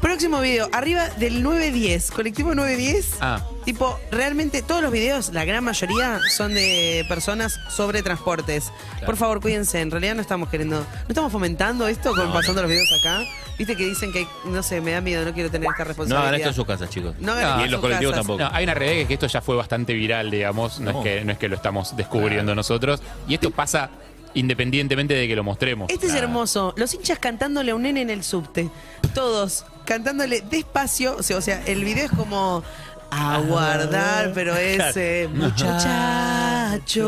Próximo 0.00 0.40
video, 0.40 0.70
arriba 0.72 1.06
del 1.10 1.42
910, 1.42 2.10
colectivo 2.10 2.54
910. 2.54 3.18
Ah, 3.20 3.44
Tipo, 3.66 4.00
realmente 4.10 4.62
todos 4.62 4.80
los 4.82 4.90
videos, 4.90 5.32
la 5.34 5.44
gran 5.44 5.62
mayoría, 5.62 6.18
son 6.34 6.54
de 6.54 7.04
personas 7.10 7.60
sobre 7.68 8.02
transportes. 8.02 8.72
Por 9.04 9.16
favor, 9.18 9.40
cuídense. 9.42 9.82
En 9.82 9.90
realidad 9.90 10.14
no 10.14 10.22
estamos 10.22 10.48
queriendo, 10.48 10.76
no 10.80 10.84
estamos 11.08 11.30
fomentando 11.30 11.86
esto 11.86 12.14
con 12.14 12.24
No, 12.28 12.32
pasando 12.32 12.62
los 12.62 12.70
videos 12.70 12.88
acá. 13.00 13.20
Viste 13.58 13.76
que 13.76 13.84
dicen 13.84 14.10
que, 14.10 14.26
no 14.46 14.62
sé, 14.62 14.80
me 14.80 14.92
da 14.92 15.02
miedo, 15.02 15.24
no 15.26 15.34
quiero 15.34 15.50
tener 15.50 15.68
esta 15.70 15.84
No 15.84 15.88
responsabilidad. 15.88 16.22
hagan 16.28 16.34
esto 16.36 16.48
en 16.48 16.54
sus 16.54 16.64
casas, 16.64 16.88
chicos. 16.90 17.14
No 17.20 17.32
hagan 17.32 17.44
esto 17.44 17.58
y 17.58 17.60
en 17.60 17.66
en 17.66 17.70
los 17.72 17.80
colectivos 17.82 18.12
casas. 18.14 18.26
tampoco. 18.26 18.42
No, 18.50 18.56
hay 18.56 18.64
una 18.64 18.74
realidad 18.74 18.96
que 18.96 19.02
es 19.02 19.08
que 19.08 19.14
esto 19.14 19.26
ya 19.26 19.40
fue 19.42 19.56
bastante 19.56 19.92
viral, 19.92 20.30
digamos. 20.30 20.80
No, 20.80 20.90
No. 20.92 20.98
Es, 20.98 21.04
que, 21.04 21.24
no 21.26 21.32
es 21.32 21.38
que 21.38 21.48
lo 21.48 21.54
estamos 21.56 21.94
descubriendo 21.96 22.54
nosotros. 22.54 23.02
Y 23.28 23.34
esto 23.34 23.50
pasa 23.50 23.90
independientemente 24.34 25.14
de 25.14 25.28
que 25.28 25.36
lo 25.36 25.44
mostremos. 25.44 25.90
Este 25.90 26.06
es 26.06 26.14
hermoso. 26.14 26.74
Los 26.76 26.94
hinchas 26.94 27.18
cantándole 27.18 27.72
a 27.72 27.74
un 27.74 27.82
nene 27.82 28.02
en 28.02 28.10
el 28.10 28.24
subte. 28.24 28.70
Todos 29.14 29.64
cantándole 29.84 30.42
despacio. 30.42 31.16
O 31.16 31.22
sea, 31.22 31.36
o 31.36 31.40
sea, 31.40 31.62
el 31.66 31.84
video 31.84 32.06
es 32.06 32.10
como 32.12 32.62
a 33.10 33.38
guardar, 33.40 34.32
pero 34.34 34.56
es 34.56 34.96
eh, 34.96 35.28
muchachos. 35.32 37.04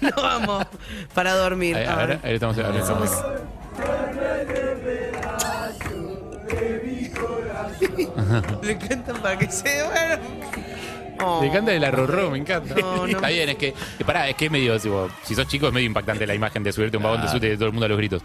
No 0.00 0.10
vamos 0.16 0.66
para 1.14 1.34
dormir. 1.34 1.76
A, 1.76 1.92
a 1.92 2.06
ver, 2.06 2.20
estamos. 2.24 2.56
ahí 2.56 2.78
estamos. 2.78 3.10
Le 8.62 8.78
cantan 8.78 9.20
para 9.20 9.38
que 9.38 9.50
se 9.50 9.80
duerman. 9.80 10.20
Oh. 11.22 11.40
Me 11.40 11.48
encanta 11.48 11.72
el 11.72 11.84
arrorró, 11.84 12.30
me 12.30 12.38
encanta. 12.38 12.74
No, 12.74 12.98
no. 12.98 13.06
Está 13.06 13.28
bien, 13.28 13.48
es 13.48 13.56
que, 13.56 13.74
que 13.98 14.04
pará, 14.04 14.28
es 14.28 14.36
que 14.36 14.46
es 14.46 14.50
medio, 14.50 14.78
tipo, 14.78 15.08
si 15.24 15.34
sos 15.34 15.46
chico 15.48 15.66
es 15.68 15.72
medio 15.72 15.86
impactante 15.86 16.26
la 16.26 16.34
imagen 16.34 16.62
de 16.62 16.72
subirte 16.72 16.96
a 16.96 16.98
un 16.98 17.04
vagón 17.04 17.28
subte 17.28 17.52
y 17.52 17.56
todo 17.56 17.66
el 17.66 17.72
mundo 17.72 17.86
a 17.86 17.88
los 17.88 17.98
gritos. 17.98 18.22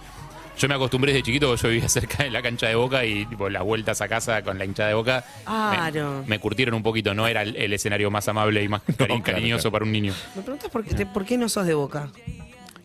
Yo 0.58 0.70
me 0.70 0.76
acostumbré 0.76 1.12
desde 1.12 1.24
chiquito, 1.24 1.54
yo 1.54 1.68
vivía 1.70 1.90
cerca 1.90 2.24
de 2.24 2.30
la 2.30 2.42
cancha 2.42 2.68
de 2.68 2.76
Boca 2.76 3.04
y 3.04 3.26
tipo 3.26 3.50
las 3.50 3.62
vueltas 3.64 4.00
a 4.02 4.08
casa 4.08 4.42
con 4.42 4.58
la 4.58 4.64
hinchada 4.64 4.88
de 4.90 4.96
Boca 4.96 5.26
me, 5.46 6.02
me 6.28 6.40
curtieron 6.40 6.76
un 6.76 6.84
poquito, 6.84 7.14
no 7.14 7.28
era 7.28 7.42
el, 7.42 7.56
el 7.58 7.74
escenario 7.74 8.10
más 8.10 8.28
amable 8.30 8.64
y 8.64 8.70
más 8.70 8.82
cari- 8.88 8.96
claro, 9.08 9.22
cariñoso 9.24 9.64
claro. 9.64 9.72
para 9.74 9.86
un 9.86 9.92
niño. 9.92 10.14
Me 10.36 10.42
preguntas 10.44 10.70
por 10.72 10.84
qué, 10.86 10.96
te- 10.96 11.06
por 11.06 11.26
qué 11.26 11.38
no 11.38 11.50
sos 11.50 11.66
de 11.68 11.74
boca. 11.74 12.08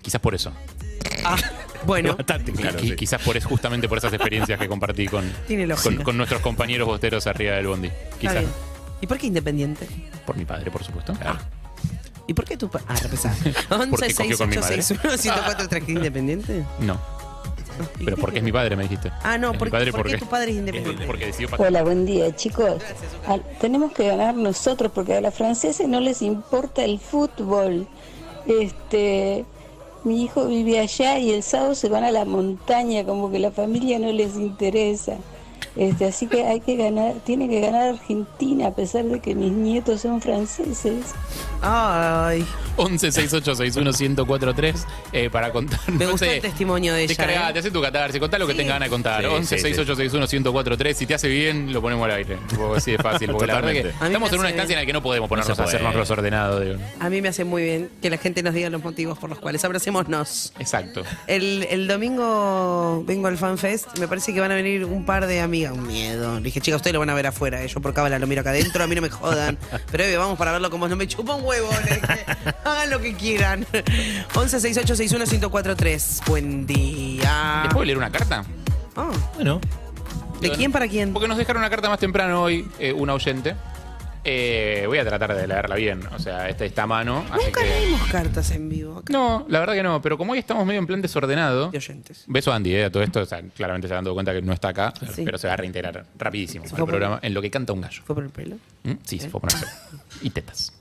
Quizás 0.02 0.20
por 0.20 0.34
eso. 0.34 0.52
Ah, 1.24 1.36
bueno. 1.84 2.16
Bastante 2.16 2.52
claro. 2.52 2.78
Qui- 2.80 2.88
sí. 2.90 2.96
Quizás 2.96 3.22
por 3.22 3.40
justamente 3.40 3.88
por 3.88 3.98
esas 3.98 4.12
experiencias 4.14 4.58
que 4.58 4.66
compartí 4.66 5.06
con, 5.06 5.30
con, 5.82 5.96
con 5.98 6.16
nuestros 6.16 6.40
compañeros 6.40 6.88
bosteros 6.88 7.26
arriba 7.28 7.54
del 7.54 7.68
bondi. 7.68 7.90
Quizás. 8.18 8.44
¿Y 9.00 9.06
por 9.06 9.18
qué 9.18 9.26
independiente? 9.26 9.86
por 10.26 10.36
mi 10.36 10.44
padre, 10.44 10.70
por 10.70 10.84
supuesto. 10.84 11.12
¿Y 12.26 12.34
por 12.34 12.44
qué 12.44 12.56
tu 12.56 12.68
pa- 12.68 12.80
Ah, 12.86 12.94
repesá. 13.02 13.34
Porque 13.90 14.14
cogió 14.14 14.38
con 14.38 14.48
mi 14.50 14.56
madre. 14.56 14.76
11 14.76 14.94
104 15.18 15.68
traje 15.68 15.92
independiente. 15.92 16.64
No. 16.80 16.98
Pero 18.04 18.16
porque 18.18 18.38
es 18.38 18.44
mi 18.44 18.52
padre, 18.52 18.76
me 18.76 18.82
dijiste. 18.82 19.10
Ah, 19.22 19.38
no, 19.38 19.52
porque, 19.54 19.70
padre 19.70 19.90
porque 19.90 20.10
porque, 20.10 20.18
tu 20.24 20.30
padre 20.30 20.50
es 20.50 20.58
independiente. 20.58 21.06
porque 21.06 21.26
decidió. 21.26 21.48
Hola, 21.56 21.82
buen 21.82 22.04
día, 22.04 22.34
chicos. 22.36 22.74
Al- 23.26 23.42
tenemos 23.58 23.92
que 23.92 24.06
ganar 24.06 24.34
nosotros 24.34 24.92
porque 24.94 25.14
a 25.14 25.20
los 25.22 25.34
franceses 25.34 25.88
no 25.88 25.98
les 25.98 26.20
importa 26.20 26.84
el 26.84 27.00
fútbol. 27.00 27.88
Este, 28.46 29.44
mi 30.04 30.22
hijo 30.24 30.46
vive 30.46 30.78
allá 30.78 31.18
y 31.18 31.30
el 31.32 31.42
sábado 31.42 31.74
se 31.74 31.88
van 31.88 32.04
a 32.04 32.10
la 32.10 32.24
montaña, 32.26 33.04
como 33.04 33.30
que 33.32 33.38
la 33.38 33.50
familia 33.50 33.98
no 33.98 34.12
les 34.12 34.36
interesa. 34.36 35.14
Este, 35.80 36.04
así 36.04 36.26
que 36.26 36.44
hay 36.44 36.60
que 36.60 36.76
ganar, 36.76 37.14
tiene 37.24 37.48
que 37.48 37.58
ganar 37.62 37.94
Argentina 37.94 38.66
a 38.66 38.74
pesar 38.74 39.02
de 39.06 39.18
que 39.20 39.34
mis 39.34 39.50
nietos 39.50 40.02
son 40.02 40.20
franceses. 40.20 41.06
Ay, 41.62 42.44
11 42.76 43.12
68 43.12 43.54
61 43.54 43.90
1043 43.92 44.86
eh, 45.12 45.30
para 45.30 45.50
contar. 45.52 45.80
me 45.90 46.18
sé, 46.18 46.36
el 46.36 46.42
testimonio 46.42 46.92
de 46.92 47.00
ella. 47.04 47.08
Descargate, 47.08 47.58
¿eh? 47.58 47.60
hace 47.60 47.70
tu 47.70 47.80
catarse, 47.80 48.20
contá 48.20 48.38
lo 48.38 48.46
que 48.46 48.52
Sí. 48.52 48.58
tengas 48.58 48.74
ganas 48.74 48.86
de 48.86 48.90
contar. 48.90 49.20
Sí, 49.22 49.26
11 49.26 49.56
sí, 49.56 49.62
68 49.62 49.96
61 49.96 50.26
1043 50.52 50.96
Si 50.98 51.06
te 51.06 51.14
hace 51.14 51.28
bien, 51.28 51.72
lo 51.72 51.80
ponemos 51.80 52.04
al 52.04 52.10
aire. 52.12 52.36
Así 52.76 52.92
de 52.92 52.98
fácil. 52.98 53.30
Porque 53.30 53.46
la 53.46 53.54
verdad 53.60 53.72
que 53.72 53.88
estamos 54.06 54.32
en 54.32 54.38
una 54.38 54.48
instancia 54.50 54.74
en 54.74 54.80
la 54.80 54.86
que 54.86 54.92
no 54.92 55.02
podemos 55.02 55.28
ponernos 55.30 55.56
No 55.56 55.64
a 55.64 55.66
hacernos 55.66 55.94
los 55.94 56.10
ordenados. 56.10 56.62
digo. 56.62 56.76
A 57.00 57.08
mí 57.08 57.22
me 57.22 57.28
hace 57.28 57.44
muy 57.44 57.62
bien 57.62 57.88
que 58.02 58.10
la 58.10 58.18
gente 58.18 58.42
nos 58.42 58.52
diga 58.52 58.68
los 58.68 58.84
motivos 58.84 59.18
por 59.18 59.30
los 59.30 59.38
cuales 59.38 59.64
abracémonos. 59.64 60.52
Exacto. 60.58 61.04
El, 61.26 61.66
el 61.70 61.88
domingo 61.88 63.02
vengo 63.06 63.28
al 63.28 63.38
FanFest, 63.38 63.98
me 63.98 64.06
parece 64.08 64.34
que 64.34 64.40
van 64.40 64.52
a 64.52 64.54
venir 64.54 64.84
un 64.84 65.06
par 65.06 65.26
de 65.26 65.40
amigas. 65.40 65.69
Un 65.72 65.86
miedo. 65.86 66.36
Le 66.36 66.40
dije, 66.42 66.60
chicas, 66.60 66.76
ustedes 66.78 66.94
lo 66.94 67.00
van 67.00 67.10
a 67.10 67.14
ver 67.14 67.26
afuera. 67.26 67.62
eh, 67.62 67.68
Yo 67.68 67.80
por 67.80 67.92
cábala 67.94 68.18
lo 68.18 68.26
miro 68.26 68.40
acá 68.40 68.50
adentro, 68.50 68.82
a 68.82 68.86
mí 68.86 68.94
no 68.94 69.02
me 69.02 69.10
jodan. 69.10 69.58
Pero 69.90 70.04
eh, 70.04 70.16
vamos 70.16 70.36
para 70.38 70.52
verlo 70.52 70.70
como 70.70 70.88
no 70.88 70.96
me 70.96 71.06
chupa 71.06 71.34
un 71.34 71.44
huevo. 71.44 71.68
le 71.88 71.94
dije. 71.96 72.24
Hagan 72.64 72.90
lo 72.90 73.00
que 73.00 73.14
quieran. 73.14 73.66
11 74.34 74.60
68 74.60 74.96
61 74.96 75.24
1043 75.26 76.22
Buen 76.26 76.66
día. 76.66 77.60
¿Les 77.64 77.72
puedo 77.72 77.84
leer 77.84 77.98
una 77.98 78.10
carta? 78.10 78.44
Ah, 78.96 79.10
Bueno, 79.34 79.60
¿De 80.40 80.50
quién 80.52 80.72
para 80.72 80.88
quién? 80.88 81.12
Porque 81.12 81.28
nos 81.28 81.36
dejaron 81.36 81.60
una 81.60 81.70
carta 81.70 81.88
más 81.88 81.98
temprano 81.98 82.42
hoy, 82.42 82.66
eh, 82.78 82.92
una 82.92 83.12
oyente. 83.14 83.54
Eh, 84.24 84.84
voy 84.86 84.98
a 84.98 85.04
tratar 85.04 85.34
de 85.34 85.46
leerla 85.46 85.76
bien. 85.76 86.00
O 86.14 86.18
sea, 86.18 86.48
esta 86.48 86.64
está 86.64 86.82
a 86.82 86.86
mano. 86.86 87.24
Así 87.30 87.46
Nunca 87.46 87.62
que... 87.62 87.68
leímos 87.68 88.02
cartas 88.10 88.50
en 88.50 88.68
vivo 88.68 88.98
acá. 88.98 89.12
No, 89.12 89.46
la 89.48 89.60
verdad 89.60 89.74
que 89.74 89.82
no. 89.82 90.02
Pero 90.02 90.18
como 90.18 90.32
hoy 90.32 90.38
estamos 90.38 90.66
medio 90.66 90.78
en 90.80 90.86
plan 90.86 91.00
desordenado. 91.00 91.70
De 91.70 91.78
oyentes. 91.78 92.24
Beso 92.26 92.52
a 92.52 92.56
Andy, 92.56 92.74
eh, 92.74 92.84
a 92.84 92.90
todo 92.90 93.02
esto. 93.02 93.20
O 93.20 93.26
sea, 93.26 93.40
claramente 93.56 93.88
se 93.88 93.94
han 93.94 94.04
dado 94.04 94.14
cuenta 94.14 94.32
que 94.32 94.42
no 94.42 94.52
está 94.52 94.68
acá. 94.68 94.92
Sí. 95.14 95.22
Pero 95.24 95.38
se 95.38 95.46
va 95.46 95.54
a 95.54 95.56
reintegrar 95.56 96.04
rapidísimo 96.18 96.64
¿Se 96.66 96.70
al 96.72 96.76
fue 96.76 96.78
por- 96.80 96.88
programa 96.90 97.18
en 97.22 97.32
lo 97.34 97.40
que 97.42 97.50
canta 97.50 97.72
un 97.72 97.80
gallo. 97.80 98.02
¿Fue 98.04 98.14
por 98.14 98.24
el 98.24 98.30
pelo? 98.30 98.56
¿Mm? 98.84 98.92
Sí, 99.04 99.18
se 99.18 99.30
fue 99.30 99.38
a 99.38 99.40
poner 99.42 99.56
pelo. 99.58 100.02
Y 100.22 100.30
tetas. 100.30 100.72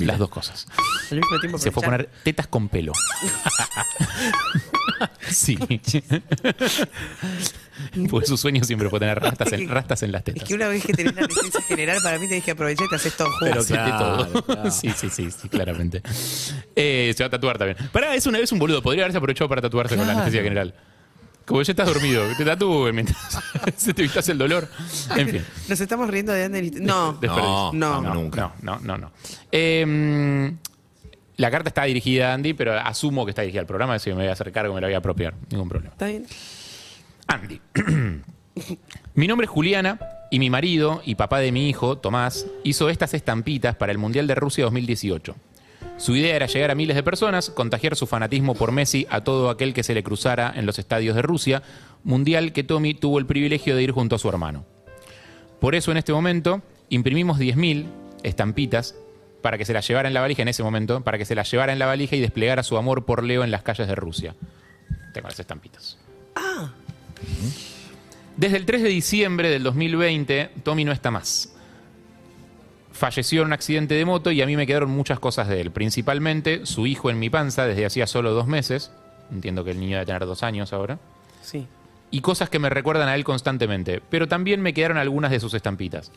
Las 0.00 0.18
dos 0.18 0.28
cosas. 0.28 0.66
Al 1.10 1.18
mismo 1.18 1.38
tiempo 1.40 1.58
Se 1.58 1.70
fue 1.70 1.82
a 1.82 1.86
poner 1.86 2.08
tetas 2.22 2.46
con 2.46 2.68
pelo. 2.68 2.92
sí. 5.28 5.58
Porque 8.10 8.26
su 8.26 8.36
sueño 8.36 8.62
siempre 8.64 8.88
fue 8.88 8.98
tener 9.00 9.20
rastas 9.20 9.52
en, 9.52 9.68
rastas 9.70 10.02
en 10.02 10.12
las 10.12 10.20
Es 10.20 10.24
tetas. 10.26 10.44
que 10.48 10.54
una 10.54 10.68
vez 10.68 10.84
que 10.84 10.92
tenés 10.92 11.14
la 11.14 11.22
licencia 11.22 11.60
general, 11.62 11.98
para 12.02 12.18
mí 12.18 12.28
tenés 12.28 12.44
que 12.44 12.50
aprovechar 12.52 12.86
y 12.86 12.90
te 12.90 12.96
haces 12.96 13.16
todo. 13.16 13.28
Pero 13.40 13.64
Claro, 13.64 14.26
todo. 14.26 14.42
claro. 14.44 14.70
Sí, 14.70 14.90
sí, 14.96 15.08
sí, 15.10 15.30
sí, 15.30 15.48
claramente. 15.48 16.02
Eh, 16.76 17.12
se 17.16 17.22
va 17.22 17.26
a 17.28 17.30
tatuar 17.30 17.58
también. 17.58 17.76
Pará, 17.92 18.14
es 18.14 18.26
una 18.26 18.38
vez 18.38 18.50
un 18.52 18.58
boludo. 18.58 18.82
Podría 18.82 19.04
haberse 19.04 19.18
aprovechado 19.18 19.48
para 19.48 19.62
tatuarse 19.62 19.96
con 19.96 20.06
la 20.06 20.12
anestesia 20.12 20.42
general. 20.42 20.74
Como 21.46 21.60
ya 21.62 21.72
estás 21.72 21.86
dormido, 21.86 22.24
te 22.38 22.44
tatúen 22.44 22.94
mientras 22.94 23.18
se 23.76 23.92
te 23.92 24.02
evitas 24.02 24.26
el 24.30 24.38
dolor. 24.38 24.66
En 25.16 25.28
fin. 25.28 25.44
Nos 25.68 25.78
estamos 25.80 26.08
riendo 26.08 26.32
de 26.32 26.44
Ander. 26.44 26.64
y- 26.64 26.70
No, 26.70 27.18
no. 27.20 27.72
no, 27.72 28.14
nunca. 28.14 28.52
No, 28.62 28.78
no, 28.80 28.96
no. 28.96 28.98
no. 28.98 29.12
Eh, 29.52 30.52
la 31.36 31.50
carta 31.50 31.68
está 31.68 31.84
dirigida 31.84 32.30
a 32.30 32.34
Andy, 32.34 32.54
pero 32.54 32.78
asumo 32.78 33.24
que 33.26 33.30
está 33.30 33.42
dirigida 33.42 33.60
al 33.60 33.66
programa, 33.66 33.94
así 33.94 34.08
que 34.10 34.14
me 34.14 34.22
voy 34.22 34.28
a 34.28 34.32
hacer 34.32 34.50
cargo, 34.52 34.74
me 34.74 34.80
la 34.80 34.86
voy 34.86 34.94
a 34.94 34.98
apropiar. 34.98 35.34
Ningún 35.50 35.68
problema. 35.68 35.92
¿Está 35.92 36.06
bien? 36.06 36.26
Andy. 37.26 37.60
mi 39.14 39.26
nombre 39.26 39.44
es 39.46 39.50
Juliana 39.50 39.98
y 40.30 40.38
mi 40.38 40.48
marido 40.50 41.02
y 41.04 41.16
papá 41.16 41.40
de 41.40 41.52
mi 41.52 41.68
hijo, 41.68 41.98
Tomás, 41.98 42.46
hizo 42.62 42.88
estas 42.88 43.14
estampitas 43.14 43.76
para 43.76 43.92
el 43.92 43.98
Mundial 43.98 44.26
de 44.26 44.34
Rusia 44.34 44.64
2018. 44.64 45.34
Su 45.96 46.16
idea 46.16 46.36
era 46.36 46.46
llegar 46.46 46.70
a 46.70 46.74
miles 46.74 46.96
de 46.96 47.02
personas, 47.02 47.50
contagiar 47.50 47.96
su 47.96 48.06
fanatismo 48.06 48.54
por 48.54 48.72
Messi 48.72 49.06
a 49.10 49.22
todo 49.22 49.48
aquel 49.48 49.72
que 49.72 49.82
se 49.82 49.94
le 49.94 50.02
cruzara 50.02 50.52
en 50.54 50.66
los 50.66 50.78
estadios 50.78 51.16
de 51.16 51.22
Rusia, 51.22 51.62
mundial 52.02 52.52
que 52.52 52.64
Tommy 52.64 52.94
tuvo 52.94 53.18
el 53.18 53.26
privilegio 53.26 53.76
de 53.76 53.82
ir 53.82 53.92
junto 53.92 54.16
a 54.16 54.18
su 54.18 54.28
hermano. 54.28 54.64
Por 55.60 55.74
eso 55.74 55.92
en 55.92 55.96
este 55.96 56.12
momento 56.12 56.62
imprimimos 56.88 57.38
10.000 57.38 57.86
estampitas 58.22 58.96
para 59.40 59.56
que 59.56 59.64
se 59.64 59.72
las 59.72 59.86
llevara 59.86 60.08
en 60.08 60.14
la 60.14 60.20
valija 60.20 60.42
en 60.42 60.48
ese 60.48 60.62
momento, 60.62 61.02
para 61.02 61.18
que 61.18 61.24
se 61.24 61.34
las 61.34 61.50
llevara 61.50 61.72
en 61.72 61.78
la 61.78 61.86
valija 61.86 62.16
y 62.16 62.20
desplegara 62.20 62.62
su 62.62 62.76
amor 62.76 63.04
por 63.04 63.22
Leo 63.22 63.44
en 63.44 63.50
las 63.50 63.62
calles 63.62 63.86
de 63.86 63.94
Rusia. 63.94 64.34
Tengo 65.12 65.28
las 65.28 65.38
estampitas. 65.38 65.98
Desde 68.36 68.56
el 68.56 68.66
3 68.66 68.82
de 68.82 68.88
diciembre 68.88 69.48
del 69.48 69.62
2020, 69.62 70.50
Tommy 70.64 70.84
no 70.84 70.92
está 70.92 71.10
más. 71.10 71.53
Falleció 72.94 73.40
en 73.42 73.48
un 73.48 73.52
accidente 73.52 73.94
de 73.94 74.04
moto 74.04 74.30
y 74.30 74.40
a 74.40 74.46
mí 74.46 74.56
me 74.56 74.68
quedaron 74.68 74.88
muchas 74.88 75.18
cosas 75.18 75.48
de 75.48 75.60
él. 75.60 75.72
Principalmente 75.72 76.64
su 76.64 76.86
hijo 76.86 77.10
en 77.10 77.18
mi 77.18 77.28
panza 77.28 77.66
desde 77.66 77.84
hacía 77.84 78.06
solo 78.06 78.30
dos 78.30 78.46
meses. 78.46 78.92
Entiendo 79.32 79.64
que 79.64 79.72
el 79.72 79.80
niño 79.80 79.96
debe 79.96 80.06
tener 80.06 80.26
dos 80.26 80.44
años 80.44 80.72
ahora. 80.72 81.00
Sí. 81.42 81.66
Y 82.12 82.20
cosas 82.20 82.48
que 82.50 82.60
me 82.60 82.70
recuerdan 82.70 83.08
a 83.08 83.16
él 83.16 83.24
constantemente. 83.24 84.00
Pero 84.08 84.28
también 84.28 84.62
me 84.62 84.72
quedaron 84.72 84.96
algunas 84.96 85.32
de 85.32 85.40
sus 85.40 85.54
estampitas. 85.54 86.12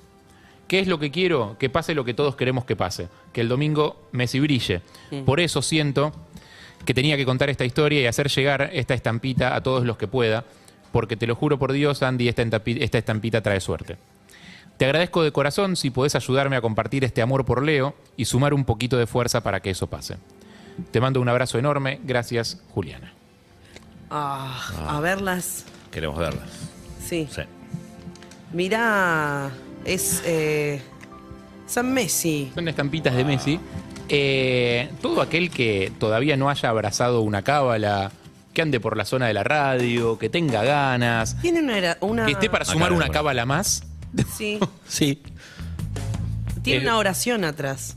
¿Qué 0.68 0.80
es 0.80 0.88
lo 0.88 1.00
que 1.00 1.10
quiero? 1.10 1.56
Que 1.58 1.72
pase 1.72 1.96
lo 1.96 2.06
que 2.06 2.14
todos 2.14 2.36
queremos 2.36 2.64
que 2.64 2.76
pase. 2.76 3.08
Que 3.34 3.42
el 3.42 3.50
domingo 3.50 4.08
Messi 4.12 4.40
brille. 4.40 4.82
Por 5.26 5.40
eso 5.40 5.64
siento 5.64 6.12
que 6.86 6.94
tenía 6.94 7.18
que 7.18 7.26
contar 7.26 7.50
esta 7.50 7.66
historia 7.66 8.02
y 8.02 8.06
hacer 8.06 8.30
llegar 8.30 8.70
esta 8.72 8.94
estampita 8.94 9.56
a 9.56 9.64
todos 9.64 9.84
los 9.84 9.98
que 9.98 10.08
pueda. 10.08 10.46
Porque 10.92 11.18
te 11.18 11.26
lo 11.26 11.34
juro 11.34 11.58
por 11.58 11.72
Dios, 11.72 12.04
Andy, 12.04 12.28
esta 12.28 12.98
estampita 13.00 13.42
trae 13.42 13.62
suerte. 13.62 13.98
Te 14.78 14.86
agradezco 14.86 15.24
de 15.24 15.32
corazón 15.32 15.76
si 15.76 15.90
podés 15.90 16.16
ayudarme 16.16 16.56
a 16.56 16.62
compartir 16.62 17.04
este 17.04 17.22
amor 17.22 17.46
por 17.46 17.64
Leo 17.64 17.96
y 18.16 18.26
sumar 18.26 18.54
un 18.54 18.64
poquito 18.64 18.98
de 18.98 19.08
fuerza 19.08 19.42
para 19.42 19.60
que 19.60 19.72
eso 19.72 19.88
pase. 19.88 20.18
Te 20.92 21.02
mando 21.02 21.20
un 21.20 21.30
abrazo 21.30 21.58
enorme. 21.58 22.00
Gracias, 22.04 22.62
Juliana. 22.74 23.14
Ah, 24.12 24.62
A 24.88 25.00
verlas. 25.00 25.66
queremos 25.92 26.18
verlas. 26.18 26.48
Sí. 27.04 27.28
Sí. 27.32 27.42
Mirá, 28.54 29.50
es 29.84 30.22
eh, 30.26 30.82
San 31.66 31.92
Messi. 31.94 32.52
Son 32.54 32.68
estampitas 32.68 33.16
de 33.16 33.26
Messi. 33.26 33.60
Eh, 34.10 34.90
todo 35.02 35.22
aquel 35.22 35.50
que 35.50 35.92
todavía 36.00 36.38
no 36.38 36.50
haya 36.50 36.70
abrazado 36.70 37.22
una 37.22 37.42
cábala, 37.42 38.12
que 38.54 38.62
ande 38.62 38.80
por 38.80 38.96
la 38.96 39.04
zona 39.06 39.28
de 39.28 39.34
la 39.34 39.44
radio, 39.44 40.18
que 40.18 40.30
tenga 40.30 40.64
ganas, 40.64 41.36
Tiene 41.42 41.60
una... 41.62 41.98
una 42.02 42.26
que 42.26 42.32
esté 42.34 42.50
para 42.50 42.64
sumar 42.64 42.94
una 42.94 43.10
cábala 43.10 43.46
más. 43.46 43.84
Sí. 44.36 44.60
Sí. 44.88 45.22
Tiene 46.64 46.80
Eh, 46.84 46.88
una 46.88 46.98
oración 46.98 47.44
atrás. 47.44 47.96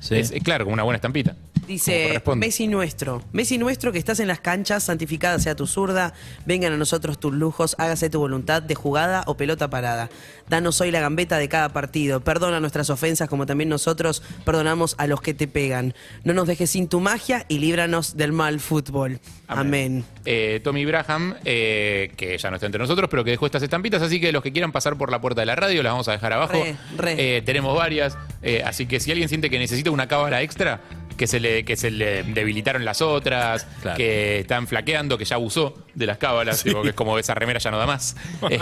Sí. 0.00 0.16
Es, 0.16 0.32
claro, 0.42 0.64
como 0.64 0.74
una 0.74 0.82
buena 0.82 0.96
estampita. 0.96 1.36
Dice. 1.70 2.20
Messi 2.34 2.66
nuestro, 2.66 3.22
Messi 3.32 3.56
nuestro 3.56 3.92
que 3.92 4.00
estás 4.00 4.18
en 4.18 4.26
las 4.26 4.40
canchas, 4.40 4.82
santificada 4.82 5.38
sea 5.38 5.54
tu 5.54 5.68
zurda, 5.68 6.14
vengan 6.44 6.72
a 6.72 6.76
nosotros 6.76 7.20
tus 7.20 7.32
lujos, 7.32 7.76
hágase 7.78 8.10
tu 8.10 8.18
voluntad 8.18 8.60
de 8.60 8.74
jugada 8.74 9.22
o 9.28 9.36
pelota 9.36 9.70
parada. 9.70 10.10
Danos 10.48 10.80
hoy 10.80 10.90
la 10.90 10.98
gambeta 10.98 11.38
de 11.38 11.48
cada 11.48 11.68
partido, 11.68 12.22
perdona 12.22 12.58
nuestras 12.58 12.90
ofensas 12.90 13.28
como 13.28 13.46
también 13.46 13.68
nosotros 13.68 14.20
perdonamos 14.44 14.96
a 14.98 15.06
los 15.06 15.20
que 15.20 15.32
te 15.32 15.46
pegan. 15.46 15.94
No 16.24 16.34
nos 16.34 16.48
dejes 16.48 16.70
sin 16.70 16.88
tu 16.88 16.98
magia 16.98 17.46
y 17.46 17.60
líbranos 17.60 18.16
del 18.16 18.32
mal 18.32 18.58
fútbol. 18.58 19.20
Amén. 19.46 20.04
Eh, 20.24 20.58
Tommy 20.64 20.84
Braham, 20.84 21.36
eh, 21.44 22.10
que 22.16 22.36
ya 22.36 22.50
no 22.50 22.56
está 22.56 22.66
entre 22.66 22.80
nosotros, 22.80 23.08
pero 23.08 23.22
que 23.22 23.30
dejó 23.30 23.46
estas 23.46 23.62
estampitas, 23.62 24.02
así 24.02 24.20
que 24.20 24.32
los 24.32 24.42
que 24.42 24.50
quieran 24.50 24.72
pasar 24.72 24.98
por 24.98 25.12
la 25.12 25.20
puerta 25.20 25.42
de 25.42 25.46
la 25.46 25.54
radio 25.54 25.84
las 25.84 25.92
vamos 25.92 26.08
a 26.08 26.12
dejar 26.12 26.32
abajo. 26.32 26.54
Re, 26.54 26.76
re. 26.96 27.36
Eh, 27.36 27.42
tenemos 27.42 27.76
varias, 27.76 28.18
eh, 28.42 28.64
así 28.66 28.86
que 28.86 28.98
si 28.98 29.12
alguien 29.12 29.28
siente 29.28 29.50
que 29.50 29.58
necesita 29.60 29.92
una 29.92 30.08
cábala 30.08 30.42
extra, 30.42 30.80
que 31.20 31.26
se 31.26 31.38
le, 31.38 31.66
que 31.66 31.76
se 31.76 31.90
le 31.90 32.22
debilitaron 32.22 32.82
las 32.82 33.02
otras, 33.02 33.66
Claro. 33.82 33.98
que 33.98 34.38
están 34.38 34.66
flaqueando, 34.66 35.18
que 35.18 35.26
ya 35.26 35.36
abusó 35.36 35.84
de 35.94 36.06
las 36.06 36.16
cábalas, 36.16 36.62
tipo, 36.64 36.80
que 36.80 36.88
es 36.88 36.94
como 36.94 37.18
esa 37.18 37.34
remera 37.34 37.58
ya 37.60 37.70
no 37.70 37.76
da 37.78 37.84
más. 37.86 38.16
Eh, 38.48 38.58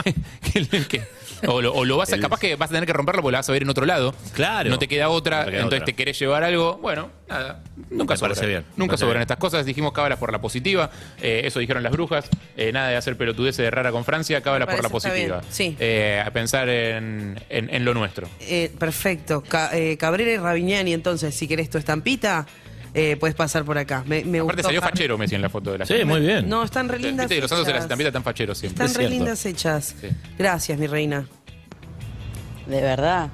que- 0.69 0.87
que- 0.89 1.03
o, 1.47 1.63
lo, 1.63 1.73
o 1.73 1.85
lo 1.85 1.97
vas 1.97 2.11
a, 2.11 2.17
El- 2.17 2.21
capaz 2.21 2.41
que 2.41 2.57
vas 2.57 2.69
a 2.69 2.73
tener 2.73 2.85
que 2.85 2.93
romperlo 2.93 3.23
porque 3.23 3.33
la 3.35 3.39
vas 3.39 3.49
a 3.49 3.53
ver 3.53 3.63
en 3.63 3.69
otro 3.69 3.87
lado. 3.87 4.13
Claro. 4.33 4.71
No 4.71 4.79
te 4.81 4.89
queda 4.89 5.09
otra, 5.09 5.39
No 5.39 5.45
te 5.45 5.51
queda 5.53 5.61
entonces 5.61 5.77
otra. 5.83 5.87
te 5.87 5.93
querés 5.95 6.19
llevar 6.19 6.43
algo. 6.43 6.79
Bueno, 6.79 7.11
nada. 7.29 7.63
Nunca 7.91 8.15
Me 8.15 8.19
sobran. 8.19 8.41
bien, 8.41 8.59
me 8.63 8.65
Nunca 8.77 8.91
parece 8.93 9.01
sobran 9.05 9.19
bien. 9.19 9.23
estas 9.23 9.37
cosas. 9.37 9.65
Dijimos 9.65 9.93
cábalas 9.93 10.19
por 10.19 10.33
la 10.33 10.41
positiva. 10.41 10.91
Eh, 11.23 11.43
eso 11.45 11.61
dijeron 11.61 11.85
las 11.85 11.93
brujas. 11.93 12.29
Eh, 12.57 12.73
nada 12.73 12.89
de 12.89 12.97
hacer 12.97 13.17
pelotudeces 13.17 13.59
de 13.65 13.71
rara 13.71 13.93
con 13.93 14.05
Francia. 14.05 14.41
Cábalas 14.41 14.67
Me 14.67 14.75
por 14.75 14.83
la 14.83 14.89
positiva. 14.91 15.41
sí. 15.49 15.77
Eh, 15.79 16.21
a 16.27 16.29
pensar 16.33 16.69
en, 16.69 17.39
en- 17.51 17.73
en 17.73 17.85
lo 17.85 17.95
nuestro. 17.95 18.29
Eh, 18.41 18.73
perfecto. 18.77 19.41
Ca- 19.47 19.71
eh, 19.79 19.97
Cabrera 19.97 20.33
y 20.33 20.37
Ravignani, 20.39 20.93
entonces, 20.93 21.37
si 21.37 21.47
querés 21.47 21.71
tu 21.71 21.79
estampita, 21.79 22.48
eh, 22.95 23.17
puedes 23.19 23.35
pasar 23.37 23.65
por 23.65 23.77
acá. 23.79 24.03
Me, 24.07 24.25
me 24.25 24.39
Aparte 24.39 24.57
gustó, 24.57 24.69
salió 24.69 24.81
Harry. 24.83 24.91
fachero 24.91 25.19
Messi 25.19 25.35
en 25.35 25.43
la 25.43 25.49
foto 25.49 25.73
de 25.73 25.79
la 25.79 25.87
Sí, 25.87 26.05
muy 26.05 26.21
bien. 26.21 26.49
No, 26.49 26.63
están 26.63 26.89
re 26.89 26.99
lindas 26.99 27.29
Viste 27.29 27.41
los 27.41 27.51
santos 27.51 27.69
las 27.73 27.83
estampitas 27.83 28.09
están 28.11 28.23
facheros 28.25 28.59
siempre. 28.59 28.85
Están 28.85 28.87
Es 28.87 28.97
re 28.97 29.09
cierto. 29.09 29.17
lindas 29.25 29.47
hechas. 29.47 29.95
Sí. 30.01 30.09
Gracias, 30.39 30.79
mi 30.79 30.87
reina. 30.87 31.27
De 32.67 32.81
verdad, 32.83 33.29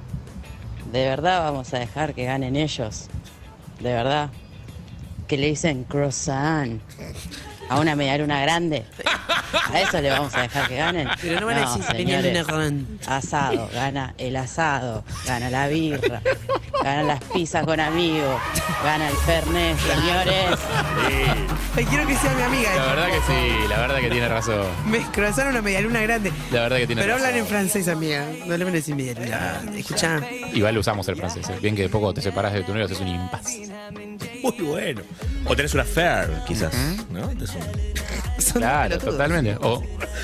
de 0.91 1.03
verdad 1.05 1.39
vamos 1.51 1.73
a 1.73 1.79
dejar 1.79 2.13
que 2.13 2.25
ganen 2.25 2.55
ellos. 2.55 3.07
De 3.79 3.91
verdad. 3.93 4.29
Que 5.27 5.37
le 5.37 5.47
dicen 5.47 5.83
croissant. 5.85 6.81
A 7.69 7.79
una 7.79 7.95
medialuna 7.95 8.41
grande. 8.41 8.85
A 9.71 9.81
eso 9.81 10.01
le 10.01 10.09
vamos 10.09 10.33
a 10.35 10.41
dejar 10.41 10.67
que 10.67 10.75
ganen. 10.77 11.07
Pero 11.21 11.39
no 11.39 11.45
van 11.47 11.57
a 11.57 11.61
decir 11.61 11.83
señores. 11.83 12.23
medialuna 12.23 12.43
grande. 12.43 12.85
Asado, 13.07 13.69
gana 13.73 14.13
el 14.17 14.35
asado, 14.35 15.03
gana 15.25 15.49
la 15.49 15.67
birra, 15.67 16.21
gana 16.83 17.03
las 17.03 17.23
pizzas 17.25 17.63
con 17.65 17.79
amigos, 17.79 18.39
gana 18.83 19.09
el 19.09 19.15
fernet, 19.17 19.77
señores. 19.79 20.59
Ay, 21.77 21.85
quiero 21.85 22.07
que 22.07 22.15
sea 22.15 22.33
mi 22.33 22.41
amiga. 22.43 22.75
La 22.75 22.85
verdad 22.85 23.07
que 23.07 23.19
sí, 23.33 23.67
la 23.69 23.77
verdad 23.79 23.97
que 23.99 24.09
tiene 24.09 24.29
razón. 24.29 24.65
Me 24.85 24.99
cruzaron 25.11 25.51
una 25.53 25.61
medialuna 25.61 26.01
grande. 26.01 26.31
La 26.51 26.61
verdad 26.61 26.77
que 26.77 26.87
tiene 26.87 27.01
Pero 27.01 27.13
razón. 27.15 27.27
hablan 27.27 27.41
en 27.41 27.47
francés, 27.47 27.87
amiga. 27.87 28.25
No 28.45 28.57
le 28.57 28.63
van 28.63 28.73
a 28.73 28.77
decir 28.77 28.95
medialuna 28.95 29.27
grande. 29.27 29.79
Escuchá. 29.79 30.21
Igual 30.53 30.77
usamos 30.77 31.07
el 31.09 31.15
francés. 31.15 31.49
¿eh? 31.49 31.57
Bien 31.61 31.75
que 31.75 31.81
de 31.83 31.89
poco 31.89 32.13
te 32.13 32.21
separas 32.21 32.53
de 32.53 32.63
tu 32.63 32.71
novio, 32.71 32.85
haces 32.85 32.99
un 33.01 33.07
impasse. 33.07 33.69
Muy 34.41 34.57
bueno. 34.65 35.01
O 35.47 35.55
tenés 35.55 35.73
una 35.73 35.83
fair, 35.83 36.29
quizás. 36.47 36.73
¿no? 37.11 37.29
Es 37.31 37.53
un- 38.53 38.61
Claro, 38.61 38.97
totalmente. 38.97 39.55
O, 39.61 39.81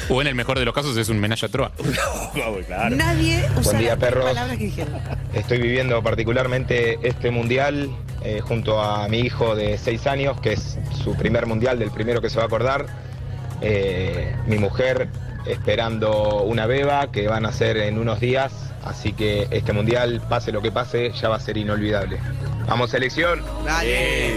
o 0.09 0.21
en 0.21 0.27
el 0.27 0.35
mejor 0.35 0.57
de 0.59 0.65
los 0.65 0.73
casos 0.73 0.95
es 0.97 1.09
un 1.09 1.19
menage 1.19 1.45
a. 1.45 1.71
Vamos, 2.35 2.65
claro. 2.67 2.95
Nadie 2.95 3.47
usa 3.57 3.79
día, 3.79 3.89
las 3.91 3.99
perros. 3.99 4.25
palabras 4.25 4.57
que 4.57 4.65
dijeron. 4.65 4.93
Estoy 5.33 5.59
viviendo 5.61 6.01
particularmente 6.03 6.99
este 7.03 7.31
mundial 7.31 7.89
eh, 8.23 8.41
junto 8.41 8.81
a 8.81 9.07
mi 9.07 9.19
hijo 9.19 9.55
de 9.55 9.77
6 9.77 10.07
años, 10.07 10.39
que 10.41 10.53
es 10.53 10.77
su 11.03 11.15
primer 11.15 11.45
mundial, 11.45 11.79
del 11.79 11.91
primero 11.91 12.21
que 12.21 12.29
se 12.29 12.37
va 12.37 12.43
a 12.43 12.45
acordar. 12.47 12.85
Eh, 13.61 14.35
mi 14.47 14.57
mujer 14.57 15.07
esperando 15.45 16.41
una 16.43 16.65
beba 16.65 17.11
que 17.11 17.27
van 17.27 17.45
a 17.45 17.51
ser 17.51 17.77
en 17.77 17.97
unos 17.97 18.19
días, 18.19 18.51
así 18.83 19.13
que 19.13 19.47
este 19.51 19.71
mundial, 19.73 20.21
pase 20.29 20.51
lo 20.51 20.61
que 20.61 20.71
pase, 20.71 21.11
ya 21.11 21.29
va 21.29 21.35
a 21.37 21.39
ser 21.39 21.57
inolvidable. 21.57 22.17
Vamos, 22.67 22.89
selección. 22.91 23.41
Dale. 23.65 24.35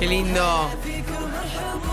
Qué 0.00 0.06
lindo. 0.06 0.70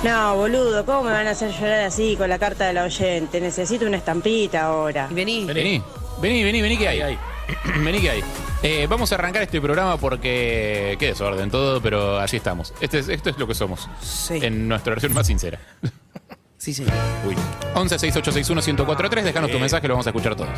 No, 0.04 0.36
boludo, 0.38 0.86
¿cómo 0.86 1.04
me 1.04 1.12
van 1.12 1.28
a 1.28 1.32
hacer 1.32 1.52
llorar 1.52 1.82
así 1.82 2.16
con 2.16 2.30
la 2.30 2.40
carta 2.40 2.66
de 2.68 2.74
la 2.74 2.84
oyente? 2.86 3.42
Necesito 3.42 3.86
una 3.86 3.98
estampita 3.98 4.64
ahora. 4.66 5.08
Vení. 5.12 5.46
Vení, 5.46 5.84
vení, 6.22 6.44
vení, 6.44 6.62
vení 6.62 6.78
que 6.78 6.88
hay. 6.88 7.18
vení 7.84 8.00
que 8.00 8.10
hay. 8.10 8.24
Eh, 8.64 8.88
vamos 8.90 9.12
a 9.12 9.16
arrancar 9.16 9.44
este 9.44 9.60
programa 9.62 9.98
porque. 9.98 10.96
Qué 11.00 11.08
desorden 11.08 11.52
todo, 11.52 11.82
pero 11.82 12.18
así 12.20 12.38
estamos. 12.38 12.74
Este 12.80 13.00
es- 13.00 13.10
esto 13.10 13.30
es 13.30 13.38
lo 13.38 13.46
que 13.48 13.54
somos. 13.56 13.88
En 14.30 14.68
nuestra 14.68 14.92
versión 14.92 15.14
más 15.14 15.28
sincera. 15.28 15.60
Sí, 16.60 16.74
señor. 16.74 16.92
Uy. 17.26 17.36
11 17.76 18.00
6861 18.00 18.62
1043, 18.84 19.24
déjanos 19.26 19.52
tu 19.52 19.60
mensaje, 19.60 19.88
lo 19.88 19.94
vamos 19.94 20.08
a 20.08 20.10
escuchar 20.10 20.36
todos. 20.36 20.50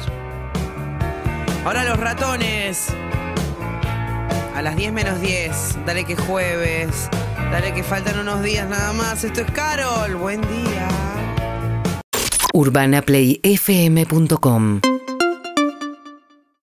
Ahora 1.66 1.84
los 1.84 2.00
ratones. 2.00 2.88
A 4.56 4.62
las 4.62 4.78
10 4.78 4.94
menos 4.94 5.20
10. 5.20 5.86
Dale 5.86 6.06
que 6.06 6.16
jueves. 6.16 7.10
Dale 7.52 7.74
que 7.74 7.84
faltan 7.84 8.20
unos 8.20 8.44
días 8.44 8.70
nada 8.70 8.94
más. 8.94 9.24
Esto 9.24 9.42
es 9.42 9.52
Carol. 9.52 10.16
Buen 10.16 10.42
día. 10.42 10.88
UrbanaPlayFM.com 12.54 14.82